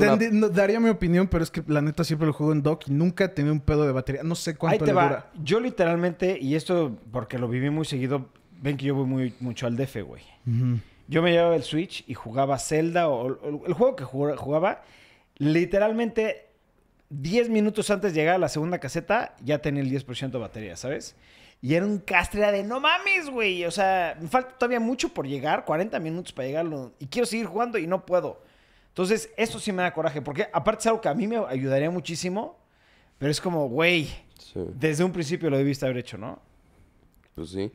una- 0.01 0.49
daría 0.49 0.81
mi 0.81 0.89
opinión, 0.91 1.29
pero 1.29 1.45
es 1.45 1.51
que 1.51 1.63
la 1.69 1.81
neta 1.81 2.03
siempre 2.05 2.27
lo 2.27 2.33
juego 2.33 2.53
en 2.53 2.63
dock 2.63 2.89
y 2.89 2.93
nunca 2.93 3.25
he 3.25 3.29
tenido 3.29 3.53
un 3.55 3.61
pedo 3.61 3.87
de 3.87 3.93
batería. 3.93 4.23
No 4.25 4.35
sé 4.35 4.51
Ahí 4.51 4.57
cuánto 4.57 4.85
te 4.85 4.91
le 4.91 4.95
va. 4.95 5.05
dura. 5.09 5.31
Yo 5.43 5.61
literalmente, 5.61 6.37
y 6.41 6.57
esto 6.57 6.97
porque 7.13 7.39
lo 7.39 7.49
viví 7.49 7.71
muy 7.71 7.85
seguido, 7.85 8.27
ven 8.61 8.77
que 8.77 8.87
yo 8.87 8.95
voy 8.97 9.07
muy 9.07 9.35
mucho 9.41 9.67
al 9.69 9.77
DF, 9.77 10.03
güey. 10.03 10.23
Yo 11.07 11.23
me 11.23 11.31
llevaba 11.31 11.55
el 11.57 11.63
Switch 11.63 12.05
y 12.09 12.15
jugaba 12.15 12.59
Zelda 12.59 13.09
o, 13.09 13.29
o 13.29 13.67
el 13.67 13.73
juego 13.75 13.95
que 13.97 14.05
jugaba, 14.05 14.37
jugaba, 14.37 14.83
literalmente 15.39 16.47
10 17.11 17.49
minutos 17.49 17.91
antes 17.91 18.13
de 18.13 18.21
llegar 18.21 18.35
a 18.35 18.39
la 18.39 18.49
segunda 18.49 18.79
caseta 18.79 19.35
ya 19.43 19.59
tenía 19.61 19.83
el 19.83 19.91
10% 19.91 20.31
de 20.31 20.39
batería, 20.39 20.77
¿sabes? 20.77 21.17
Y 21.61 21.75
era 21.75 21.85
un 21.85 21.99
castre 21.99 22.41
era 22.41 22.53
de 22.53 22.63
no 22.63 22.79
mames, 22.81 23.29
güey. 23.31 23.65
O 23.65 23.71
sea, 23.71 24.17
me 24.21 24.29
falta 24.29 24.57
todavía 24.57 24.79
mucho 24.81 25.09
por 25.09 25.27
llegar, 25.27 25.65
40 25.65 25.99
minutos 25.99 26.33
para 26.33 26.47
llegarlo. 26.47 26.93
Y 26.99 27.07
quiero 27.07 27.27
seguir 27.27 27.47
jugando 27.47 27.79
y 27.79 27.87
no 27.87 28.07
puedo. 28.07 28.43
Entonces, 28.89 29.31
esto 29.37 29.59
sí 29.59 29.73
me 29.73 29.83
da 29.83 29.93
coraje, 29.93 30.23
porque 30.23 30.49
aparte 30.53 30.81
es 30.81 30.87
algo 30.87 31.01
que 31.01 31.09
a 31.09 31.15
mí 31.15 31.27
me 31.27 31.37
ayudaría 31.37 31.91
muchísimo, 31.91 32.59
pero 33.19 33.31
es 33.31 33.41
como, 33.41 33.69
güey, 33.69 34.09
Sí, 34.39 34.61
desde 34.75 35.05
un 35.05 35.13
principio 35.13 35.51
lo 35.51 35.57
debiste 35.59 35.85
haber 35.85 35.99
hecho, 35.99 36.17
¿no? 36.17 36.41
pues 37.35 37.51
sí. 37.51 37.71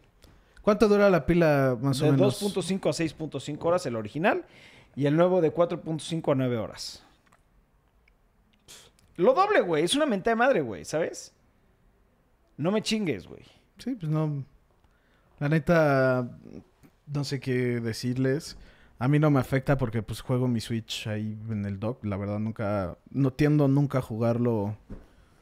¿Cuánto 0.62 0.88
dura 0.88 1.10
la 1.10 1.26
pila 1.26 1.78
más 1.80 2.00
De 2.00 2.10
o 2.10 2.12
menos? 2.14 2.42
2.5 2.42 2.90
a 2.90 3.28
6.5 3.28 3.64
horas 3.66 3.86
el 3.86 3.96
original 3.98 4.46
y 4.96 5.06
el 5.06 5.16
nuevo 5.16 5.42
de 5.42 5.54
4.5 5.54 6.32
a 6.32 6.36
9 6.36 6.58
horas. 6.58 7.04
Lo 9.18 9.34
doble, 9.34 9.62
güey. 9.62 9.84
Es 9.84 9.94
una 9.96 10.06
mentada 10.06 10.32
de 10.32 10.36
madre, 10.36 10.62
güey, 10.62 10.86
¿sabes? 10.86 11.34
No 12.58 12.72
me 12.72 12.82
chingues, 12.82 13.28
güey. 13.28 13.44
Sí, 13.84 13.96
pues 13.96 14.12
no. 14.12 14.44
La 15.40 15.50
neta, 15.50 16.30
no 17.08 17.24
sé 17.24 17.40
qué 17.40 17.80
decirles. 17.82 18.58
A 19.00 19.08
mí 19.08 19.20
no 19.20 19.30
me 19.30 19.40
afecta 19.40 19.78
porque 19.78 20.02
pues 20.02 20.22
juego 20.22 20.48
mi 20.48 20.62
Switch 20.62 21.08
ahí 21.08 21.38
en 21.50 21.66
el 21.66 21.80
dock. 21.80 22.04
La 22.06 22.16
verdad 22.16 22.40
nunca... 22.40 22.98
No 23.12 23.32
tiendo 23.34 23.68
nunca 23.68 23.98
a 23.98 24.02
jugarlo 24.02 24.78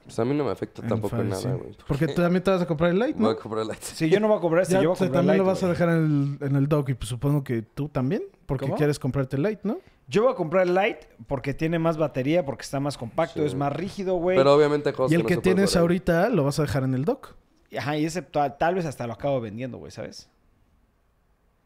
Pues 0.05 0.17
a 0.17 0.25
mí 0.25 0.33
no 0.35 0.43
me 0.45 0.51
afecta 0.51 0.81
en 0.81 0.87
tampoco 0.87 1.17
en 1.17 1.27
Fire, 1.29 1.29
nada, 1.29 1.41
sí. 1.41 1.61
güey. 1.61 1.77
Porque 1.87 2.07
tú 2.07 2.15
también 2.23 2.43
te 2.43 2.49
vas 2.49 2.61
a 2.61 2.65
comprar 2.65 2.89
el 2.91 2.97
Lite, 2.97 3.13
Voy 3.13 3.21
¿no? 3.23 3.29
a 3.29 3.37
comprar 3.37 3.65
la... 3.67 3.75
Si 3.75 4.09
yo 4.09 4.19
no 4.19 4.27
voy 4.29 4.37
a 4.37 4.41
comprar 4.41 4.63
este, 4.63 4.75
Ya, 4.75 4.81
yo 4.81 4.89
voy 4.89 4.95
a 4.95 4.99
te- 4.99 5.05
comprar 5.05 5.19
también 5.25 5.33
Lite, 5.35 5.43
lo 5.43 5.45
vas 5.51 5.63
a 5.63 5.67
dejar 5.69 5.89
en 5.89 6.37
el, 6.41 6.47
en 6.47 6.55
el 6.55 6.67
dock 6.67 6.89
y 6.89 6.93
pues 6.95 7.09
supongo 7.09 7.43
que 7.43 7.61
tú 7.61 7.89
también. 7.89 8.23
Porque 8.47 8.65
¿Cómo? 8.65 8.77
quieres 8.77 8.97
comprarte 8.97 9.35
el 9.35 9.43
Lite, 9.43 9.61
¿no? 9.63 9.77
Yo 10.07 10.23
voy 10.23 10.31
a 10.31 10.35
comprar 10.35 10.65
el 10.65 10.73
Lite 10.73 11.07
porque 11.27 11.53
tiene 11.53 11.77
más 11.77 11.97
batería, 11.97 12.43
porque 12.43 12.63
está 12.63 12.79
más 12.79 12.97
compacto, 12.97 13.41
Sí. 13.41 13.45
es 13.45 13.53
más 13.53 13.71
rígido, 13.73 14.15
güey. 14.15 14.37
Pero 14.37 14.55
obviamente 14.55 14.89
hay 14.89 14.95
cosas 14.95 15.11
Y 15.11 15.15
el 15.15 15.21
no 15.21 15.27
que 15.27 15.35
se 15.35 15.41
pueden 15.41 15.55
tienes 15.57 15.75
ahorita 15.75 16.29
lo 16.29 16.43
vas 16.45 16.57
a 16.57 16.63
dejar 16.63 16.83
en 16.83 16.95
el 16.95 17.05
dock. 17.05 17.35
Ajá, 17.77 17.97
y 17.97 18.05
ese 18.05 18.21
tal, 18.21 18.57
tal 18.57 18.75
vez 18.75 18.85
hasta 18.85 19.07
lo 19.07 19.13
acabo 19.13 19.39
vendiendo, 19.39 19.77
güey, 19.77 19.91
¿sabes? 19.91 20.29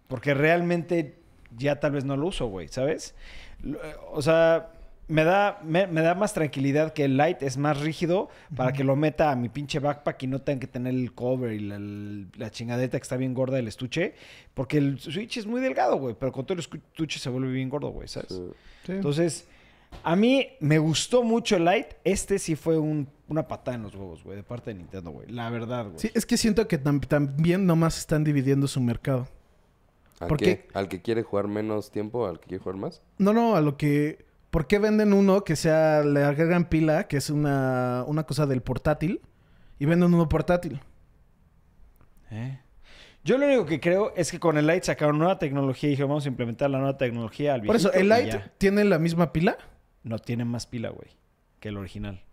Porque 0.07 0.33
realmente 0.33 1.17
ya 1.57 1.79
tal 1.79 1.93
vez 1.93 2.05
no 2.05 2.15
lo 2.15 2.27
uso, 2.27 2.47
güey, 2.47 2.67
¿sabes? 2.67 3.15
O 4.11 4.21
sea, 4.21 4.71
me 5.07 5.23
da, 5.23 5.59
me, 5.63 5.87
me 5.87 6.01
da 6.01 6.15
más 6.15 6.33
tranquilidad 6.33 6.93
que 6.93 7.05
el 7.05 7.17
Lite 7.17 7.45
es 7.45 7.57
más 7.57 7.79
rígido 7.79 8.29
para 8.55 8.73
que 8.73 8.83
lo 8.83 8.95
meta 8.95 9.31
a 9.31 9.35
mi 9.35 9.49
pinche 9.49 9.79
backpack 9.79 10.23
y 10.23 10.27
no 10.27 10.41
tenga 10.41 10.61
que 10.61 10.67
tener 10.67 10.93
el 10.93 11.13
cover 11.13 11.53
y 11.53 11.59
la, 11.59 11.79
la 12.37 12.51
chingadeta 12.51 12.97
que 12.97 13.03
está 13.03 13.17
bien 13.17 13.33
gorda 13.33 13.57
del 13.57 13.67
estuche. 13.67 14.15
Porque 14.53 14.77
el 14.77 14.99
Switch 14.99 15.37
es 15.37 15.45
muy 15.45 15.61
delgado, 15.61 15.97
güey, 15.97 16.15
pero 16.19 16.31
con 16.31 16.45
todo 16.45 16.53
el 16.53 16.59
estuche 16.59 17.19
se 17.19 17.29
vuelve 17.29 17.51
bien 17.51 17.69
gordo, 17.69 17.89
güey, 17.89 18.07
¿sabes? 18.07 18.29
Sí. 18.29 18.43
Sí. 18.85 18.91
Entonces, 18.93 19.47
a 20.03 20.15
mí 20.15 20.47
me 20.59 20.77
gustó 20.79 21.23
mucho 21.23 21.55
el 21.55 21.65
Lite. 21.65 21.97
Este 22.03 22.39
sí 22.39 22.55
fue 22.55 22.77
un- 22.77 23.07
una 23.27 23.47
patada 23.47 23.75
en 23.75 23.83
los 23.83 23.95
huevos, 23.95 24.23
güey, 24.23 24.37
de 24.37 24.43
parte 24.43 24.71
de 24.71 24.75
Nintendo, 24.75 25.11
güey. 25.11 25.27
La 25.31 25.49
verdad, 25.49 25.85
güey. 25.85 25.99
Sí, 25.99 26.11
es 26.13 26.25
que 26.25 26.37
siento 26.37 26.67
que 26.67 26.81
tam- 26.81 27.05
también 27.07 27.65
nomás 27.65 27.97
están 27.97 28.23
dividiendo 28.23 28.67
su 28.67 28.79
mercado. 28.81 29.27
¿A 30.19 30.27
¿Por 30.27 30.37
qué? 30.37 30.45
qué? 30.45 30.67
¿Al 30.73 30.87
que 30.87 31.01
quiere 31.01 31.23
jugar 31.23 31.47
menos 31.47 31.91
tiempo? 31.91 32.25
¿Al 32.27 32.39
que 32.39 32.47
quiere 32.47 32.63
jugar 32.63 32.77
más? 32.77 33.01
No, 33.17 33.33
no, 33.33 33.55
a 33.55 33.61
lo 33.61 33.77
que... 33.77 34.25
¿Por 34.49 34.67
qué 34.67 34.79
venden 34.79 35.11
uno 35.11 35.43
que 35.43 35.57
sea, 35.57 36.01
le 36.03 36.23
agregan 36.23 36.69
pila, 36.69 37.07
que 37.09 37.17
es 37.17 37.29
una, 37.29 38.05
una 38.07 38.23
cosa 38.25 38.45
del 38.45 38.61
portátil, 38.61 39.19
y 39.79 39.85
venden 39.85 40.13
uno 40.13 40.29
portátil? 40.29 40.79
¿Eh? 42.31 42.59
Yo 43.23 43.37
lo 43.37 43.47
único 43.47 43.65
que 43.65 43.79
creo 43.79 44.13
es 44.15 44.31
que 44.31 44.39
con 44.39 44.57
el 44.57 44.67
Lite 44.67 44.85
sacaron 44.85 45.17
nueva 45.17 45.39
tecnología 45.39 45.89
y 45.89 45.91
dijeron, 45.91 46.09
vamos 46.09 46.25
a 46.25 46.29
implementar 46.29 46.69
la 46.69 46.77
nueva 46.77 46.97
tecnología 46.97 47.53
al 47.55 47.63
Por 47.63 47.75
eso, 47.75 47.91
el 47.91 48.07
ya. 48.09 48.53
tiene 48.57 48.83
la 48.85 48.99
misma 48.99 49.33
pila 49.33 49.57
No 50.05 50.19
tiene 50.19 50.45
más 50.45 50.65
pila, 50.67 50.89
güey, 50.89 51.09
que 51.59 51.67
el 51.69 51.75
original. 51.77 52.23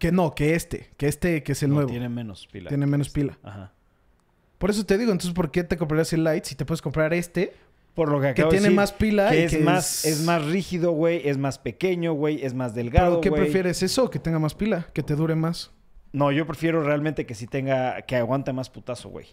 que 0.00 0.10
no, 0.10 0.34
que 0.34 0.56
este, 0.56 0.90
que 0.96 1.06
este 1.06 1.44
que 1.44 1.52
es 1.52 1.62
el 1.62 1.68
No, 1.68 1.74
nuevo. 1.76 1.88
tiene 1.90 2.06
Tiene, 2.06 2.14
menos 2.16 2.48
pila. 2.50 2.70
menos 2.76 3.10
pila. 3.10 3.38
Ajá. 3.44 3.72
Por 4.58 4.70
eso 4.70 4.84
te 4.84 4.98
digo, 4.98 5.12
entonces, 5.12 5.32
¿por 5.34 5.52
qué 5.52 5.62
te 5.62 5.76
comprarías 5.76 6.12
el 6.14 6.24
Lite 6.24 6.48
si 6.48 6.54
te 6.56 6.64
puedes 6.64 6.82
comprar 6.82 7.14
este? 7.14 7.52
Por 7.94 8.10
lo 8.10 8.18
que 8.20 8.26
Que 8.34 8.40
acabo 8.40 8.50
de 8.50 8.56
tiene 8.56 8.62
decir, 8.70 8.76
más 8.76 8.92
pila 8.92 9.30
que 9.30 9.36
y 9.40 9.42
es 9.44 9.52
que 9.56 9.62
más 9.62 10.04
es- 10.04 10.18
es 10.20 10.24
más 10.26 10.44
rígido, 10.46 10.90
güey, 10.90 11.28
es 11.28 11.38
más 11.38 11.58
pequeño, 11.60 12.12
güey, 12.14 12.44
es 12.44 12.54
más 12.54 12.74
delgado, 12.74 13.10
¿Pero 13.10 13.20
qué 13.20 13.28
güey. 13.30 13.42
prefieres 13.42 13.82
eso? 13.84 14.10
Que 14.10 14.18
tenga 14.18 14.40
más 14.40 14.54
pila, 14.56 14.88
que 14.92 15.04
te 15.04 15.14
dure 15.14 15.36
más. 15.36 15.70
No, 16.12 16.32
yo 16.32 16.44
prefiero 16.46 16.82
realmente 16.82 17.24
que 17.26 17.34
sí 17.36 17.46
tenga, 17.46 18.02
que 18.02 18.16
aguante 18.16 18.52
más 18.52 18.68
putazo, 18.70 19.10
güey. 19.10 19.26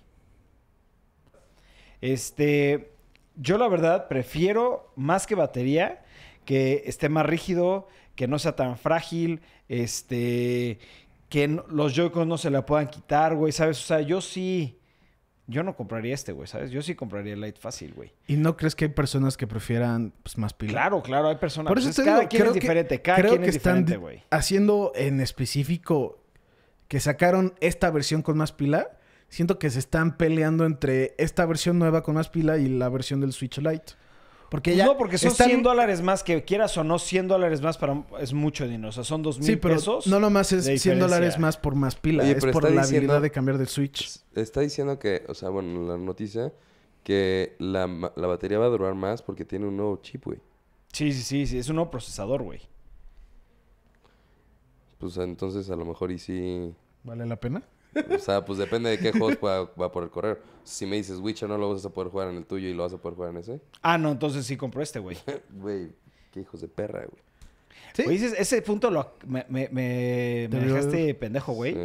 Este, 2.02 2.92
yo 3.36 3.58
la 3.58 3.68
verdad 3.68 4.08
prefiero 4.08 4.92
más 4.96 5.26
que 5.28 5.36
batería, 5.36 6.04
que 6.46 6.84
esté 6.86 7.10
más 7.10 7.26
rígido, 7.26 7.88
que 8.16 8.28
no 8.28 8.40
sea 8.40 8.56
tan 8.56 8.78
frágil, 8.78 9.42
este, 9.96 10.80
que 11.30 11.48
no- 11.48 11.66
los 11.70 11.94
Joy-Con 11.96 12.28
no 12.28 12.38
se 12.38 12.50
la 12.50 12.66
puedan 12.66 12.88
quitar, 12.88 13.36
güey, 13.36 13.52
¿sabes? 13.52 13.80
O 13.82 13.86
sea, 13.86 14.02
yo 14.02 14.22
sí, 14.22 14.78
yo 15.48 15.64
no 15.64 15.76
compraría 15.76 16.14
este, 16.14 16.32
güey, 16.32 16.48
¿sabes? 16.48 16.72
Yo 16.72 16.82
sí 16.82 16.96
compraría 16.96 17.34
el 17.34 17.42
Lite 17.42 17.60
fácil, 17.60 17.94
güey. 17.94 18.12
¿Y 18.28 18.36
no 18.36 18.56
crees 18.58 18.76
que 18.76 18.86
hay 18.86 18.92
personas 18.92 19.38
que 19.38 19.48
prefieran 19.48 20.14
pues, 20.24 20.38
más 20.38 20.54
pila? 20.54 20.74
Claro, 20.74 21.02
claro, 21.02 21.30
hay 21.30 21.36
personas. 21.38 21.70
Por 21.70 21.80
eso 21.80 21.90
es 21.90 21.96
te 21.96 22.04
cada 22.04 22.20
digo, 22.20 22.30
quien 22.30 22.42
creo 22.42 22.52
es 22.52 22.56
que- 22.56 22.60
diferente, 22.62 23.02
cada 23.02 23.18
creo 23.20 23.32
quien 23.32 23.44
que 23.44 23.50
es 23.50 23.56
diferente, 23.56 23.92
di- 23.94 23.98
güey. 23.98 24.24
haciendo 24.30 24.92
en 24.96 25.20
específico 25.22 26.24
que 26.88 27.00
sacaron 27.00 27.54
esta 27.62 27.90
versión 27.92 28.22
con 28.22 28.38
más 28.38 28.52
pila. 28.52 28.98
Siento 29.30 29.58
que 29.60 29.70
se 29.70 29.80
están 29.80 30.18
peleando 30.18 30.66
entre 30.66 31.16
esta 31.18 31.46
versión 31.46 31.80
nueva 31.80 32.04
con 32.04 32.16
más 32.16 32.28
pila 32.28 32.58
y 32.58 32.68
la 32.68 32.90
versión 32.90 33.22
del 33.22 33.32
Switch 33.32 33.58
Lite. 33.60 33.94
Porque 34.52 34.76
ya 34.76 34.86
no, 34.86 34.98
porque 34.98 35.18
son 35.18 35.32
están- 35.32 35.48
100 35.48 35.64
dólares 35.64 36.02
más, 36.02 36.24
que 36.24 36.44
quieras 36.44 36.78
o 36.78 36.84
no, 36.84 37.00
100 37.00 37.30
dólares 37.30 37.62
más 37.62 37.78
para 37.78 38.04
es 38.20 38.34
mucho 38.34 38.68
dinero. 38.68 38.90
O 38.90 38.92
sea, 38.92 39.06
son 39.06 39.24
2 39.24 39.38
mil 39.40 39.48
Sí, 39.48 39.56
pero 39.56 39.76
pesos. 39.76 40.08
no 40.08 40.20
nomás 40.20 40.52
es 40.52 40.66
de 40.66 40.78
100 40.78 41.00
dólares 41.00 41.40
más 41.40 41.56
por 41.56 41.74
más 41.76 41.96
pila. 41.96 42.24
Oye, 42.24 42.34
es 42.38 42.46
por 42.46 42.64
la 42.66 42.70
diciendo- 42.82 42.84
habilidad 43.14 43.22
de 43.22 43.32
cambiar 43.32 43.58
del 43.58 43.68
Switch. 43.68 44.20
Está 44.36 44.60
diciendo 44.60 45.00
que, 45.00 45.24
o 45.30 45.34
sea, 45.34 45.48
bueno, 45.48 45.88
la 45.88 45.98
noticia, 45.98 46.52
que 47.06 47.56
la, 47.60 47.88
la 48.18 48.28
batería 48.28 48.60
va 48.60 48.66
a 48.66 48.70
durar 48.70 48.94
más 48.94 49.22
porque 49.22 49.46
tiene 49.46 49.68
un 49.68 49.78
nuevo 49.78 49.98
chip, 50.02 50.26
güey. 50.26 50.40
Sí, 50.92 51.14
sí, 51.14 51.24
sí, 51.24 51.48
sí, 51.48 51.58
es 51.58 51.70
un 51.70 51.78
nuevo 51.78 51.90
procesador, 51.90 52.44
güey. 52.44 52.60
Pues 54.98 55.16
entonces 55.18 55.70
a 55.70 55.76
lo 55.78 55.86
mejor 55.86 56.12
y 56.12 56.20
sí... 56.20 56.74
¿Vale 57.04 57.26
la 57.26 57.38
pena? 57.38 57.64
O 58.16 58.20
sea, 58.20 58.44
pues 58.46 58.58
depende 58.58 58.90
de 58.90 58.98
qué 59.00 59.12
juegos 59.12 59.36
pueda- 59.38 59.64
va 59.80 59.88
a 59.88 59.92
poder 59.92 60.10
correr. 60.10 60.42
Si 60.64 60.86
me 60.86 60.96
dices 60.96 61.18
Witcher 61.20 61.50
no 61.50 61.58
lo 61.58 61.74
vas 61.74 61.84
a 61.86 61.90
poder 61.90 62.10
jugar 62.12 62.30
en 62.30 62.38
el 62.38 62.46
tuyo 62.46 62.68
y 62.70 62.74
lo 62.74 62.84
vas 62.84 62.94
a 62.94 62.98
poder 62.98 63.16
jugar 63.16 63.32
en 63.32 63.38
ese. 63.38 63.60
Ah, 63.82 63.98
no, 63.98 64.12
entonces 64.12 64.46
sí 64.46 64.56
compro 64.58 64.82
este, 64.82 65.00
güey. 65.00 65.18
Güey, 65.52 65.90
qué 66.32 66.42
hijos 66.42 66.62
de 66.62 66.68
perra, 66.68 67.00
güey. 67.06 67.22
Sí. 67.94 68.04
Ese, 68.26 68.42
ese 68.42 68.62
punto 68.62 68.90
lo, 68.90 69.14
me, 69.28 69.46
me, 69.50 69.68
me- 69.72 70.48
dejaste 70.50 71.14
pendejo, 71.16 71.52
güey. 71.54 71.74
Sí. 71.74 71.80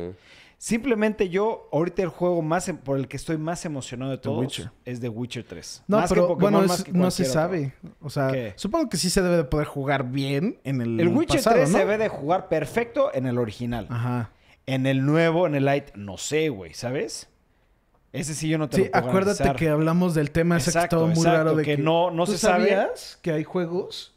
Simplemente 0.58 1.28
yo, 1.28 1.68
ahorita 1.70 2.02
el 2.02 2.08
juego 2.08 2.40
más 2.40 2.68
em- 2.68 2.78
por 2.78 2.96
el 2.98 3.08
que 3.08 3.16
estoy 3.18 3.36
más 3.36 3.64
emocionado 3.66 4.10
de 4.12 4.16
todos 4.18 4.38
Witcher. 4.40 4.70
es 4.86 5.00
The 5.00 5.08
Witcher 5.10 5.44
3. 5.44 5.82
No, 5.86 5.98
Más 5.98 6.08
que 6.08 6.14
pero 6.14 6.28
Pokémon, 6.28 6.52
bueno, 6.52 6.66
más 6.68 6.78
es- 6.78 6.84
que 6.84 6.92
no 6.92 7.10
se 7.10 7.24
sabe. 7.26 7.74
otro. 7.84 7.96
O 8.00 8.08
sea, 8.10 8.28
¿Qué? 8.32 8.52
supongo 8.56 8.88
que 8.88 8.96
sí 8.96 9.10
se 9.10 9.20
debe 9.20 9.36
de 9.36 9.44
poder 9.44 9.66
jugar 9.66 10.10
bien 10.10 10.58
en 10.64 10.80
el 10.80 10.98
El 10.98 11.08
Witcher 11.08 11.38
pasado, 11.40 11.56
3 11.56 11.70
¿no? 11.70 11.78
se 11.78 11.84
debe 11.84 11.98
de 11.98 12.08
jugar 12.08 12.48
perfecto 12.48 13.10
en 13.12 13.26
el 13.26 13.36
original. 13.38 13.86
Ajá. 13.90 14.30
En 14.66 14.86
el 14.86 15.04
nuevo, 15.06 15.46
en 15.46 15.54
el 15.54 15.64
Lite, 15.64 15.92
no 15.96 16.18
sé, 16.18 16.48
güey, 16.48 16.74
¿sabes? 16.74 17.28
Ese 18.12 18.34
sí 18.34 18.48
yo 18.48 18.58
no 18.58 18.68
te 18.68 18.76
Sí, 18.78 18.84
lo 18.84 18.90
puedo 18.90 19.06
acuérdate 19.08 19.54
que 19.56 19.68
hablamos 19.68 20.14
del 20.14 20.30
tema 20.30 20.56
ese 20.56 20.66
que 20.66 20.70
Exacto, 20.70 20.96
estaba 20.96 21.06
muy 21.06 21.18
exacto, 21.18 21.38
raro 21.38 21.56
de 21.56 21.64
que 21.64 21.76
que, 21.76 21.82
no- 21.82 22.10
no 22.10 22.24
¿Tú 22.24 22.32
se 22.32 22.38
sabe? 22.38 22.68
sabías 22.70 23.18
que 23.22 23.30
hay 23.32 23.44
juegos 23.44 24.14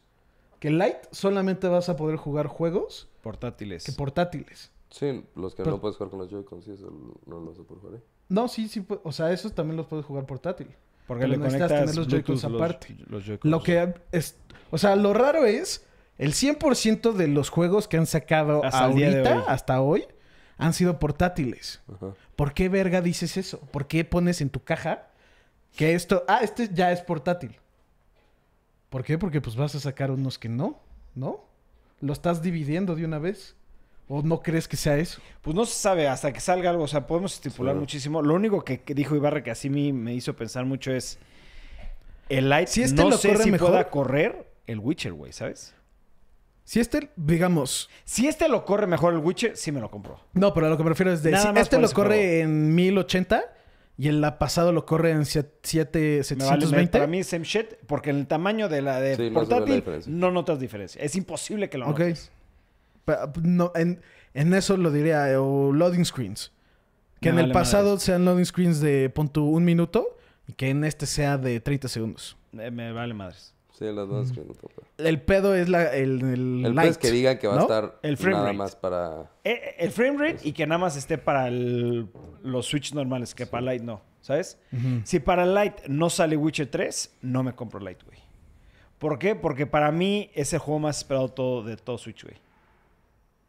que 0.59 0.69
Lite 0.71 1.01
solamente 1.11 1.67
vas 1.67 1.89
a 1.89 1.95
poder 1.95 2.15
jugar 2.17 2.47
juegos 2.47 3.09
Portátiles. 3.21 3.83
que 3.83 3.91
portátiles. 3.91 4.71
Sí, 4.89 5.23
los 5.35 5.53
que 5.53 5.63
Pero- 5.63 5.75
no 5.75 5.81
puedes 5.81 5.97
jugar 5.97 6.09
con 6.09 6.19
los 6.19 6.29
Joy-Cons, 6.29 6.65
sí, 6.65 6.71
eso 6.71 6.91
no 7.25 7.39
los 7.41 7.57
poder 7.57 7.81
jugar 7.81 7.95
ahí. 7.97 8.03
No, 8.29 8.47
sí, 8.47 8.67
sí, 8.69 8.85
o 9.03 9.11
sea, 9.11 9.31
esos 9.31 9.53
también 9.53 9.77
los 9.77 9.85
puedes 9.87 10.05
jugar 10.05 10.25
portátil. 10.25 10.67
Porque 11.05 11.21
pero 11.25 11.33
le 11.33 11.37
necesitas 11.37 11.69
conectas 11.69 11.91
tener 11.91 11.95
los 11.95 12.07
Joy-Cons 12.07 12.43
aparte. 12.45 12.95
los 13.07 13.23
Joy-Cons. 13.25 13.51
Lo 13.51 13.61
que 13.63 13.93
es, 14.11 14.37
o 14.71 14.77
sea, 14.77 14.95
lo 14.95 15.13
raro 15.13 15.45
es 15.45 15.85
el 16.17 16.33
100% 16.33 17.11
de 17.13 17.27
los 17.27 17.49
juegos 17.49 17.87
que 17.87 17.97
han 17.97 18.05
sacado 18.05 18.63
Hasta 18.63 18.85
ahorita, 18.85 19.37
hoy. 19.37 19.43
hasta 19.47 19.81
hoy, 19.81 20.05
han 20.59 20.73
sido 20.73 20.99
portátiles. 20.99 21.81
Ajá. 21.91 22.13
¿Por 22.35 22.53
qué 22.53 22.69
verga 22.69 23.01
dices 23.01 23.35
eso? 23.37 23.59
¿Por 23.71 23.87
qué 23.87 24.05
pones 24.05 24.41
en 24.41 24.51
tu 24.51 24.63
caja 24.63 25.07
que 25.75 25.95
esto, 25.95 26.23
ah, 26.27 26.41
este 26.43 26.69
ya 26.71 26.91
es 26.91 27.01
portátil? 27.01 27.55
¿Por 28.89 29.03
qué? 29.03 29.17
Porque 29.17 29.41
pues 29.41 29.55
vas 29.55 29.73
a 29.75 29.79
sacar 29.79 30.11
unos 30.11 30.37
que 30.37 30.49
no, 30.49 30.79
¿no? 31.15 31.43
Lo 32.01 32.13
estás 32.13 32.41
dividiendo 32.41 32.95
de 32.95 33.05
una 33.05 33.19
vez. 33.19 33.55
¿O 34.11 34.23
no 34.23 34.41
crees 34.41 34.67
que 34.67 34.75
sea 34.75 34.97
eso? 34.97 35.21
Pues 35.43 35.55
no 35.55 35.65
se 35.67 35.75
sabe 35.75 36.07
hasta 36.07 36.33
que 36.33 36.39
salga 36.39 36.71
algo. 36.71 36.83
O 36.83 36.87
sea, 36.87 37.05
podemos 37.05 37.35
estipular 37.35 37.75
Sí. 37.75 37.79
muchísimo. 37.79 38.21
Lo 38.23 38.33
único 38.33 38.63
que, 38.65 38.81
que 38.81 38.95
dijo 38.95 39.15
Ibarra 39.15 39.43
que 39.43 39.51
así 39.51 39.69
me, 39.69 39.93
me 39.93 40.15
hizo 40.15 40.35
pensar 40.35 40.65
mucho 40.65 40.91
es... 40.91 41.19
El 42.27 42.49
Lite 42.49 42.67
Si 42.67 42.81
este 42.83 42.95
no 43.01 43.09
lo 43.11 43.17
sé 43.17 43.29
corre 43.29 43.43
si 43.43 43.51
mejor- 43.51 43.69
pueda 43.69 43.89
correr 43.91 44.47
el 44.65 44.79
Witcher, 44.79 45.13
güey, 45.13 45.31
¿sabes? 45.31 45.75
Si 46.69 46.79
este, 46.79 47.09
digamos, 47.15 47.89
Si 48.05 48.27
este 48.27 48.47
lo 48.47 48.63
corre 48.63 48.85
mejor 48.85 49.13
el 49.15 49.19
Witcher, 49.21 49.57
sí 49.57 49.71
me 49.71 49.79
lo 49.79 49.89
compro. 49.89 50.19
no, 50.33 50.53
pero 50.53 50.67
a 50.67 50.69
lo 50.69 50.77
que 50.77 50.83
me 50.83 50.89
refiero 50.89 51.11
es 51.11 51.23
de 51.23 51.31
Nada 51.31 51.47
si 51.47 51.53
más 51.53 51.61
este 51.63 51.79
lo 51.81 51.89
corre 51.89 52.17
juego. 52.17 52.43
en 52.43 52.75
1080 52.75 53.43
y 53.97 54.07
el 54.07 54.21
la 54.21 54.37
pasado 54.37 54.71
lo 54.71 54.85
corre 54.85 55.09
en 55.09 55.25
7, 55.25 55.49
Me 55.63 55.65
vale, 55.79 56.17
me- 56.19 56.23
720. 56.23 56.91
para 56.91 57.07
mí 57.07 57.19
es 57.21 57.27
same 57.27 57.43
shit, 57.43 57.73
porque 57.87 58.11
en 58.11 58.17
el 58.17 58.27
tamaño 58.27 58.69
de 58.69 58.83
la 58.83 59.01
de 59.01 59.15
Sí, 59.15 59.31
no 59.31 59.41
la 59.41 59.47
portátil 59.47 59.83
no 60.05 60.29
notas 60.29 60.59
diferencia. 60.59 61.01
Es 61.01 61.15
imposible 61.15 61.71
que 61.71 61.79
lo 61.79 61.87
Ok. 61.89 61.99
notes. 62.01 62.31
Pa- 63.03 63.33
No, 63.41 63.71
en, 63.73 63.99
en 64.35 64.53
eso 64.53 64.77
lo 64.77 64.91
diría, 64.91 65.27
eh, 65.31 65.37
o 65.37 65.71
loading 65.73 66.05
screens. 66.05 66.51
Que 67.19 67.33
Me 67.33 67.41
en 67.41 67.47
el 67.47 67.51
pasado 67.51 67.97
sean 67.97 68.25
loading 68.25 68.45
screens 68.45 68.79
de 68.79 69.09
pon 69.09 69.27
tú, 69.27 69.43
un 69.49 69.65
minuto 69.65 70.17
y 70.47 70.53
que 70.53 70.69
en 70.69 70.83
este 70.83 71.07
sea 71.07 71.39
de 71.39 71.59
30 71.61 71.87
segundos. 71.87 72.37
Eh, 72.53 72.69
me 72.69 72.91
vale 72.91 73.15
madres. 73.15 73.55
Sí, 73.79 73.85
las 73.85 74.09
dos 74.09 74.33
puedo. 74.33 74.83
El 74.97 75.21
pedo 75.21 75.55
es 75.55 75.69
la, 75.69 75.93
el, 75.95 76.21
el, 76.21 76.65
El 76.65 76.75
light, 76.75 76.97
que 76.97 77.11
digan 77.11 77.37
que 77.37 77.47
va 77.47 77.53
¿no? 77.55 77.59
a 77.61 77.63
estar 77.63 77.99
El 78.01 78.17
frame 78.17 78.33
nada 78.33 78.45
rate. 78.47 78.57
más 78.57 78.75
para... 78.75 79.21
Eh, 79.45 79.51
eh, 79.53 79.75
el 79.79 79.91
frame 79.91 80.17
rate 80.17 80.45
y 80.45 80.51
que 80.51 80.67
nada 80.67 80.79
más 80.79 80.97
esté 80.97 81.17
para 81.17 81.47
el- 81.47 82.09
los 82.43 82.65
Switch 82.65 82.93
normales, 82.93 83.33
que 83.33 83.45
para 83.47 83.71
Lite 83.71 83.85
no, 83.85 84.01
¿sabes? 84.19 84.59
Si 85.05 85.19
para 85.21 85.45
Lite 85.45 85.83
no 85.87 86.09
sale 86.09 86.35
Witcher 86.35 86.67
3, 86.69 87.19
no 87.21 87.41
me 87.41 87.53
compro 87.55 87.79
Lite, 87.79 88.03
güey. 88.05 88.19
¿Por 88.97 89.17
qué? 89.17 89.33
Porque 89.33 89.65
para 89.65 89.93
mí 89.93 90.29
es 90.33 90.51
el 90.51 90.59
juego 90.59 90.79
más 90.81 90.97
esperado 90.97 91.29
todo, 91.29 91.63
de 91.63 91.77
todo 91.77 91.97
Switch, 91.97 92.23
güey. 92.25 92.35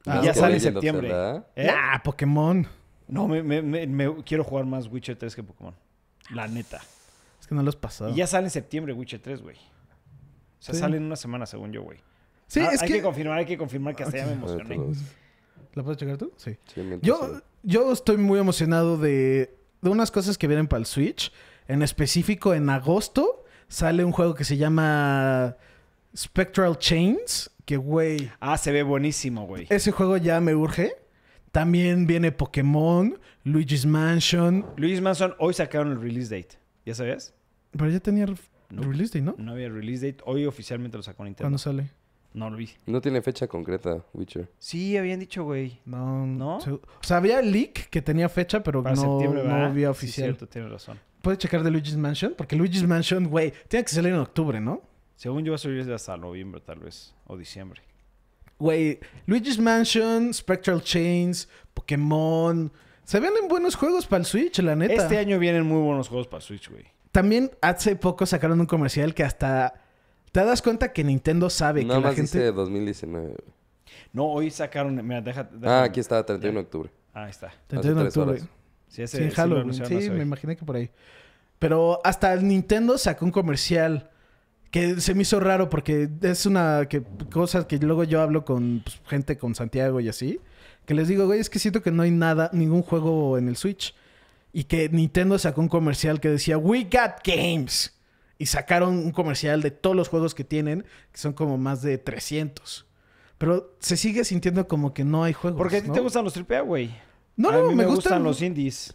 Ah, 0.06 0.20
y 0.22 0.26
ya 0.26 0.32
sale 0.34 0.54
en 0.54 0.60
septiembre. 0.60 1.10
¿Eh? 1.56 1.66
Nah, 1.66 1.98
Pokémon. 2.04 2.66
No, 3.08 3.26
me, 3.26 3.42
me- 3.42 3.62
me- 3.62 3.84
me- 3.88 4.22
quiero 4.22 4.44
jugar 4.44 4.64
más 4.64 4.86
Witcher 4.86 5.16
3 5.16 5.34
que 5.34 5.42
Pokémon. 5.42 5.74
La 6.30 6.46
neta. 6.46 6.80
Es 7.40 7.48
que 7.48 7.54
no 7.56 7.64
lo 7.64 7.68
has 7.68 7.74
pasado. 7.74 8.10
Y 8.10 8.14
ya 8.14 8.28
sale 8.28 8.44
en 8.44 8.50
septiembre 8.50 8.92
Witcher 8.92 9.18
3, 9.20 9.42
güey. 9.42 9.56
O 10.60 10.62
sea, 10.62 10.74
Sí. 10.74 10.80
sale 10.80 10.98
en 10.98 11.04
una 11.04 11.16
semana, 11.16 11.46
según 11.46 11.72
yo, 11.72 11.82
güey. 11.82 11.98
Sí, 12.46 12.60
Ah, 12.60 12.70
es 12.72 12.82
hay 12.82 12.88
que... 12.88 12.94
que... 12.96 13.02
confirmar, 13.02 13.38
hay 13.38 13.46
que 13.46 13.56
confirmar 13.58 13.96
que 13.96 14.02
hasta 14.04 14.16
ya 14.18 14.26
me 14.26 14.32
emocioné. 14.32 14.78
¿La 15.74 15.82
puedes 15.82 15.98
checar 15.98 16.16
tú? 16.18 16.32
Sí. 16.36 16.56
Yo, 17.02 17.40
yo 17.62 17.92
estoy 17.92 18.16
muy 18.16 18.38
emocionado 18.38 18.98
de, 18.98 19.56
de 19.80 19.90
unas 19.90 20.10
cosas 20.10 20.36
que 20.36 20.46
vienen 20.48 20.66
para 20.68 20.80
el 20.80 20.86
Switch. 20.86 21.32
En 21.68 21.82
específico, 21.82 22.52
en 22.54 22.68
agosto 22.70 23.44
sale 23.68 24.04
un 24.04 24.10
juego 24.12 24.34
que 24.34 24.44
se 24.44 24.56
llama 24.56 25.56
Spectral 26.16 26.76
Chains. 26.78 27.50
Que, 27.64 27.76
güey, 27.76 28.30
Ah, 28.40 28.58
se 28.58 28.72
ve 28.72 28.82
buenísimo, 28.82 29.46
güey. 29.46 29.66
ese 29.70 29.92
juego 29.92 30.16
ya 30.16 30.40
me 30.40 30.54
urge. 30.54 30.92
También 31.52 32.06
viene 32.06 32.32
Pokémon, 32.32 33.18
Luigi's 33.44 33.86
Mansion. 33.86 34.66
Luis 34.76 35.00
Manson, 35.00 35.34
hoy 35.38 35.54
sacaron 35.54 35.92
el 35.92 36.00
release 36.00 36.34
date. 36.34 36.58
¿Ya 36.84 36.94
sabías? 36.94 37.32
Pero 37.72 37.88
ya 37.90 38.00
tenía 38.00 38.26
No. 38.70 38.82
release 38.82 39.12
day, 39.12 39.22
¿no? 39.22 39.34
No 39.38 39.52
había 39.52 39.68
release 39.68 40.06
date. 40.06 40.22
Hoy 40.26 40.46
oficialmente 40.46 40.96
lo 40.96 41.02
sacó 41.02 41.24
Nintendo. 41.24 41.44
¿Cuándo 41.44 41.58
sale? 41.58 41.90
No 42.32 42.48
lo 42.48 42.56
vi. 42.56 42.70
No 42.86 43.00
tiene 43.00 43.20
fecha 43.22 43.48
concreta, 43.48 44.04
Witcher. 44.14 44.48
Sí, 44.58 44.96
habían 44.96 45.18
dicho, 45.18 45.42
güey. 45.42 45.80
No, 45.84 46.26
¿No? 46.26 46.60
se- 46.60 46.70
O 46.70 46.80
sea, 47.02 47.16
había 47.16 47.42
leak 47.42 47.88
que 47.90 48.00
tenía 48.02 48.28
fecha, 48.28 48.62
pero 48.62 48.82
Para 48.82 48.94
no, 48.94 49.20
no 49.20 49.54
había 49.66 49.86
Sí, 49.88 49.90
oficial. 49.90 50.26
cierto, 50.28 50.46
tienes 50.46 50.70
razón. 50.70 50.98
¿Puedes 51.22 51.38
checar 51.40 51.64
de 51.64 51.70
Luigi's 51.72 51.96
Mansion? 51.96 52.34
Porque 52.38 52.54
Luigi's 52.54 52.86
Mansion, 52.86 53.26
güey, 53.28 53.52
tiene 53.68 53.84
que 53.84 53.90
salir 53.92 54.12
en 54.12 54.20
octubre, 54.20 54.60
¿no? 54.60 54.80
Según 55.16 55.44
yo 55.44 55.52
va 55.52 55.56
a 55.56 55.58
salir 55.58 55.92
hasta 55.92 56.16
noviembre, 56.16 56.60
tal 56.60 56.78
vez. 56.78 57.14
O 57.26 57.36
diciembre. 57.36 57.82
Güey, 58.58 59.00
Luigi's 59.26 59.58
Mansion, 59.58 60.32
Spectral 60.32 60.82
Chains, 60.82 61.48
Pokémon. 61.74 62.72
Se 63.04 63.18
vienen 63.20 63.48
buenos 63.48 63.74
juegos 63.74 64.06
para 64.06 64.20
el 64.20 64.26
Switch, 64.26 64.60
la 64.60 64.76
neta. 64.76 64.94
Este 64.94 65.18
año 65.18 65.38
vienen 65.38 65.66
muy 65.66 65.82
buenos 65.82 66.08
juegos 66.08 66.28
para 66.28 66.40
Switch, 66.40 66.70
güey. 66.70 66.84
También 67.12 67.50
hace 67.60 67.96
poco 67.96 68.26
sacaron 68.26 68.60
un 68.60 68.66
comercial 68.66 69.14
que 69.14 69.24
hasta 69.24 69.74
te 70.32 70.44
das 70.44 70.62
cuenta 70.62 70.92
que 70.92 71.02
Nintendo 71.02 71.50
sabe 71.50 71.84
Nada 71.84 71.98
que 71.98 72.02
la 72.02 72.08
más 72.08 72.16
gente. 72.16 72.38
dice 72.38 72.52
2019. 72.52 73.26
güey. 73.26 73.36
No, 74.12 74.26
hoy 74.26 74.50
sacaron... 74.50 74.94
Mira, 75.06 75.20
deja... 75.20 75.48
Ah, 75.64 75.82
aquí 75.84 76.00
está, 76.00 76.24
31 76.24 76.60
de 76.60 76.64
octubre. 76.64 76.90
Ah, 77.12 77.24
ahí 77.24 77.30
está. 77.30 77.52
31 77.66 78.00
de 78.02 78.08
octubre. 78.08 78.30
horas. 78.30 78.48
Sí, 78.88 79.02
ese, 79.02 79.18
Sí, 79.18 79.22
en 79.24 79.30
sí 79.30 79.36
lo 79.36 79.42
Halloween. 79.42 79.74
Sí, 79.74 80.10
me 80.10 80.22
imaginé 80.22 80.56
que 80.56 80.64
por 80.64 80.76
ahí. 80.76 80.90
Pero 81.58 82.00
hasta 82.04 82.32
el 82.32 82.46
Nintendo 82.46 82.96
sacó 82.98 83.24
un 83.24 83.30
comercial 83.32 84.10
que 84.70 85.00
se 85.00 85.14
me 85.14 85.22
hizo 85.22 85.40
raro 85.40 85.68
porque 85.68 86.08
es 86.22 86.46
una 86.46 86.86
que, 86.88 87.02
cosa 87.32 87.66
que 87.66 87.78
luego 87.78 88.04
yo 88.04 88.20
hablo 88.20 88.44
con 88.44 88.82
pues, 88.84 89.00
gente 89.06 89.36
con 89.36 89.54
Santiago 89.54 90.00
y 90.00 90.08
así. 90.08 90.40
Que 90.86 90.94
les 90.94 91.08
digo, 91.08 91.26
güey, 91.26 91.40
es 91.40 91.50
que 91.50 91.58
siento 91.58 91.82
que 91.82 91.90
no 91.90 92.02
hay 92.02 92.10
nada, 92.10 92.50
ningún 92.52 92.82
juego 92.82 93.36
en 93.36 93.48
el 93.48 93.56
Switch. 93.56 93.94
Y 94.52 94.64
que 94.64 94.88
Nintendo 94.88 95.38
sacó 95.38 95.60
un 95.60 95.68
comercial 95.68 96.20
que 96.20 96.28
decía, 96.28 96.58
We 96.58 96.84
got 96.84 97.24
games. 97.24 97.96
Y 98.38 98.46
sacaron 98.46 98.96
un 98.96 99.12
comercial 99.12 99.60
de 99.62 99.70
todos 99.70 99.94
los 99.94 100.08
juegos 100.08 100.34
que 100.34 100.44
tienen, 100.44 100.84
que 101.12 101.18
son 101.18 101.32
como 101.32 101.58
más 101.58 101.82
de 101.82 101.98
300. 101.98 102.86
Pero 103.38 103.76
se 103.80 103.96
sigue 103.96 104.24
sintiendo 104.24 104.66
como 104.66 104.92
que 104.94 105.04
no 105.04 105.24
hay 105.24 105.32
juegos. 105.32 105.58
Porque 105.58 105.78
a 105.78 105.82
ti 105.82 105.88
¿no? 105.88 105.94
te 105.94 106.00
gustan 106.00 106.24
los 106.24 106.36
AAA, 106.36 106.60
güey. 106.62 106.90
No, 107.36 107.50
a 107.50 107.52
no, 107.52 107.62
mí 107.64 107.68
me, 107.70 107.74
me, 107.76 107.84
gustan, 107.84 107.94
gustan 107.96 108.24
los 108.24 108.42
indies. 108.42 108.94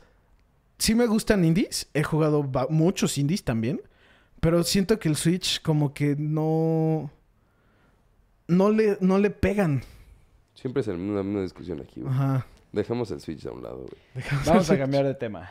sí 0.77 0.93
me 0.93 1.07
gustan 1.07 1.45
indies. 1.45 1.87
He 1.93 2.03
jugado 2.03 2.43
muchos 2.69 3.17
indies 3.17 3.43
también. 3.43 3.81
Pero 4.39 4.63
siento 4.63 4.99
que 4.99 5.09
el 5.09 5.15
Switch 5.15 5.61
como 5.61 5.93
que 5.93 6.15
no... 6.17 7.11
No 8.47 8.69
le, 8.71 8.97
no 9.01 9.17
le 9.17 9.31
pegan. 9.31 9.83
Siempre 10.53 10.81
es 10.81 10.87
la 10.87 10.93
misma 10.95 11.41
discusión 11.41 11.81
aquí, 11.81 12.01
güey. 12.01 12.13
Ajá. 12.13 12.45
Dejemos 12.75 13.09
el 13.11 13.21
Switch 13.21 13.45
a 13.45 13.51
un 13.51 13.63
lado, 13.63 13.85
güey. 13.87 14.25
Vamos 14.45 14.69
a 14.69 14.77
cambiar 14.77 15.05
de 15.05 15.13
tema. 15.13 15.49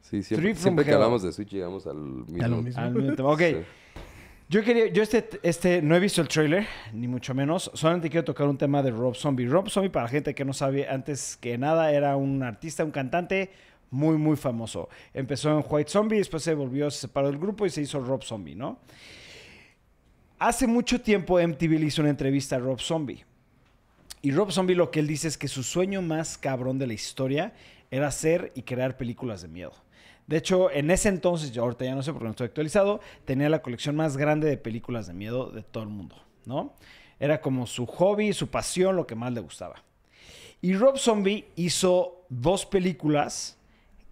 Sí, 0.00 0.24
siempre, 0.24 0.84
que 0.84 0.92
hablamos 0.92 1.22
de 1.22 1.32
Switch 1.32 1.50
llegamos 1.50 1.86
al 1.86 1.96
mismo. 1.96 2.44
A 2.44 2.48
lo 2.48 2.56
mismo. 2.60 2.82
Al 2.82 2.94
mismo 2.94 3.14
tema. 3.14 3.28
Ok. 3.30 3.40
Sí. 3.40 3.56
Yo 4.48 4.62
quería, 4.64 4.88
yo 4.88 5.04
este, 5.04 5.28
este, 5.42 5.80
no 5.80 5.94
he 5.94 6.00
visto 6.00 6.20
el 6.20 6.26
trailer, 6.26 6.66
ni 6.92 7.06
mucho 7.06 7.32
menos. 7.32 7.70
Solamente 7.74 8.10
quiero 8.10 8.24
tocar 8.24 8.48
un 8.48 8.58
tema 8.58 8.82
de 8.82 8.90
Rob 8.90 9.14
Zombie. 9.14 9.46
Rob 9.46 9.68
Zombie, 9.70 9.88
para 9.88 10.06
la 10.06 10.10
gente 10.10 10.34
que 10.34 10.44
no 10.44 10.52
sabe, 10.52 10.88
antes 10.88 11.36
que 11.36 11.56
nada 11.56 11.92
era 11.92 12.16
un 12.16 12.42
artista, 12.42 12.84
un 12.84 12.90
cantante 12.90 13.52
muy, 13.90 14.18
muy 14.18 14.36
famoso. 14.36 14.88
Empezó 15.14 15.56
en 15.56 15.64
White 15.66 15.90
Zombie, 15.90 16.18
después 16.18 16.42
se 16.42 16.54
volvió, 16.54 16.90
se 16.90 17.02
separó 17.02 17.28
del 17.28 17.38
grupo 17.38 17.66
y 17.66 17.70
se 17.70 17.82
hizo 17.82 18.00
Rob 18.00 18.24
Zombie, 18.24 18.56
¿no? 18.56 18.80
Hace 20.40 20.66
mucho 20.66 21.00
tiempo 21.00 21.40
MTV 21.40 21.78
le 21.78 21.86
hizo 21.86 22.02
una 22.02 22.10
entrevista 22.10 22.56
a 22.56 22.58
Rob 22.58 22.80
Zombie. 22.80 23.24
Y 24.24 24.30
Rob 24.30 24.50
Zombie 24.50 24.74
lo 24.74 24.90
que 24.90 25.00
él 25.00 25.06
dice 25.06 25.28
es 25.28 25.36
que 25.36 25.48
su 25.48 25.62
sueño 25.62 26.00
más 26.00 26.38
cabrón 26.38 26.78
de 26.78 26.86
la 26.86 26.94
historia 26.94 27.52
era 27.90 28.06
hacer 28.06 28.52
y 28.54 28.62
crear 28.62 28.96
películas 28.96 29.42
de 29.42 29.48
miedo. 29.48 29.74
De 30.26 30.38
hecho, 30.38 30.70
en 30.70 30.90
ese 30.90 31.10
entonces, 31.10 31.52
yo 31.52 31.62
ahorita 31.62 31.84
ya 31.84 31.94
no 31.94 32.02
sé 32.02 32.10
porque 32.10 32.24
no 32.24 32.30
estoy 32.30 32.46
actualizado, 32.46 33.02
tenía 33.26 33.50
la 33.50 33.60
colección 33.60 33.96
más 33.96 34.16
grande 34.16 34.48
de 34.48 34.56
películas 34.56 35.06
de 35.06 35.12
miedo 35.12 35.50
de 35.50 35.62
todo 35.62 35.82
el 35.82 35.90
mundo, 35.90 36.16
¿no? 36.46 36.72
Era 37.20 37.42
como 37.42 37.66
su 37.66 37.84
hobby, 37.84 38.32
su 38.32 38.48
pasión, 38.48 38.96
lo 38.96 39.06
que 39.06 39.14
más 39.14 39.30
le 39.30 39.40
gustaba. 39.40 39.84
Y 40.62 40.72
Rob 40.72 40.96
Zombie 40.96 41.44
hizo 41.54 42.24
dos 42.30 42.64
películas 42.64 43.58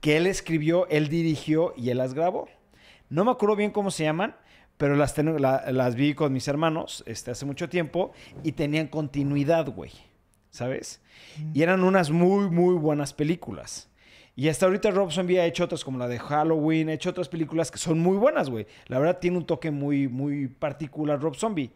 que 0.03 0.19
él 0.19 0.27
escribió, 0.27 0.87
él 0.89 1.09
dirigió 1.09 1.73
y 1.75 1.89
él 1.89 1.97
las 1.97 2.13
grabó. 2.13 2.51
No 3.09 3.25
me 3.25 3.31
acuerdo 3.31 3.57
bien 3.57 3.71
cómo 3.71 3.91
se 3.91 4.05
llaman, 4.05 4.37
pero 4.77 4.97
las, 4.97 5.15
tengo- 5.15 5.39
la- 5.39 5.71
las 5.73 5.95
vi 5.95 6.15
con 6.15 6.33
mis 6.33 6.49
hermanos 6.49 7.03
este, 7.07 7.31
hace 7.31 7.45
mucho 7.47 7.69
tiempo 7.69 8.13
y 8.43 8.53
tenían 8.53 8.89
continuidad, 8.89 9.69
güey. 9.69 9.91
¿Sabes? 10.51 11.01
Y 11.55 11.63
eran 11.63 11.83
unas 11.83 12.11
muy, 12.11 12.51
muy 12.51 12.75
buenas 12.75 13.15
películas. 13.15 13.89
Y 14.37 14.49
hasta 14.49 14.67
ahorita 14.67 14.91
Rob 14.91 15.11
Zombie 15.11 15.39
ha 15.41 15.47
hecho 15.47 15.65
otras 15.65 15.83
como 15.85 15.99
la 15.99 16.09
de 16.09 16.19
Halloween, 16.19 16.89
ha 16.89 16.95
hecho 16.95 17.11
otras 17.11 17.29
películas 17.29 17.71
que 17.71 17.79
son 17.79 18.01
muy 18.01 18.17
buenas, 18.19 18.51
güey. 18.51 18.67
La 18.87 18.99
verdad 18.99 19.19
tiene 19.19 19.39
un 19.39 19.47
toque 19.47 19.71
muy, 19.71 20.09
muy 20.09 20.49
particular 20.49 21.21
Rob 21.21 21.37
Zombie. 21.37 21.71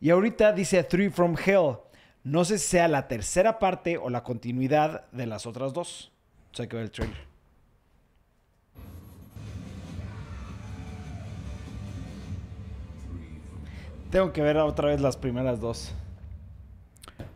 Y 0.00 0.10
ahorita 0.10 0.52
dice 0.52 0.82
Three 0.84 1.10
from 1.10 1.36
Hell. 1.42 1.76
No 2.24 2.44
sé 2.44 2.58
si 2.58 2.66
sea 2.68 2.88
la 2.88 3.08
tercera 3.08 3.58
parte 3.58 3.96
o 3.96 4.10
la 4.10 4.22
continuidad 4.24 5.06
de 5.12 5.26
las 5.26 5.46
otras 5.46 5.72
dos. 5.72 6.12
O 6.52 6.54
sea, 6.56 6.64
hay 6.64 6.68
que 6.68 6.76
ver 6.76 6.84
el 6.86 6.90
trailer. 6.90 7.27
Tengo 14.10 14.32
que 14.32 14.40
ver 14.40 14.56
otra 14.56 14.88
vez 14.88 15.00
las 15.00 15.16
primeras 15.16 15.60
dos. 15.60 15.92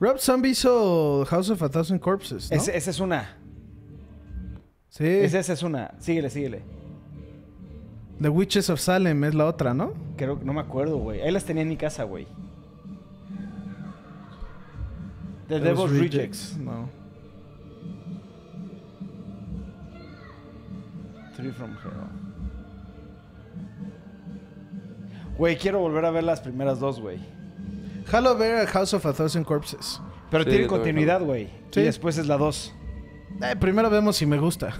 Rob 0.00 0.18
Zombie 0.18 0.50
hizo 0.50 1.24
House 1.26 1.50
of 1.50 1.62
a 1.62 1.68
Thousand 1.68 2.00
Corpses, 2.00 2.50
¿no? 2.50 2.56
Esa 2.56 2.72
es 2.72 3.00
una. 3.00 3.36
Sí. 4.88 5.06
Esa, 5.06 5.38
es 5.52 5.62
una. 5.62 5.94
Síguele, 5.98 6.28
síguele. 6.28 6.62
The 8.20 8.28
Witches 8.28 8.68
of 8.70 8.78
Salem 8.78 9.24
es 9.24 9.34
la 9.34 9.46
otra, 9.46 9.74
¿no? 9.74 9.92
Creo 10.16 10.38
que 10.38 10.44
no 10.44 10.52
me 10.52 10.60
acuerdo, 10.60 10.98
güey. 10.98 11.20
Ahí 11.20 11.30
las 11.30 11.44
tenía 11.44 11.62
en 11.62 11.68
mi 11.68 11.76
casa, 11.76 12.04
güey. 12.04 12.26
The 15.48 15.58
Those 15.60 15.64
Devil's 15.64 15.98
Rejects. 15.98 16.56
No. 16.56 16.88
Three 21.36 21.50
from 21.52 21.76
Hell. 21.82 22.21
Güey, 25.38 25.56
quiero 25.56 25.78
volver 25.80 26.04
a 26.04 26.10
ver 26.10 26.24
las 26.24 26.40
primeras 26.40 26.78
dos, 26.80 27.00
güey. 27.00 27.18
Halo 28.12 28.36
ver 28.36 28.66
House 28.68 28.94
of 28.94 29.06
a 29.06 29.12
Thousand 29.12 29.44
Corpses. 29.44 30.00
Pero 30.30 30.44
Sí, 30.44 30.50
tiene 30.50 30.64
yo 30.64 30.68
también 30.68 30.68
continuidad, 30.68 31.14
jalo. 31.14 31.26
güey. 31.26 31.46
Sí. 31.70 31.80
Y 31.80 31.84
después 31.84 32.18
es 32.18 32.26
la 32.26 32.36
dos. 32.36 32.74
Eh, 33.42 33.56
primero 33.58 33.88
vemos 33.90 34.16
si 34.16 34.26
me 34.26 34.38
gusta. 34.38 34.70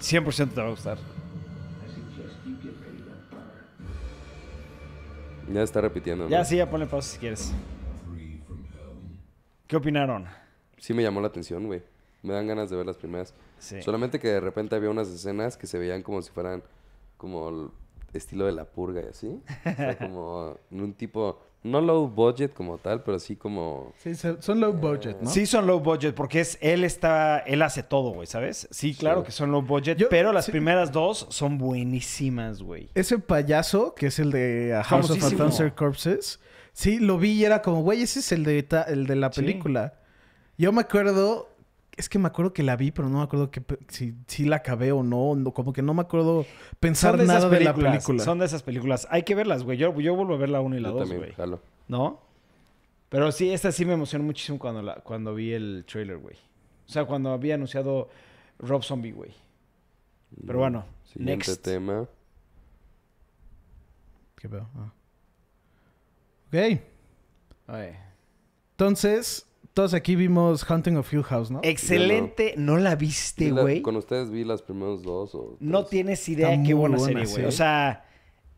100% 0.00 0.50
te 0.54 0.60
va 0.60 0.66
a 0.68 0.70
gustar. 0.70 0.98
Ya 5.52 5.62
está 5.62 5.80
repitiendo. 5.80 6.24
¿no? 6.24 6.30
Ya, 6.30 6.44
sí, 6.44 6.56
ya 6.56 6.70
ponle 6.70 6.86
pausa 6.86 7.12
si 7.12 7.18
quieres. 7.18 7.52
¿Qué 9.66 9.76
opinaron? 9.76 10.26
Sí 10.78 10.94
me 10.94 11.02
llamó 11.02 11.20
la 11.20 11.28
atención, 11.28 11.66
güey. 11.66 11.82
Me 12.22 12.32
dan 12.34 12.46
ganas 12.46 12.70
de 12.70 12.76
ver 12.76 12.86
las 12.86 12.96
primeras. 12.96 13.34
Sí. 13.58 13.82
Solamente 13.82 14.18
que 14.18 14.28
de 14.28 14.40
repente 14.40 14.74
había 14.76 14.90
unas 14.90 15.08
escenas 15.08 15.56
que 15.56 15.66
se 15.66 15.78
veían 15.78 16.02
como 16.02 16.22
si 16.22 16.30
fueran 16.30 16.62
como 17.16 17.48
el 17.48 17.68
estilo 18.18 18.46
de 18.46 18.52
la 18.52 18.64
purga 18.64 19.02
y 19.02 19.08
así. 19.08 19.28
O 19.64 19.76
sea, 19.76 19.98
como 19.98 20.56
en 20.70 20.80
un 20.80 20.94
tipo, 20.94 21.38
no 21.62 21.80
low 21.80 22.08
budget 22.08 22.52
como 22.54 22.78
tal, 22.78 23.02
pero 23.02 23.18
sí 23.18 23.36
como... 23.36 23.92
sí, 23.98 24.14
son 24.14 24.60
low 24.60 24.72
budget, 24.72 25.20
¿no? 25.20 25.28
Sí 25.28 25.44
son 25.46 25.66
low 25.66 25.78
budget 25.80 26.14
porque 26.14 26.40
es 26.40 26.56
él 26.62 26.84
está 26.84 27.38
él 27.40 27.60
hace 27.62 27.82
todo, 27.82 28.12
güey, 28.12 28.26
¿sabes? 28.26 28.66
Sí, 28.70 28.94
claro 28.94 29.20
Sí. 29.20 29.26
que 29.26 29.32
son 29.32 29.50
low 29.52 29.60
budget, 29.62 29.98
Yo- 29.98 30.08
pero 30.08 30.32
las 30.32 30.46
sí. 30.46 30.50
primeras 30.52 30.90
dos 30.92 31.26
son 31.30 31.58
buenísimas, 31.58 32.62
güey. 32.62 32.88
Ese 32.94 33.18
payaso, 33.18 33.94
que 33.94 34.06
es 34.06 34.18
el 34.18 34.30
de 34.30 34.74
A 34.74 34.82
House 34.84 35.10
of 35.10 35.22
a. 35.22 35.30
Thousand 35.36 35.74
Corpses, 35.74 36.40
sí, 36.72 36.98
lo 36.98 37.18
vi 37.18 37.32
y 37.32 37.44
era 37.44 37.60
como, 37.62 37.82
güey, 37.82 38.02
ese 38.02 38.20
es 38.20 38.32
el 38.32 38.44
de, 38.44 38.62
ta- 38.62 38.84
el 38.84 39.06
de 39.06 39.16
la 39.16 39.30
Sí. 39.32 39.40
película. 39.42 39.94
Yo 40.56 40.72
me 40.72 40.80
acuerdo, 40.82 41.49
es 42.00 42.08
que 42.08 42.18
me 42.18 42.26
acuerdo 42.28 42.52
que 42.52 42.62
la 42.62 42.76
vi, 42.76 42.90
pero 42.90 43.08
no 43.08 43.18
me 43.18 43.24
acuerdo 43.24 43.50
que, 43.50 43.62
si, 43.88 44.14
si 44.26 44.44
la 44.44 44.56
acabé 44.56 44.90
o 44.92 45.02
no, 45.02 45.34
no, 45.36 45.52
como 45.52 45.72
que 45.72 45.82
no 45.82 45.94
me 45.94 46.02
acuerdo 46.02 46.44
pensar 46.80 47.16
de 47.16 47.24
nada 47.26 47.48
de 47.48 47.60
la 47.60 47.72
películas, 47.72 47.92
película. 47.92 48.24
Son 48.24 48.38
de 48.38 48.46
esas 48.46 48.62
películas. 48.62 49.06
Hay 49.10 49.22
que 49.22 49.34
verlas, 49.34 49.62
güey. 49.62 49.78
Yo, 49.78 49.98
yo 50.00 50.14
vuelvo 50.16 50.34
a 50.34 50.38
ver 50.38 50.48
la 50.48 50.60
1 50.60 50.76
y 50.76 50.80
la 50.80 50.88
Yo 50.88 50.94
2, 50.94 51.02
también, 51.02 51.20
güey. 51.20 51.32
jalo. 51.34 51.60
¿No? 51.88 52.20
Pero 53.08 53.30
sí, 53.32 53.50
esta 53.52 53.72
sí 53.72 53.84
me 53.84 53.92
emocionó 53.94 54.24
muchísimo 54.24 54.58
cuando, 54.58 54.82
la, 54.82 54.96
cuando 54.96 55.34
vi 55.34 55.52
el 55.52 55.84
trailer, 55.86 56.18
güey. 56.18 56.36
O 56.86 56.92
sea, 56.92 57.04
cuando 57.04 57.30
había 57.30 57.54
anunciado 57.56 58.08
Rob 58.58 58.82
Zombie, 58.82 59.12
güey. 59.12 59.32
Pero 60.46 60.60
bueno, 60.60 60.84
Siguiente 61.04 61.48
next. 61.48 61.62
tema. 61.64 62.06
¿Qué 64.36 64.48
veo? 64.48 64.68
Ah. 64.76 64.92
Ok. 66.48 66.80
Ay. 67.66 67.96
Entonces, 68.72 69.46
todos 69.80 69.94
aquí 69.94 70.14
vimos 70.14 70.68
Hunting 70.68 70.96
of 70.96 71.10
Hill 71.10 71.22
House, 71.22 71.50
¿no? 71.50 71.60
Excelente. 71.62 72.52
¿No 72.58 72.76
la 72.76 72.96
viste, 72.96 73.50
güey? 73.50 73.80
Con 73.80 73.96
ustedes 73.96 74.28
vi 74.28 74.44
las 74.44 74.60
primeros 74.60 75.02
dos 75.02 75.34
o 75.34 75.56
No 75.58 75.86
tienes 75.86 76.28
idea 76.28 76.50
qué 76.62 76.74
buena, 76.74 76.98
buena, 76.98 77.20
serie, 77.20 77.24
güey. 77.24 77.44
sí. 77.44 77.48
O 77.48 77.50
sea, 77.50 78.04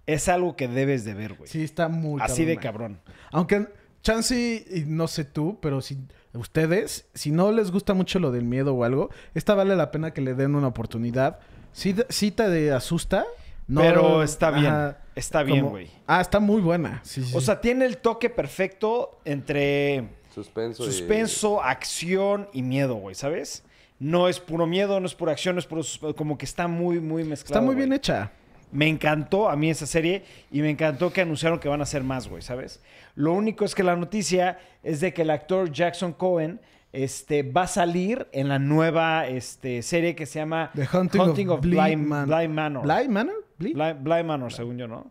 es 0.04 0.28
algo 0.28 0.56
que 0.56 0.66
debes 0.66 1.04
de 1.04 1.14
ver, 1.14 1.34
güey. 1.34 1.48
Sí, 1.48 1.62
está 1.62 1.86
muy 1.86 2.20
Así 2.20 2.44
de 2.44 2.56
cabrón. 2.56 3.00
Aunque 3.30 3.68
Chansey, 4.02 4.64
y 4.68 4.80
no 4.80 5.06
sé 5.06 5.24
tú, 5.24 5.58
pero 5.62 5.80
si 5.80 5.96
ustedes, 6.34 7.06
si 7.14 7.30
no 7.30 7.52
les 7.52 7.70
gusta 7.70 7.94
mucho 7.94 8.18
lo 8.18 8.32
del 8.32 8.44
miedo 8.44 8.74
o 8.74 8.82
algo, 8.82 9.10
esta 9.32 9.54
vale 9.54 9.76
la 9.76 9.92
pena 9.92 10.10
que 10.12 10.22
le 10.22 10.34
den 10.34 10.56
una 10.56 10.66
oportunidad. 10.66 11.38
Sí, 11.70 11.94
sí 12.08 12.32
te 12.32 12.72
asusta. 12.72 13.26
No, 13.68 13.80
Pero 13.80 14.24
está 14.24 14.50
bien. 14.50 14.66
ajá, 14.66 14.98
Está 15.14 15.44
bien, 15.44 15.66
güey. 15.68 15.88
Ah, 16.08 16.20
está 16.20 16.40
muy 16.40 16.60
buena. 16.60 17.00
Sí, 17.04 17.22
sí, 17.22 17.32
O 17.36 17.40
sea, 17.40 17.60
tiene 17.60 17.84
el 17.84 17.98
toque 17.98 18.28
perfecto 18.28 19.20
entre 19.24 20.08
Suspenso. 20.34 20.82
y- 20.82 20.86
suspenso, 20.86 21.62
acción 21.62 22.48
y 22.52 22.62
miedo, 22.62 22.94
güey, 22.94 23.14
¿sabes? 23.14 23.64
No 23.98 24.28
es 24.28 24.40
puro 24.40 24.66
miedo, 24.66 24.98
no 24.98 25.06
es 25.06 25.14
pura 25.14 25.32
acción, 25.32 25.54
no 25.54 25.60
es 25.60 25.66
puro 25.66 25.82
suspenso. 25.82 26.16
Como 26.16 26.36
que 26.36 26.44
está 26.44 26.66
muy, 26.66 26.98
muy 27.00 27.24
mezclado. 27.24 27.60
está 27.60 27.64
muy 27.64 27.74
bien 27.76 27.92
hecha. 27.92 28.32
Me 28.72 28.88
encantó 28.88 29.50
a 29.50 29.56
mí 29.56 29.70
esa 29.70 29.86
serie 29.86 30.24
y 30.50 30.62
me 30.62 30.70
encantó 30.70 31.12
que 31.12 31.20
anunciaron 31.20 31.58
que 31.58 31.68
van 31.68 31.80
a 31.80 31.82
hacer 31.82 32.02
más, 32.02 32.26
güey, 32.26 32.42
¿sabes? 32.42 32.80
Lo 33.14 33.34
único 33.34 33.64
es 33.66 33.74
que 33.74 33.82
la 33.82 33.94
noticia 33.94 34.58
es 34.82 35.00
de 35.00 35.12
que 35.12 35.22
el 35.22 35.30
actor 35.30 35.70
Jackson 35.70 36.14
Cohen 36.14 36.58
este, 36.92 37.42
va 37.42 37.62
a 37.62 37.66
salir 37.66 38.26
en 38.32 38.48
la 38.48 38.58
nueva 38.58 39.26
este, 39.26 39.82
serie 39.82 40.14
que 40.14 40.26
se 40.26 40.38
llama 40.38 40.70
The 40.74 40.88
Hunting, 40.96 41.48
of, 41.50 41.60
Bly 41.60 41.96
Manor. 41.96 42.26
Bly 42.26 42.48
Manor? 42.48 43.44
Bly? 43.58 43.72
Bly, 43.74 43.92
Bly 44.00 44.24
Manor, 44.24 44.52
según 44.52 44.78
yo, 44.78 44.88
¿no? 44.88 45.10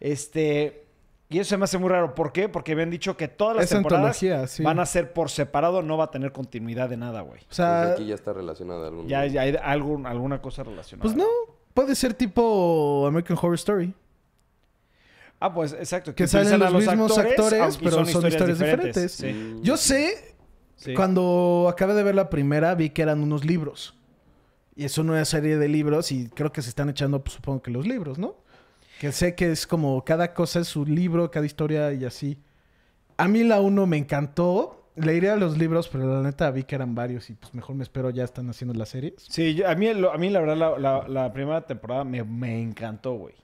Este... 0.00 0.84
Y 1.32 1.38
eso 1.40 1.50
se 1.50 1.56
me 1.56 1.64
hace 1.64 1.78
muy 1.78 1.88
raro. 1.88 2.14
¿Por 2.14 2.32
qué? 2.32 2.48
Porque 2.48 2.76
me 2.76 2.82
han 2.82 2.90
dicho 2.90 3.16
que 3.16 3.26
todas 3.28 3.56
las 3.56 3.64
Es 3.66 3.70
temporadas 3.70 4.16
sí. 4.16 4.62
van 4.62 4.78
a 4.78 4.86
ser 4.86 5.12
por 5.12 5.30
separado, 5.30 5.82
no 5.82 5.96
va 5.96 6.04
a 6.04 6.10
tener 6.10 6.32
continuidad 6.32 6.88
de 6.88 6.96
nada, 6.96 7.22
güey. 7.22 7.40
O 7.40 7.44
Pues 7.46 7.56
sea, 7.56 7.92
aquí 7.92 8.06
ya 8.06 8.14
está 8.14 8.32
relacionada. 8.32 8.88
algún- 8.88 9.08
Ya, 9.08 9.24
ya 9.26 9.42
hay 9.42 9.56
algún, 9.62 10.06
alguna 10.06 10.40
cosa 10.42 10.62
relacionada. 10.62 11.02
pues 11.02 11.16
no. 11.16 11.26
Puede 11.74 11.94
ser 11.94 12.12
tipo 12.14 13.06
American 13.06 13.36
Horror 13.40 13.54
Story. 13.54 13.94
Ah, 15.40 15.52
pues 15.52 15.72
exacto. 15.72 16.14
Que 16.14 16.26
salen 16.28 16.48
utilizan 16.48 16.68
a 16.68 16.70
los 16.70 16.86
mismos 16.86 17.18
actores, 17.18 17.78
pero 17.78 18.04
son 18.06 18.26
historias 18.28 18.58
diferentes. 18.58 19.12
Sí. 19.12 19.56
Yo 19.62 19.76
sé, 19.76 20.34
sí. 20.76 20.94
cuando 20.94 21.66
acabé 21.68 21.94
de 21.94 22.02
ver 22.02 22.14
la 22.14 22.30
primera, 22.30 22.74
vi 22.74 22.90
que 22.90 23.02
eran 23.02 23.20
unos 23.22 23.44
libros. 23.44 23.96
Y 24.76 24.84
es 24.84 24.96
una 24.98 25.22
serie 25.24 25.56
de 25.58 25.68
libros 25.68 26.12
y 26.12 26.28
creo 26.28 26.52
que 26.52 26.62
se 26.62 26.68
están 26.68 26.88
echando, 26.88 27.22
pues, 27.22 27.34
supongo 27.34 27.60
que 27.62 27.70
los 27.70 27.86
libros, 27.86 28.18
¿no? 28.18 28.36
Que 29.02 29.10
sé 29.10 29.34
que 29.34 29.50
es 29.50 29.66
como 29.66 30.04
cada 30.04 30.32
cosa 30.32 30.60
es 30.60 30.68
su 30.68 30.86
libro, 30.86 31.28
cada 31.28 31.44
historia 31.44 31.92
y 31.92 32.04
así. 32.04 32.38
A 33.16 33.26
mí 33.26 33.42
la 33.42 33.60
uno 33.60 33.84
me 33.84 33.96
encantó. 33.96 34.78
Leiré 34.94 35.28
a 35.30 35.34
los 35.34 35.58
libros, 35.58 35.88
pero 35.88 36.06
la 36.06 36.22
neta 36.22 36.48
vi 36.52 36.62
que 36.62 36.76
eran 36.76 36.94
varios 36.94 37.28
y 37.28 37.32
pues 37.34 37.52
mejor 37.52 37.74
me 37.74 37.82
espero 37.82 38.10
ya 38.10 38.22
están 38.22 38.48
haciendo 38.48 38.74
las 38.74 38.90
series. 38.90 39.14
Sí, 39.28 39.56
yo- 39.56 39.68
a, 39.68 39.74
mí, 39.74 39.92
lo- 39.92 40.12
a 40.12 40.18
mí 40.18 40.30
la 40.30 40.38
verdad 40.38 40.56
la, 40.56 40.78
la- 40.78 41.08
la 41.08 41.32
primera 41.32 41.66
temporada 41.66 42.04
me, 42.04 42.22
me 42.22 42.62
encantó, 42.62 43.14
güey. 43.14 43.34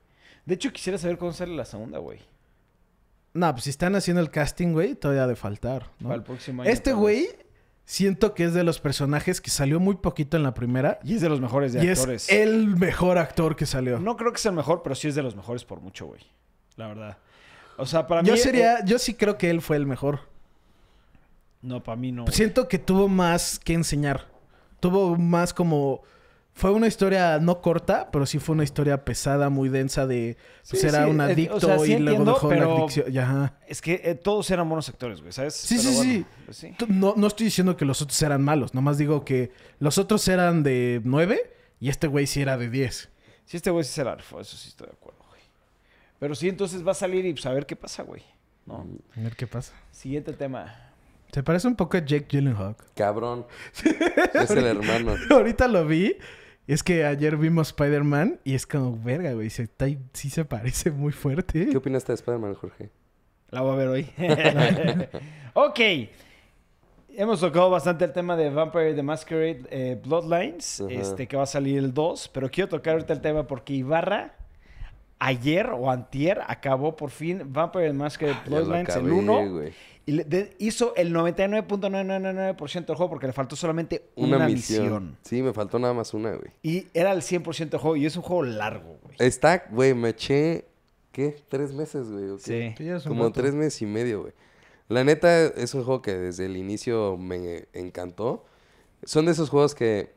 De 0.46 0.54
hecho, 0.54 0.72
quisiera 0.72 0.96
saber 0.96 1.18
cómo 1.18 1.32
sale 1.32 1.56
la 1.56 1.64
segunda, 1.64 1.98
güey. 1.98 2.20
No, 3.34 3.50
pues 3.52 3.64
si 3.64 3.70
están 3.70 3.96
haciendo 3.96 4.20
el 4.20 4.30
casting, 4.30 4.68
güey, 4.74 4.94
todavía 4.94 5.24
ha 5.24 5.26
de 5.26 5.34
faltar, 5.34 5.90
¿no? 5.98 6.10
Para 6.10 6.14
el 6.18 6.22
próximo 6.22 6.62
año. 6.62 6.70
Este 6.70 6.92
güey. 6.92 7.26
Siento 7.88 8.34
que 8.34 8.44
es 8.44 8.52
de 8.52 8.64
los 8.64 8.80
personajes 8.80 9.40
que 9.40 9.48
salió 9.48 9.80
muy 9.80 9.96
poquito 9.96 10.36
en 10.36 10.42
la 10.42 10.52
primera. 10.52 11.00
Y 11.02 11.14
es 11.14 11.22
de 11.22 11.30
los 11.30 11.40
mejores 11.40 11.72
de 11.72 11.82
Y 11.82 11.88
actores. 11.88 12.28
es 12.28 12.34
el 12.34 12.66
mejor 12.76 13.16
actor 13.16 13.56
que 13.56 13.64
salió. 13.64 13.98
No 13.98 14.18
creo 14.18 14.30
que 14.30 14.38
sea 14.38 14.50
el 14.50 14.56
mejor, 14.56 14.82
pero 14.82 14.94
sí 14.94 15.08
es 15.08 15.14
de 15.14 15.22
los 15.22 15.34
mejores 15.34 15.64
por 15.64 15.80
mucho, 15.80 16.06
güey. 16.06 16.20
La 16.76 16.86
verdad. 16.86 17.16
O 17.78 17.86
sea, 17.86 18.06
para 18.06 18.20
mí... 18.20 18.28
yo 18.28 18.34
eh, 18.34 18.38
sería, 18.38 18.84
yo 18.84 18.98
sí 18.98 19.14
creo 19.14 19.38
que 19.38 19.48
él 19.48 19.62
fue 19.62 19.78
el 19.78 19.86
mejor. 19.86 20.20
no, 21.62 21.82
para 21.82 21.96
mí 21.96 22.12
no. 22.12 22.24
güey. 22.24 22.34
Siento 22.34 22.68
que 22.68 22.78
tuvo 22.78 23.08
más 23.08 23.58
que 23.58 23.72
enseñar. 23.72 24.26
Tuvo 24.80 25.16
más 25.16 25.54
como. 25.54 26.02
Fue 26.58 26.72
una 26.72 26.88
historia 26.88 27.38
no 27.38 27.60
corta, 27.60 28.10
pero 28.10 28.26
sí 28.26 28.40
fue 28.40 28.56
una 28.56 28.64
historia 28.64 29.04
pesada, 29.04 29.48
muy 29.48 29.68
densa 29.68 30.08
de. 30.08 30.36
Pues 30.68 30.80
Sí, 30.80 30.88
era 30.88 31.04
sí, 31.04 31.10
un 31.10 31.20
eh, 31.20 31.24
adicto 31.24 31.54
o 31.54 31.60
sea, 31.60 31.78
sí 31.78 31.92
y 31.94 31.98
luego 32.00 32.24
dejó 32.24 32.48
pero- 32.48 32.74
la 32.74 32.80
adicción. 32.80 33.16
Ajá. 33.16 33.54
Es 33.68 33.80
que 33.80 34.00
eh, 34.02 34.16
todos 34.16 34.50
eran 34.50 34.68
buenos 34.68 34.88
actores, 34.88 35.20
güey, 35.20 35.32
¿sabes? 35.32 35.54
Sí, 35.54 35.76
Pero 35.78 35.88
sí, 35.90 35.96
bueno, 35.96 36.26
sí. 36.50 36.74
pues 36.76 36.90
No, 36.90 37.14
no 37.16 37.28
estoy 37.28 37.44
diciendo 37.44 37.76
que 37.76 37.84
los 37.84 38.02
otros 38.02 38.20
eran 38.22 38.42
malos. 38.42 38.74
Nomás 38.74 38.98
digo 38.98 39.24
que 39.24 39.52
los 39.78 39.98
otros 39.98 40.26
eran 40.26 40.64
de 40.64 41.00
9 41.04 41.54
y 41.78 41.90
este 41.90 42.08
güey 42.08 42.26
sí 42.26 42.40
era 42.42 42.58
de 42.58 42.68
10. 42.68 43.08
Sí, 43.44 43.56
este 43.56 43.70
güey 43.70 43.84
sí 43.84 43.92
se 43.92 44.02
la 44.02 44.16
rifó, 44.16 44.40
eso 44.40 44.56
sí 44.56 44.68
estoy 44.70 44.88
de 44.88 44.94
acuerdo, 44.94 45.20
güey. 45.28 45.40
Pero 46.18 46.34
sí, 46.34 46.48
entonces 46.48 46.84
va 46.84 46.90
a 46.90 46.94
salir 46.94 47.24
y 47.24 47.34
pues 47.34 47.46
a 47.46 47.52
ver 47.52 47.66
qué 47.66 47.76
pasa, 47.76 48.02
güey. 48.02 48.24
No. 48.66 48.84
A 49.16 49.20
ver 49.20 49.36
qué 49.36 49.46
pasa. 49.46 49.74
Siguiente 49.92 50.32
tema. 50.32 50.74
Se 51.32 51.40
parece 51.44 51.68
un 51.68 51.76
poco 51.76 51.96
a 51.98 52.00
Jake 52.00 52.26
Gyllenhaal. 52.28 52.74
Cabrón. 52.96 53.46
es 54.34 54.50
el 54.50 54.64
hermano. 54.66 55.14
Ahorita 55.30 55.68
lo 55.68 55.86
vi. 55.86 56.16
Es 56.68 56.82
que 56.84 57.04
ayer 57.04 57.36
vimos 57.36 57.68
Spider-Man 57.68 58.38
y 58.44 58.54
es 58.54 58.66
como, 58.66 58.96
verga, 59.02 59.32
güey. 59.32 59.48
Se, 59.50 59.62
está- 59.64 59.86
sí 60.12 60.30
se 60.30 60.44
parece 60.44 60.90
muy 60.92 61.12
fuerte. 61.12 61.66
¿Qué 61.70 61.76
opinaste 61.76 62.12
de 62.12 62.16
Spider-Man, 62.16 62.54
Jorge? 62.54 62.90
La 63.50 63.62
voy 63.62 63.72
a 63.72 63.76
ver 63.76 63.88
hoy. 63.88 64.10
ok. 65.54 65.80
Hemos 67.16 67.40
tocado 67.40 67.70
bastante 67.70 68.04
el 68.04 68.12
tema 68.12 68.36
de 68.36 68.50
Vampire 68.50 68.94
the 68.94 69.02
Masquerade 69.02 69.62
eh, 69.70 70.00
Bloodlines, 70.04 70.80
Ajá. 70.82 70.92
este, 70.92 71.26
que 71.26 71.36
va 71.36 71.42
a 71.44 71.46
salir 71.46 71.78
el 71.78 71.92
2, 71.92 72.28
pero 72.32 72.50
quiero 72.50 72.68
tocar 72.68 72.92
ahorita 72.92 73.12
el 73.14 73.20
tema 73.20 73.46
porque 73.46 73.72
Ibarra 73.72 74.34
ayer 75.18 75.66
o 75.70 75.90
antier 75.90 76.40
acabó 76.46 76.94
por 76.94 77.10
fin 77.10 77.42
Vampire 77.52 77.88
the 77.88 77.92
Masquerade 77.94 78.36
Ah, 78.40 78.44
Bloodlines, 78.46 78.88
el 78.90 78.94
acabé, 78.94 79.10
1, 79.10 79.50
güey. 79.52 79.72
Y 80.08 80.12
le- 80.12 80.24
de- 80.24 80.54
hizo 80.58 80.94
el 80.96 81.12
99.999% 81.12 82.86
del 82.86 82.96
juego 82.96 83.10
porque 83.10 83.26
le 83.26 83.32
faltó 83.32 83.56
solamente 83.56 84.08
una, 84.16 84.36
Una, 84.36 84.46
misión. 84.46 84.82
misión. 84.82 85.16
Sí, 85.22 85.42
me 85.42 85.52
faltó 85.52 85.78
nada 85.78 85.94
más 85.94 86.14
una, 86.14 86.30
güey. 86.32 86.50
Y 86.62 86.86
era 86.94 87.12
el 87.12 87.22
100% 87.22 87.70
del 87.70 87.80
juego 87.80 87.96
y 87.96 88.06
es 88.06 88.16
un 88.16 88.22
juego 88.22 88.42
largo, 88.42 88.98
güey. 89.02 89.16
Está, 89.18 89.64
güey, 89.70 89.94
me 89.94 90.10
eché, 90.10 90.64
¿qué? 91.12 91.36
¿Tres 91.48 91.72
meses, 91.72 92.08
güey? 92.10 92.38
Sí. 92.38 92.74
Como 93.06 93.24
rato. 93.24 93.40
tres 93.40 93.54
meses 93.54 93.82
y 93.82 93.86
medio, 93.86 94.22
güey. 94.22 94.32
La 94.88 95.04
neta, 95.04 95.44
es 95.46 95.74
un 95.74 95.84
juego 95.84 96.00
que 96.00 96.14
desde 96.16 96.46
el 96.46 96.56
inicio 96.56 97.16
me 97.18 97.66
encantó. 97.74 98.44
Son 99.04 99.26
de 99.26 99.32
esos 99.32 99.50
juegos 99.50 99.74
que 99.74 100.12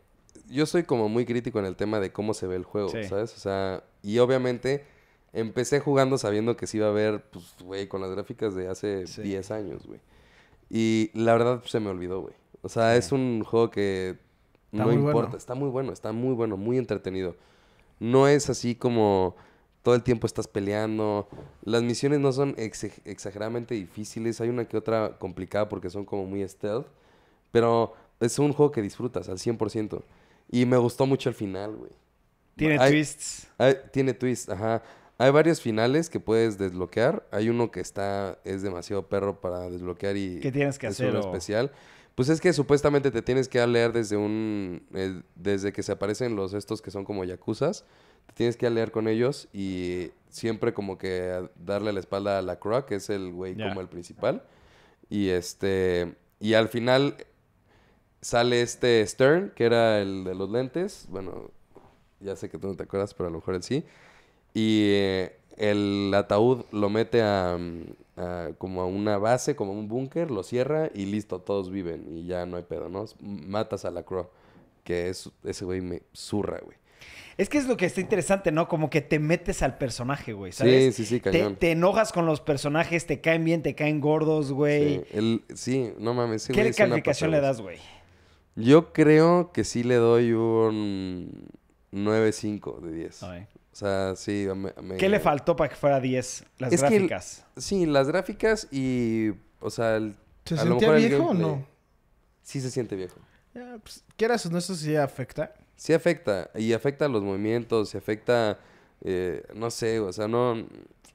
yo 0.49 0.65
soy 0.65 0.83
como 0.83 1.09
muy 1.09 1.25
crítico 1.25 1.59
en 1.59 1.65
el 1.65 1.75
tema 1.75 1.99
de 1.99 2.11
cómo 2.11 2.33
se 2.33 2.47
ve 2.47 2.55
el 2.55 2.63
juego, 2.63 2.89
Sí. 2.89 3.03
¿sabes? 3.03 3.33
O 3.35 3.39
sea, 3.39 3.83
y 4.01 4.19
obviamente 4.19 4.85
empecé 5.33 5.79
jugando 5.79 6.17
sabiendo 6.17 6.55
que 6.57 6.67
se 6.67 6.77
iba 6.77 6.87
a 6.87 6.91
ver, 6.91 7.23
pues, 7.31 7.55
güey, 7.63 7.87
con 7.87 8.01
las 8.01 8.11
gráficas 8.11 8.55
de 8.55 8.67
hace 8.67 9.07
Sí. 9.07 9.21
10 9.21 9.51
años, 9.51 9.85
güey. 9.85 9.99
Y 10.69 11.11
la 11.13 11.33
verdad 11.33 11.59
pues, 11.59 11.71
se 11.71 11.79
me 11.79 11.89
olvidó, 11.89 12.21
güey. 12.21 12.33
O 12.61 12.69
sea, 12.69 12.95
es 12.95 13.11
un 13.11 13.43
juego 13.43 13.69
que 13.71 14.17
Está 14.71 14.85
no 14.85 14.91
importa. 14.93 15.21
bueno. 15.21 15.37
Está 15.37 15.55
muy 15.55 15.69
bueno, 15.69 15.91
está 15.93 16.11
muy 16.11 16.33
bueno, 16.33 16.57
muy 16.57 16.77
entretenido. 16.77 17.35
No 17.99 18.27
es 18.27 18.49
así 18.49 18.75
como 18.75 19.35
todo 19.83 19.95
el 19.95 20.03
tiempo 20.03 20.27
estás 20.27 20.47
peleando. 20.47 21.27
Las 21.63 21.81
misiones 21.83 22.19
no 22.19 22.31
son 22.31 22.55
exageradamente 22.57 23.73
difíciles. 23.75 24.39
Hay 24.41 24.49
una 24.49 24.65
que 24.65 24.77
otra 24.77 25.17
complicada 25.19 25.67
porque 25.69 25.89
son 25.89 26.05
como 26.05 26.25
muy 26.25 26.47
stealth. 26.47 26.87
Pero 27.51 27.93
es 28.19 28.37
un 28.39 28.53
juego 28.53 28.71
que 28.71 28.81
disfrutas 28.81 29.27
al 29.27 29.37
100%. 29.39 30.03
Y 30.49 30.65
me 30.65 30.77
gustó 30.77 31.05
mucho 31.05 31.29
el 31.29 31.35
final, 31.35 31.75
güey. 31.75 31.91
Tiene 32.55 32.77
Hay- 32.79 32.91
twists. 32.91 33.47
hay- 33.57 33.75
tiene 33.91 34.13
twist, 34.13 34.49
ajá. 34.49 34.83
Hay 35.21 35.29
varios 35.29 35.61
finales 35.61 36.09
que 36.09 36.19
puedes 36.19 36.57
desbloquear. 36.57 37.27
Hay 37.29 37.47
uno 37.47 37.69
que 37.69 37.79
está, 37.79 38.39
es 38.43 38.63
demasiado 38.63 39.07
perro 39.07 39.39
para 39.39 39.69
desbloquear 39.69 40.17
y 40.17 40.39
¿Qué 40.39 40.51
tienes 40.51 40.79
que 40.79 40.87
es 40.87 40.93
hacer? 40.93 41.09
uno 41.11 41.19
o- 41.19 41.21
especial. 41.21 41.71
Pues 42.15 42.27
es 42.29 42.41
que 42.41 42.51
supuestamente 42.53 43.11
te 43.11 43.21
tienes 43.21 43.47
que 43.47 43.65
leer 43.67 43.93
desde 43.93 44.17
un, 44.17 44.81
eh, 44.95 45.21
desde 45.35 45.71
que 45.73 45.83
se 45.83 45.91
aparecen 45.91 46.35
los 46.35 46.55
estos 46.55 46.81
que 46.81 46.89
son 46.89 47.05
como 47.05 47.23
yakuzas, 47.23 47.85
te 48.25 48.33
tienes 48.33 48.57
que 48.57 48.67
leer 48.71 48.91
con 48.91 49.07
ellos 49.07 49.47
y 49.53 50.09
siempre 50.29 50.73
como 50.73 50.97
que 50.97 51.47
darle 51.55 51.93
la 51.93 51.99
espalda 51.99 52.39
a 52.39 52.41
la 52.41 52.57
Croc, 52.59 52.87
que 52.87 52.95
es 52.95 53.11
el 53.11 53.31
güey 53.31 53.55
como 53.55 53.79
el 53.79 53.89
principal. 53.89 54.41
Y 55.07 55.29
este, 55.29 56.15
y 56.39 56.55
al 56.55 56.67
final 56.67 57.15
sale 58.21 58.63
este 58.63 59.05
Stern, 59.05 59.51
que 59.55 59.65
era 59.65 59.99
el 60.01 60.23
de 60.23 60.33
los 60.33 60.49
lentes. 60.49 61.05
Bueno, 61.09 61.51
ya 62.19 62.35
sé 62.35 62.49
que 62.49 62.57
tú 62.57 62.67
no 62.69 62.75
te 62.75 62.83
acuerdas, 62.83 63.13
pero 63.13 63.27
a 63.29 63.31
lo 63.31 63.37
mejor 63.37 63.53
él 63.53 63.61
sí. 63.61 63.85
Y 64.53 64.81
eh, 64.91 65.37
el 65.57 66.11
ataúd 66.15 66.63
lo 66.71 66.89
mete 66.89 67.21
a, 67.21 67.57
mm, 67.59 67.83
a 68.17 68.49
como 68.57 68.81
a 68.81 68.85
una 68.85 69.17
base, 69.17 69.55
como 69.55 69.71
a 69.71 69.75
un 69.75 69.87
búnker, 69.87 70.31
lo 70.31 70.43
cierra 70.43 70.89
y 70.93 71.05
listo, 71.05 71.39
todos 71.39 71.69
viven 71.71 72.05
y 72.17 72.25
ya 72.25 72.45
no 72.45 72.57
hay 72.57 72.63
pedo, 72.63 72.89
¿no? 72.89 73.05
Matas 73.21 73.85
a 73.85 73.91
la 73.91 74.03
Crow, 74.03 74.27
que 74.83 75.09
es 75.09 75.29
ese 75.43 75.65
güey 75.65 75.81
me 75.81 76.01
zurra, 76.13 76.59
güey. 76.63 76.77
Es 77.37 77.47
que 77.49 77.57
es 77.57 77.65
lo 77.65 77.77
que 77.77 77.85
está 77.85 78.01
interesante, 78.01 78.51
¿no? 78.51 78.67
Como 78.67 78.89
que 78.89 79.01
te 79.01 79.17
metes 79.17 79.63
al 79.63 79.77
personaje, 79.77 80.33
güey, 80.33 80.51
¿sabes? 80.51 80.93
Sí, 80.95 81.05
sí, 81.05 81.15
sí, 81.15 81.19
Te, 81.21 81.31
cañón. 81.31 81.55
te 81.55 81.71
enojas 81.71 82.11
con 82.11 82.25
los 82.25 82.41
personajes, 82.41 83.07
te 83.07 83.21
caen 83.21 83.45
bien, 83.45 83.63
te 83.63 83.73
caen 83.73 84.01
gordos, 84.01 84.51
güey. 84.51 84.97
Sí, 84.97 85.03
el- 85.13 85.43
sí, 85.55 85.93
no 85.97 86.13
mames. 86.13 86.43
ese 86.43 86.53
¿Qué 86.53 86.61
güey 86.61 86.73
calificación 86.73 87.31
le 87.31 87.39
das, 87.39 87.61
güey? 87.61 87.77
Yo 88.55 88.91
creo 88.91 89.51
que 89.53 89.63
sí 89.63 89.81
le 89.83 89.95
doy 89.95 90.33
un 90.33 91.47
9.5 91.91 92.79
de 92.81 92.91
10. 92.93 93.23
Ay. 93.23 93.47
O 93.71 93.75
sea, 93.75 94.15
sí. 94.15 94.47
me- 94.55 94.73
me- 94.81 94.97
¿Qué 94.97 95.07
le 95.09 95.19
faltó 95.19 95.55
para 95.55 95.69
que 95.69 95.75
fuera 95.75 95.99
10? 95.99 96.43
Las 96.59 96.73
Es 96.73 96.81
que 96.81 96.87
el- 96.87 97.07
gráficas. 97.07 97.45
Sí, 97.57 97.85
las 97.85 98.07
gráficas 98.07 98.67
y. 98.71 99.31
O 99.59 99.69
sea, 99.69 99.95
el- 99.97 100.15
¿Se 100.45 100.55
a 100.55 100.65
lo 100.65 100.71
sentía 100.71 100.87
mejor 100.89 100.95
el 101.03 101.07
viejo 101.09 101.25
o 101.29 101.33
no? 101.33 101.65
Sí 102.41 102.59
se 102.59 102.69
siente 102.71 102.95
viejo. 102.95 103.15
Ya, 103.53 103.77
pues, 103.81 104.03
quieras 104.17 104.45
o 104.45 104.49
no, 104.49 104.57
eso 104.57 104.75
sí 104.75 104.95
afecta. 104.95 105.53
Sí 105.75 105.93
afecta. 105.93 106.49
Y 106.55 106.73
afecta 106.73 107.07
los 107.07 107.23
movimientos, 107.23 107.93
y 107.93 107.97
afecta. 107.97 108.59
eh, 109.03 109.43
no 109.55 109.71
sé, 109.71 109.99
o 109.99 110.11
sea, 110.13 110.27
no. 110.27 110.55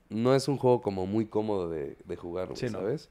No 0.09 0.34
es 0.34 0.48
un 0.48 0.57
juego 0.57 0.80
como 0.82 1.07
muy 1.07 1.26
cómodo 1.26 1.68
de, 1.68 1.96
de 2.04 2.16
jugar, 2.16 2.46
güey, 2.46 2.57
Sí, 2.59 2.66
no. 2.66 2.78
¿sabes? 2.78 3.09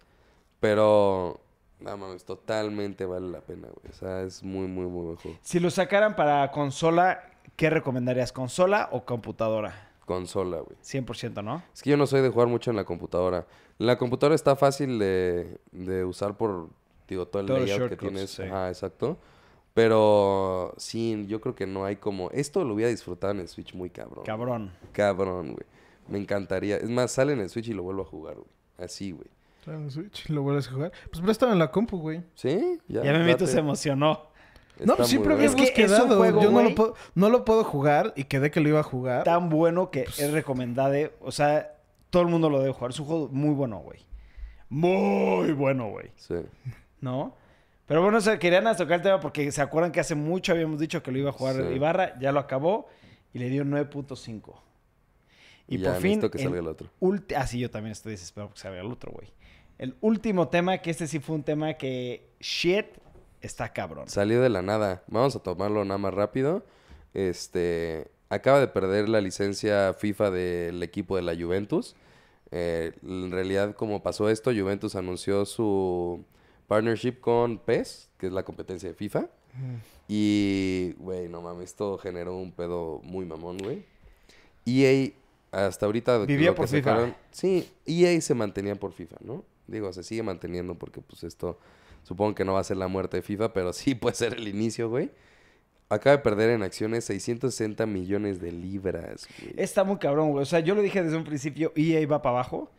Pero. 0.60 1.39
No 1.80 1.98
mames, 1.98 2.24
totalmente 2.24 3.06
vale 3.06 3.28
la 3.28 3.41
pena, 3.41 3.68
güey. 3.68 3.91
O 3.91 3.93
sea, 3.93 4.22
es 4.24 4.41
muy, 4.43 4.66
muy, 4.68 4.86
muy 4.86 5.04
buen 5.06 5.16
juego. 5.18 5.38
Si 5.43 5.60
lo 5.60 5.70
sacaran 5.70 6.16
para 6.16 6.50
consola, 6.52 7.22
¿qué 7.56 7.70
recomendarías? 7.70 8.32
¿Consola 8.32 8.89
o 8.91 9.06
computadora? 9.06 9.91
Consola, 10.06 10.58
güey. 10.60 10.78
100%, 10.84 11.43
¿no? 11.43 11.64
Es 11.74 11.82
que 11.82 11.89
yo 11.89 11.97
no 11.97 12.06
soy 12.08 12.22
de 12.22 12.30
jugar 12.30 12.47
mucho 12.47 12.70
en 12.70 12.78
la 12.78 12.84
computadora. 12.86 13.45
La 13.78 13.97
computadora 13.97 14.36
está 14.36 14.56
fácil 14.56 14.99
de, 14.99 15.58
de 15.72 16.06
usar 16.06 16.38
por, 16.38 16.70
digo, 17.08 17.28
todo 17.28 17.41
el 17.41 17.47
Todos 17.47 17.60
los 17.62 17.70
layout 17.70 17.89
que 17.89 17.95
tienes. 17.97 18.30
sí. 18.30 18.43
Ajá, 18.43 18.70
exacto. 18.70 19.18
Pero 19.74 20.74
sí, 20.78 21.26
yo 21.28 21.41
creo 21.41 21.53
que 21.53 21.68
no 21.68 21.84
hay 21.84 21.97
como... 21.97 22.32
Esto 22.32 22.64
lo 22.64 22.76
hubiera 22.76 22.89
disfrutado 22.89 23.34
en 23.34 23.41
el 23.41 23.49
Switch 23.49 23.74
muy 23.74 23.89
cabrón. 23.89 24.24
Cabrón. 24.26 24.72
Cabrón, 24.93 25.47
güey. 25.53 25.66
Me 26.08 26.18
encantaría. 26.18 26.78
Es 26.78 26.89
más, 26.89 27.12
sale 27.12 27.34
en 27.34 27.41
el 27.41 27.49
Switch 27.49 27.68
y 27.68 27.74
lo 27.74 27.84
vuelvo 27.84 28.03
a 28.03 28.06
jugar, 28.06 28.36
güey. 28.36 28.47
Así, 28.78 29.12
güey. 29.12 29.28
Trae 29.66 29.76
un 29.76 29.91
Switch, 29.91 30.30
lo 30.30 30.43
vuelves 30.43 30.70
a 30.70 30.72
jugar. 30.72 30.91
Pues 31.12 31.22
préstame 31.22 31.53
en 31.53 31.60
la 31.60 31.72
compu, 31.72 31.97
güey. 31.97 32.24
¿Sí? 32.36 32.80
Ya, 32.88 33.03
Ya 33.03 33.12
me 33.12 33.26
meto, 33.26 33.45
se 33.47 33.60
emocionó. 33.60 34.28
No, 34.84 34.96
pues 34.98 35.08
siempre 35.10 35.34
bueno. 35.36 35.48
habíamos 35.50 35.62
Es 35.62 35.72
que 35.72 35.84
quedado. 35.84 36.18
juego, 36.18 36.42
Yo 36.42 36.52
no 36.52 36.62
lo, 36.64 36.76
puedo, 36.76 36.96
no 37.14 37.30
lo 37.30 37.46
puedo 37.46 37.64
jugar 37.64 38.14
y 38.16 38.26
quedé 38.26 38.52
que 38.52 38.60
lo 38.60 38.70
iba 38.70 38.80
a 38.82 38.84
jugar. 38.84 39.24
Tan 39.24 39.50
bueno 39.50 39.90
que 39.92 40.04
Pues 40.04 40.20
es 40.20 40.32
recomendable. 40.32 41.14
O 41.22 41.32
sea, 41.32 41.76
todo 42.10 42.24
el 42.24 42.28
mundo 42.30 42.50
lo 42.50 42.60
debe 42.60 42.74
jugar. 42.74 42.92
Es 42.92 43.00
un 43.00 43.06
juego 43.06 43.30
muy 43.30 43.54
bueno, 43.54 43.80
güey. 43.80 44.00
Muy 44.70 45.52
bueno, 45.54 45.90
güey. 45.90 46.10
Sí. 46.16 46.36
¿No? 47.02 47.36
Pero 47.86 48.02
bueno, 48.02 48.18
o 48.18 48.22
sea, 48.22 48.40
querían 48.40 48.64
tocar 48.76 48.96
el 48.98 49.02
tema 49.04 49.20
porque 49.20 49.52
se 49.52 49.62
acuerdan 49.62 49.92
que 49.92 50.00
hace 50.00 50.16
mucho 50.16 50.52
habíamos 50.52 50.80
dicho 50.80 51.04
que 51.04 51.12
lo 51.12 51.20
iba 51.20 51.30
a 51.30 51.34
jugar 51.34 51.56
Sí. 51.56 51.62
Ibarra. 51.76 52.20
Ya 52.20 52.32
lo 52.32 52.40
acabó 52.40 52.88
y 53.34 53.40
le 53.40 53.50
dio 53.50 53.64
9.5. 53.64 54.54
Y, 55.68 55.76
Y 55.76 55.80
ya 55.80 55.94
por 55.94 56.02
fin... 56.02 56.20
que 56.22 56.38
el 56.38 56.44
salga 56.44 56.60
el 56.60 56.68
otro. 56.68 56.90
ah, 57.38 57.48
sí, 57.48 57.60
yo 57.60 57.70
también 57.70 57.92
estoy 57.92 58.14
desesperado 58.14 58.50
porque 58.50 58.62
salga 58.62 58.82
el 58.82 58.88
otro, 58.92 59.12
güey. 59.12 59.32
El 59.78 59.96
último 60.02 60.48
tema, 60.48 60.78
que 60.80 60.90
este 60.90 61.06
sí 61.08 61.20
fue 61.20 61.36
un 61.36 61.44
tema 61.44 61.74
que... 61.76 62.30
Shit, 62.40 62.86
está 63.46 63.72
cabrón. 63.74 64.10
Salió 64.10 64.41
de 64.41 64.50
la 64.50 64.62
nada. 64.62 65.04
Vamos 65.08 65.36
a 65.36 65.39
tomarlo 65.39 65.86
nada 65.86 65.98
más 65.98 66.14
rápido. 66.14 66.64
Este 67.14 68.12
acaba 68.30 68.60
de 68.60 68.68
perder 68.68 69.08
la 69.08 69.22
licencia 69.22 69.93
FIFA 69.93 70.32
del 70.32 70.84
equipo 70.84 71.16
de 71.16 71.22
la 71.22 71.36
Juventus. 71.36 71.96
Eh, 72.52 72.93
en 73.04 73.32
realidad, 73.32 73.76
como 73.76 74.04
pasó 74.04 74.30
esto, 74.30 74.52
Juventus 74.52 74.96
anunció 74.96 75.46
su 75.46 76.24
partnership 76.68 77.20
con 77.20 77.58
PES, 77.60 78.10
que 78.18 78.28
es 78.28 78.34
la 78.34 78.43
competencia 78.43 78.89
de 78.89 78.96
FIFA. 78.96 79.28
Y, 80.08 80.93
güey, 80.98 81.30
no 81.30 81.41
mames, 81.41 81.66
esto 81.66 81.98
generó 81.98 82.36
un 82.36 82.52
pedo 82.52 83.00
muy 83.04 83.26
mamón, 83.26 83.58
güey. 83.58 83.86
EA, 84.66 85.12
hasta 85.52 85.86
ahorita... 85.86 86.20
Vivía 86.26 86.54
por 86.54 86.68
FIFA. 86.68 87.16
Sí, 87.32 87.70
EA 87.86 88.20
se 88.20 88.34
mantenía 88.34 88.76
por 88.76 88.91
FIFA, 88.91 89.16
¿no? 89.22 89.46
Digo, 89.68 89.91
se 89.93 90.04
sigue 90.04 90.24
manteniendo 90.24 90.76
porque, 90.76 91.02
pues, 91.02 91.24
esto... 91.24 91.58
Supongo 92.06 92.36
que 92.36 92.45
no 92.45 92.53
va 92.53 92.60
a 92.60 92.64
ser 92.64 92.78
la 92.78 92.88
muerte 92.88 93.18
de 93.18 93.24
FIFA, 93.24 93.51
pero 93.51 93.74
sí 93.74 93.95
puede 93.95 94.16
ser 94.16 94.36
el 94.36 94.47
inicio, 94.47 94.89
güey. 94.89 95.10
Acaba 95.89 96.18
de 96.18 96.24
perder 96.24 96.51
en 96.51 96.64
acciones 96.64 97.06
660 97.06 97.86
millones 97.86 98.39
de 98.39 98.51
libras, 98.51 99.28
güey. 99.39 99.53
Está 99.58 99.84
muy 99.84 99.97
cabrón, 99.97 100.32
güey. 100.32 100.43
O 100.43 100.45
sea, 100.45 100.60
yo 100.60 100.76
lo 100.76 100.82
dije 100.82 101.03
desde 101.03 101.18
un 101.18 101.24
principio, 101.24 101.74
EA 101.76 101.99
iba 102.01 102.22
para 102.22 102.38
abajo. 102.38 102.72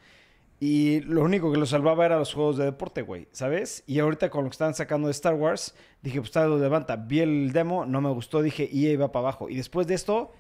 Y 0.59 1.01
lo 1.01 1.23
único 1.23 1.53
que 1.53 1.59
lo 1.59 1.67
salvaba 1.67 2.07
era 2.07 2.19
los 2.19 2.33
juegos 2.33 2.57
de 2.57 2.65
deporte, 2.65 3.03
güey, 3.03 3.29
¿sabes? 3.31 3.83
Y 3.87 3.99
ahorita 3.99 4.31
con 4.31 4.45
lo 4.45 4.51
que 4.51 4.55
están 4.55 4.75
sacando 4.75 5.09
de 5.09 5.13
Star 5.13 5.35
Wars, 5.35 5.75
dije, 6.03 6.21
pues 6.21 6.31
tal 6.31 6.49
lo 6.49 6.59
levanta. 6.59 6.97
Vi 6.97 7.21
el 7.21 7.53
demo, 7.53 7.85
no 7.85 8.01
me 8.01 8.11
gustó, 8.11 8.43
dije, 8.43 8.71
EA 8.73 8.93
iba 8.93 9.13
para 9.13 9.25
abajo. 9.25 9.51
Y 9.51 9.57
después 9.57 9.87
de 9.87 9.95
esto, 9.95 10.33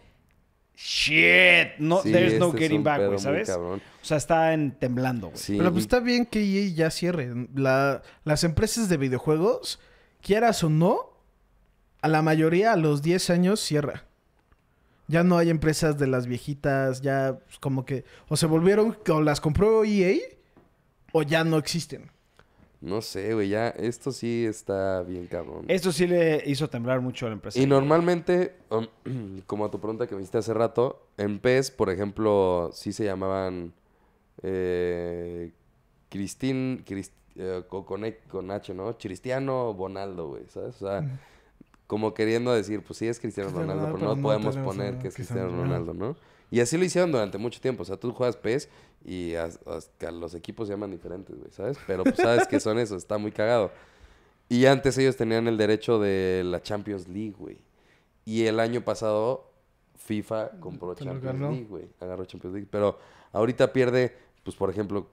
shit, 0.76 1.78
no, 1.78 2.02
Sí, 2.02 2.12
there's 2.12 2.38
no 2.38 2.46
este 2.46 2.56
es 2.58 2.62
getting 2.62 2.84
back, 2.84 3.00
güey, 3.06 3.18
¿sabes? 3.18 3.48
O 3.48 3.80
sea, 4.02 4.16
está 4.18 4.52
en 4.52 4.72
temblando, 4.72 5.28
güey. 5.28 5.38
Sí, 5.38 5.56
Pero 5.58 5.70
pues 5.72 5.82
y- 5.84 5.86
está 5.86 6.00
bien 6.00 6.26
que 6.26 6.40
EA 6.40 6.68
ya 6.74 6.90
cierre. 6.90 7.32
La- 7.54 8.02
las 8.24 8.44
empresas 8.44 8.88
de 8.88 8.96
videojuegos, 8.96 9.80
quieras 10.20 10.62
o 10.62 10.68
no, 10.70 11.12
a 12.02 12.08
la 12.08 12.22
mayoría 12.22 12.72
a 12.72 12.76
los 12.76 13.02
10 13.02 13.30
años 13.30 13.60
cierra. 13.60 14.04
Ya 15.08 15.22
no 15.24 15.38
hay 15.38 15.50
empresas 15.50 15.98
de 15.98 16.08
las 16.08 16.26
viejitas, 16.26 17.00
ya 17.00 17.38
pues, 17.46 17.58
como 17.58 17.84
que 17.84 18.04
o 18.28 18.36
se 18.36 18.46
volvieron, 18.46 18.96
o 19.08 19.22
las 19.22 19.40
compró 19.40 19.84
EA, 19.84 20.18
o 21.12 21.22
ya 21.22 21.42
no 21.44 21.56
existen. 21.58 22.10
No 22.86 23.02
sé, 23.02 23.34
güey, 23.34 23.48
ya 23.48 23.68
esto 23.70 24.12
sí 24.12 24.46
está 24.46 25.02
bien 25.02 25.26
cabrón. 25.26 25.64
Esto 25.66 25.90
sí 25.90 26.06
le 26.06 26.42
hizo 26.46 26.68
temblar 26.70 27.00
mucho 27.00 27.26
a 27.26 27.30
la 27.30 27.34
empresa. 27.34 27.58
Y 27.58 27.66
normalmente, 27.66 28.54
um, 28.70 28.86
como 29.46 29.64
a 29.64 29.70
tu 29.70 29.80
pregunta 29.80 30.06
que 30.06 30.14
me 30.14 30.20
hiciste 30.22 30.38
hace 30.38 30.54
rato, 30.54 31.06
en 31.18 31.38
PES, 31.40 31.72
por 31.72 31.90
ejemplo, 31.90 32.70
sí 32.72 32.92
se 32.92 33.04
llamaban 33.04 33.72
eh, 34.42 35.50
Cristín, 36.08 36.84
Crist- 36.86 37.10
eh, 37.36 37.62
co- 37.68 37.84
con, 37.84 38.04
E- 38.04 38.18
con 38.30 38.50
H, 38.50 38.72
¿no? 38.74 38.96
Cristiano 38.96 39.74
Bonaldo, 39.74 40.28
güey, 40.28 40.44
¿sabes? 40.48 40.80
O 40.82 40.86
sea, 40.86 41.18
como 41.86 42.14
queriendo 42.14 42.52
decir, 42.52 42.82
pues 42.82 42.98
sí 42.98 43.06
es 43.08 43.18
Cristiano 43.18 43.50
Cristiano 43.50 43.72
Ronaldo, 43.74 43.92
Ronaldo, 43.98 43.98
pero 43.98 44.14
no 44.16 44.22
podemos 44.22 44.56
poner 44.64 44.98
que 44.98 45.08
es 45.08 45.14
Cristiano 45.14 45.48
Cristiano 45.48 45.62
Ronaldo, 45.64 45.94
¿no? 45.94 46.16
Y 46.50 46.60
así 46.60 46.78
lo 46.78 46.84
hicieron 46.84 47.10
durante 47.10 47.38
mucho 47.38 47.60
tiempo. 47.60 47.82
O 47.82 47.84
sea, 47.84 47.96
tú 47.96 48.12
juegas 48.12 48.36
PES 48.36 48.68
y 49.08 49.34
as- 49.36 49.60
hasta 49.66 50.10
los 50.10 50.34
equipos 50.34 50.66
se 50.66 50.74
llaman 50.74 50.90
diferentes, 50.90 51.38
güey, 51.38 51.50
¿sabes? 51.52 51.78
Pero 51.86 52.02
pues 52.02 52.16
sabes 52.16 52.48
que 52.48 52.58
son 52.58 52.78
eso, 52.78 52.96
está 52.96 53.18
muy 53.18 53.30
cagado. 53.30 53.70
Y 54.48 54.66
antes 54.66 54.98
ellos 54.98 55.16
tenían 55.16 55.46
el 55.48 55.56
derecho 55.56 55.98
de 56.00 56.42
la 56.44 56.60
Champions 56.60 57.06
League, 57.08 57.34
güey. 57.38 57.58
Y 58.24 58.46
el 58.46 58.58
año 58.60 58.80
pasado 58.82 59.52
FIFA 59.96 60.58
compró 60.60 60.94
Champions. 60.94 61.40
League, 61.40 61.66
güey. 61.68 61.84
Agarró 62.00 62.24
Champions 62.24 62.54
League. 62.54 62.68
Pero 62.70 62.98
ahorita 63.32 63.72
pierde, 63.72 64.16
pues 64.42 64.56
por 64.56 64.70
ejemplo, 64.70 65.08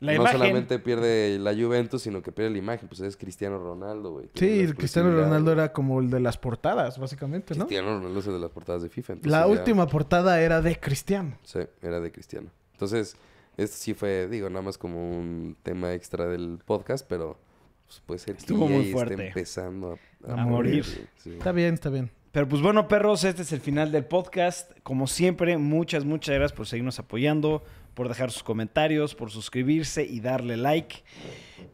La 0.00 0.12
no 0.12 0.20
imagen. 0.22 0.38
solamente 0.40 0.78
pierde 0.78 1.38
la 1.38 1.54
Juventus, 1.54 2.02
sino 2.02 2.22
que 2.22 2.32
pierde 2.32 2.50
la 2.50 2.58
imagen. 2.58 2.88
Pues 2.88 3.00
es 3.00 3.16
Cristiano 3.16 3.58
Ronaldo, 3.58 4.12
güey. 4.12 4.28
Sí, 4.34 4.60
el 4.60 4.74
Cristiano 4.76 5.10
Ronaldo 5.14 5.52
era 5.52 5.72
como 5.72 6.00
el 6.00 6.10
de 6.10 6.20
las 6.20 6.36
portadas, 6.38 6.98
básicamente, 6.98 7.54
¿no? 7.54 7.66
Cristiano 7.66 7.98
Ronaldo 7.98 8.20
es 8.20 8.26
el 8.26 8.32
de 8.34 8.40
las 8.40 8.50
portadas 8.50 8.82
de 8.82 8.88
FIFA. 8.90 9.14
La 9.22 9.40
ya- 9.40 9.46
última 9.46 9.86
portada 9.86 10.40
era 10.40 10.60
de 10.62 10.78
Cristiano. 10.78 11.38
Sí, 11.42 11.60
era 11.82 12.00
de 12.00 12.12
Cristiano. 12.12 12.50
Entonces, 12.74 13.16
esto 13.56 13.76
sí 13.76 13.94
fue, 13.94 14.28
digo, 14.28 14.50
nada 14.50 14.62
más 14.62 14.76
como 14.78 15.10
un 15.10 15.56
tema 15.62 15.94
extra 15.94 16.26
del 16.26 16.58
podcast, 16.64 17.06
pero 17.08 17.38
pues, 17.86 18.02
puede 18.04 18.18
ser 18.18 18.34
que 18.34 18.40
Estuvo 18.40 18.68
muy 18.68 18.92
fuerte. 18.92 19.14
esté 19.14 19.26
empezando 19.28 19.98
a, 20.28 20.32
A 20.32 20.36
morir. 20.46 20.84
güey, 20.84 21.06
sí. 21.16 21.30
Está 21.30 21.52
bien, 21.52 21.74
está 21.74 21.90
bien. 21.90 22.10
Pero 22.32 22.48
pues 22.48 22.60
bueno, 22.62 22.88
perros, 22.88 23.22
este 23.22 23.42
es 23.42 23.52
el 23.52 23.60
final 23.60 23.92
del 23.92 24.06
podcast. 24.06 24.72
Como 24.82 25.06
siempre, 25.06 25.56
muchas, 25.56 26.04
muchas 26.04 26.34
gracias 26.34 26.56
por 26.56 26.66
seguirnos 26.66 26.98
apoyando, 26.98 27.62
por 27.94 28.08
dejar 28.08 28.32
sus 28.32 28.42
comentarios, 28.42 29.14
por 29.14 29.30
suscribirse 29.30 30.02
y 30.04 30.18
darle 30.18 30.56
like. 30.56 31.04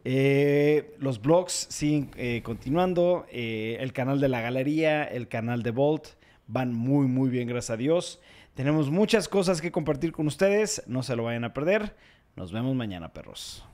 Eh, 0.05 0.95
los 0.99 1.19
blogs 1.19 1.65
siguen 1.71 2.11
eh, 2.15 2.41
continuando. 2.43 3.25
Eh, 3.31 3.77
el 3.79 3.91
canal 3.91 4.19
de 4.19 4.29
la 4.29 4.41
galería, 4.41 5.03
el 5.03 5.27
canal 5.27 5.63
de 5.63 5.71
Volt 5.71 6.09
van 6.45 6.73
muy, 6.73 7.07
muy 7.07 7.31
bien, 7.31 7.47
gracias 7.47 7.71
a 7.71 7.77
Dios. 7.77 8.21
Tenemos 8.53 8.89
muchas 8.89 9.27
cosas 9.27 9.61
que 9.61 9.71
compartir 9.71 10.11
con 10.11 10.27
ustedes. 10.27 10.83
No 10.87 11.03
se 11.03 11.15
lo 11.15 11.23
vayan 11.23 11.45
a 11.45 11.53
perder. 11.53 11.95
Nos 12.35 12.51
vemos 12.51 12.75
mañana, 12.75 13.13
perros. 13.13 13.65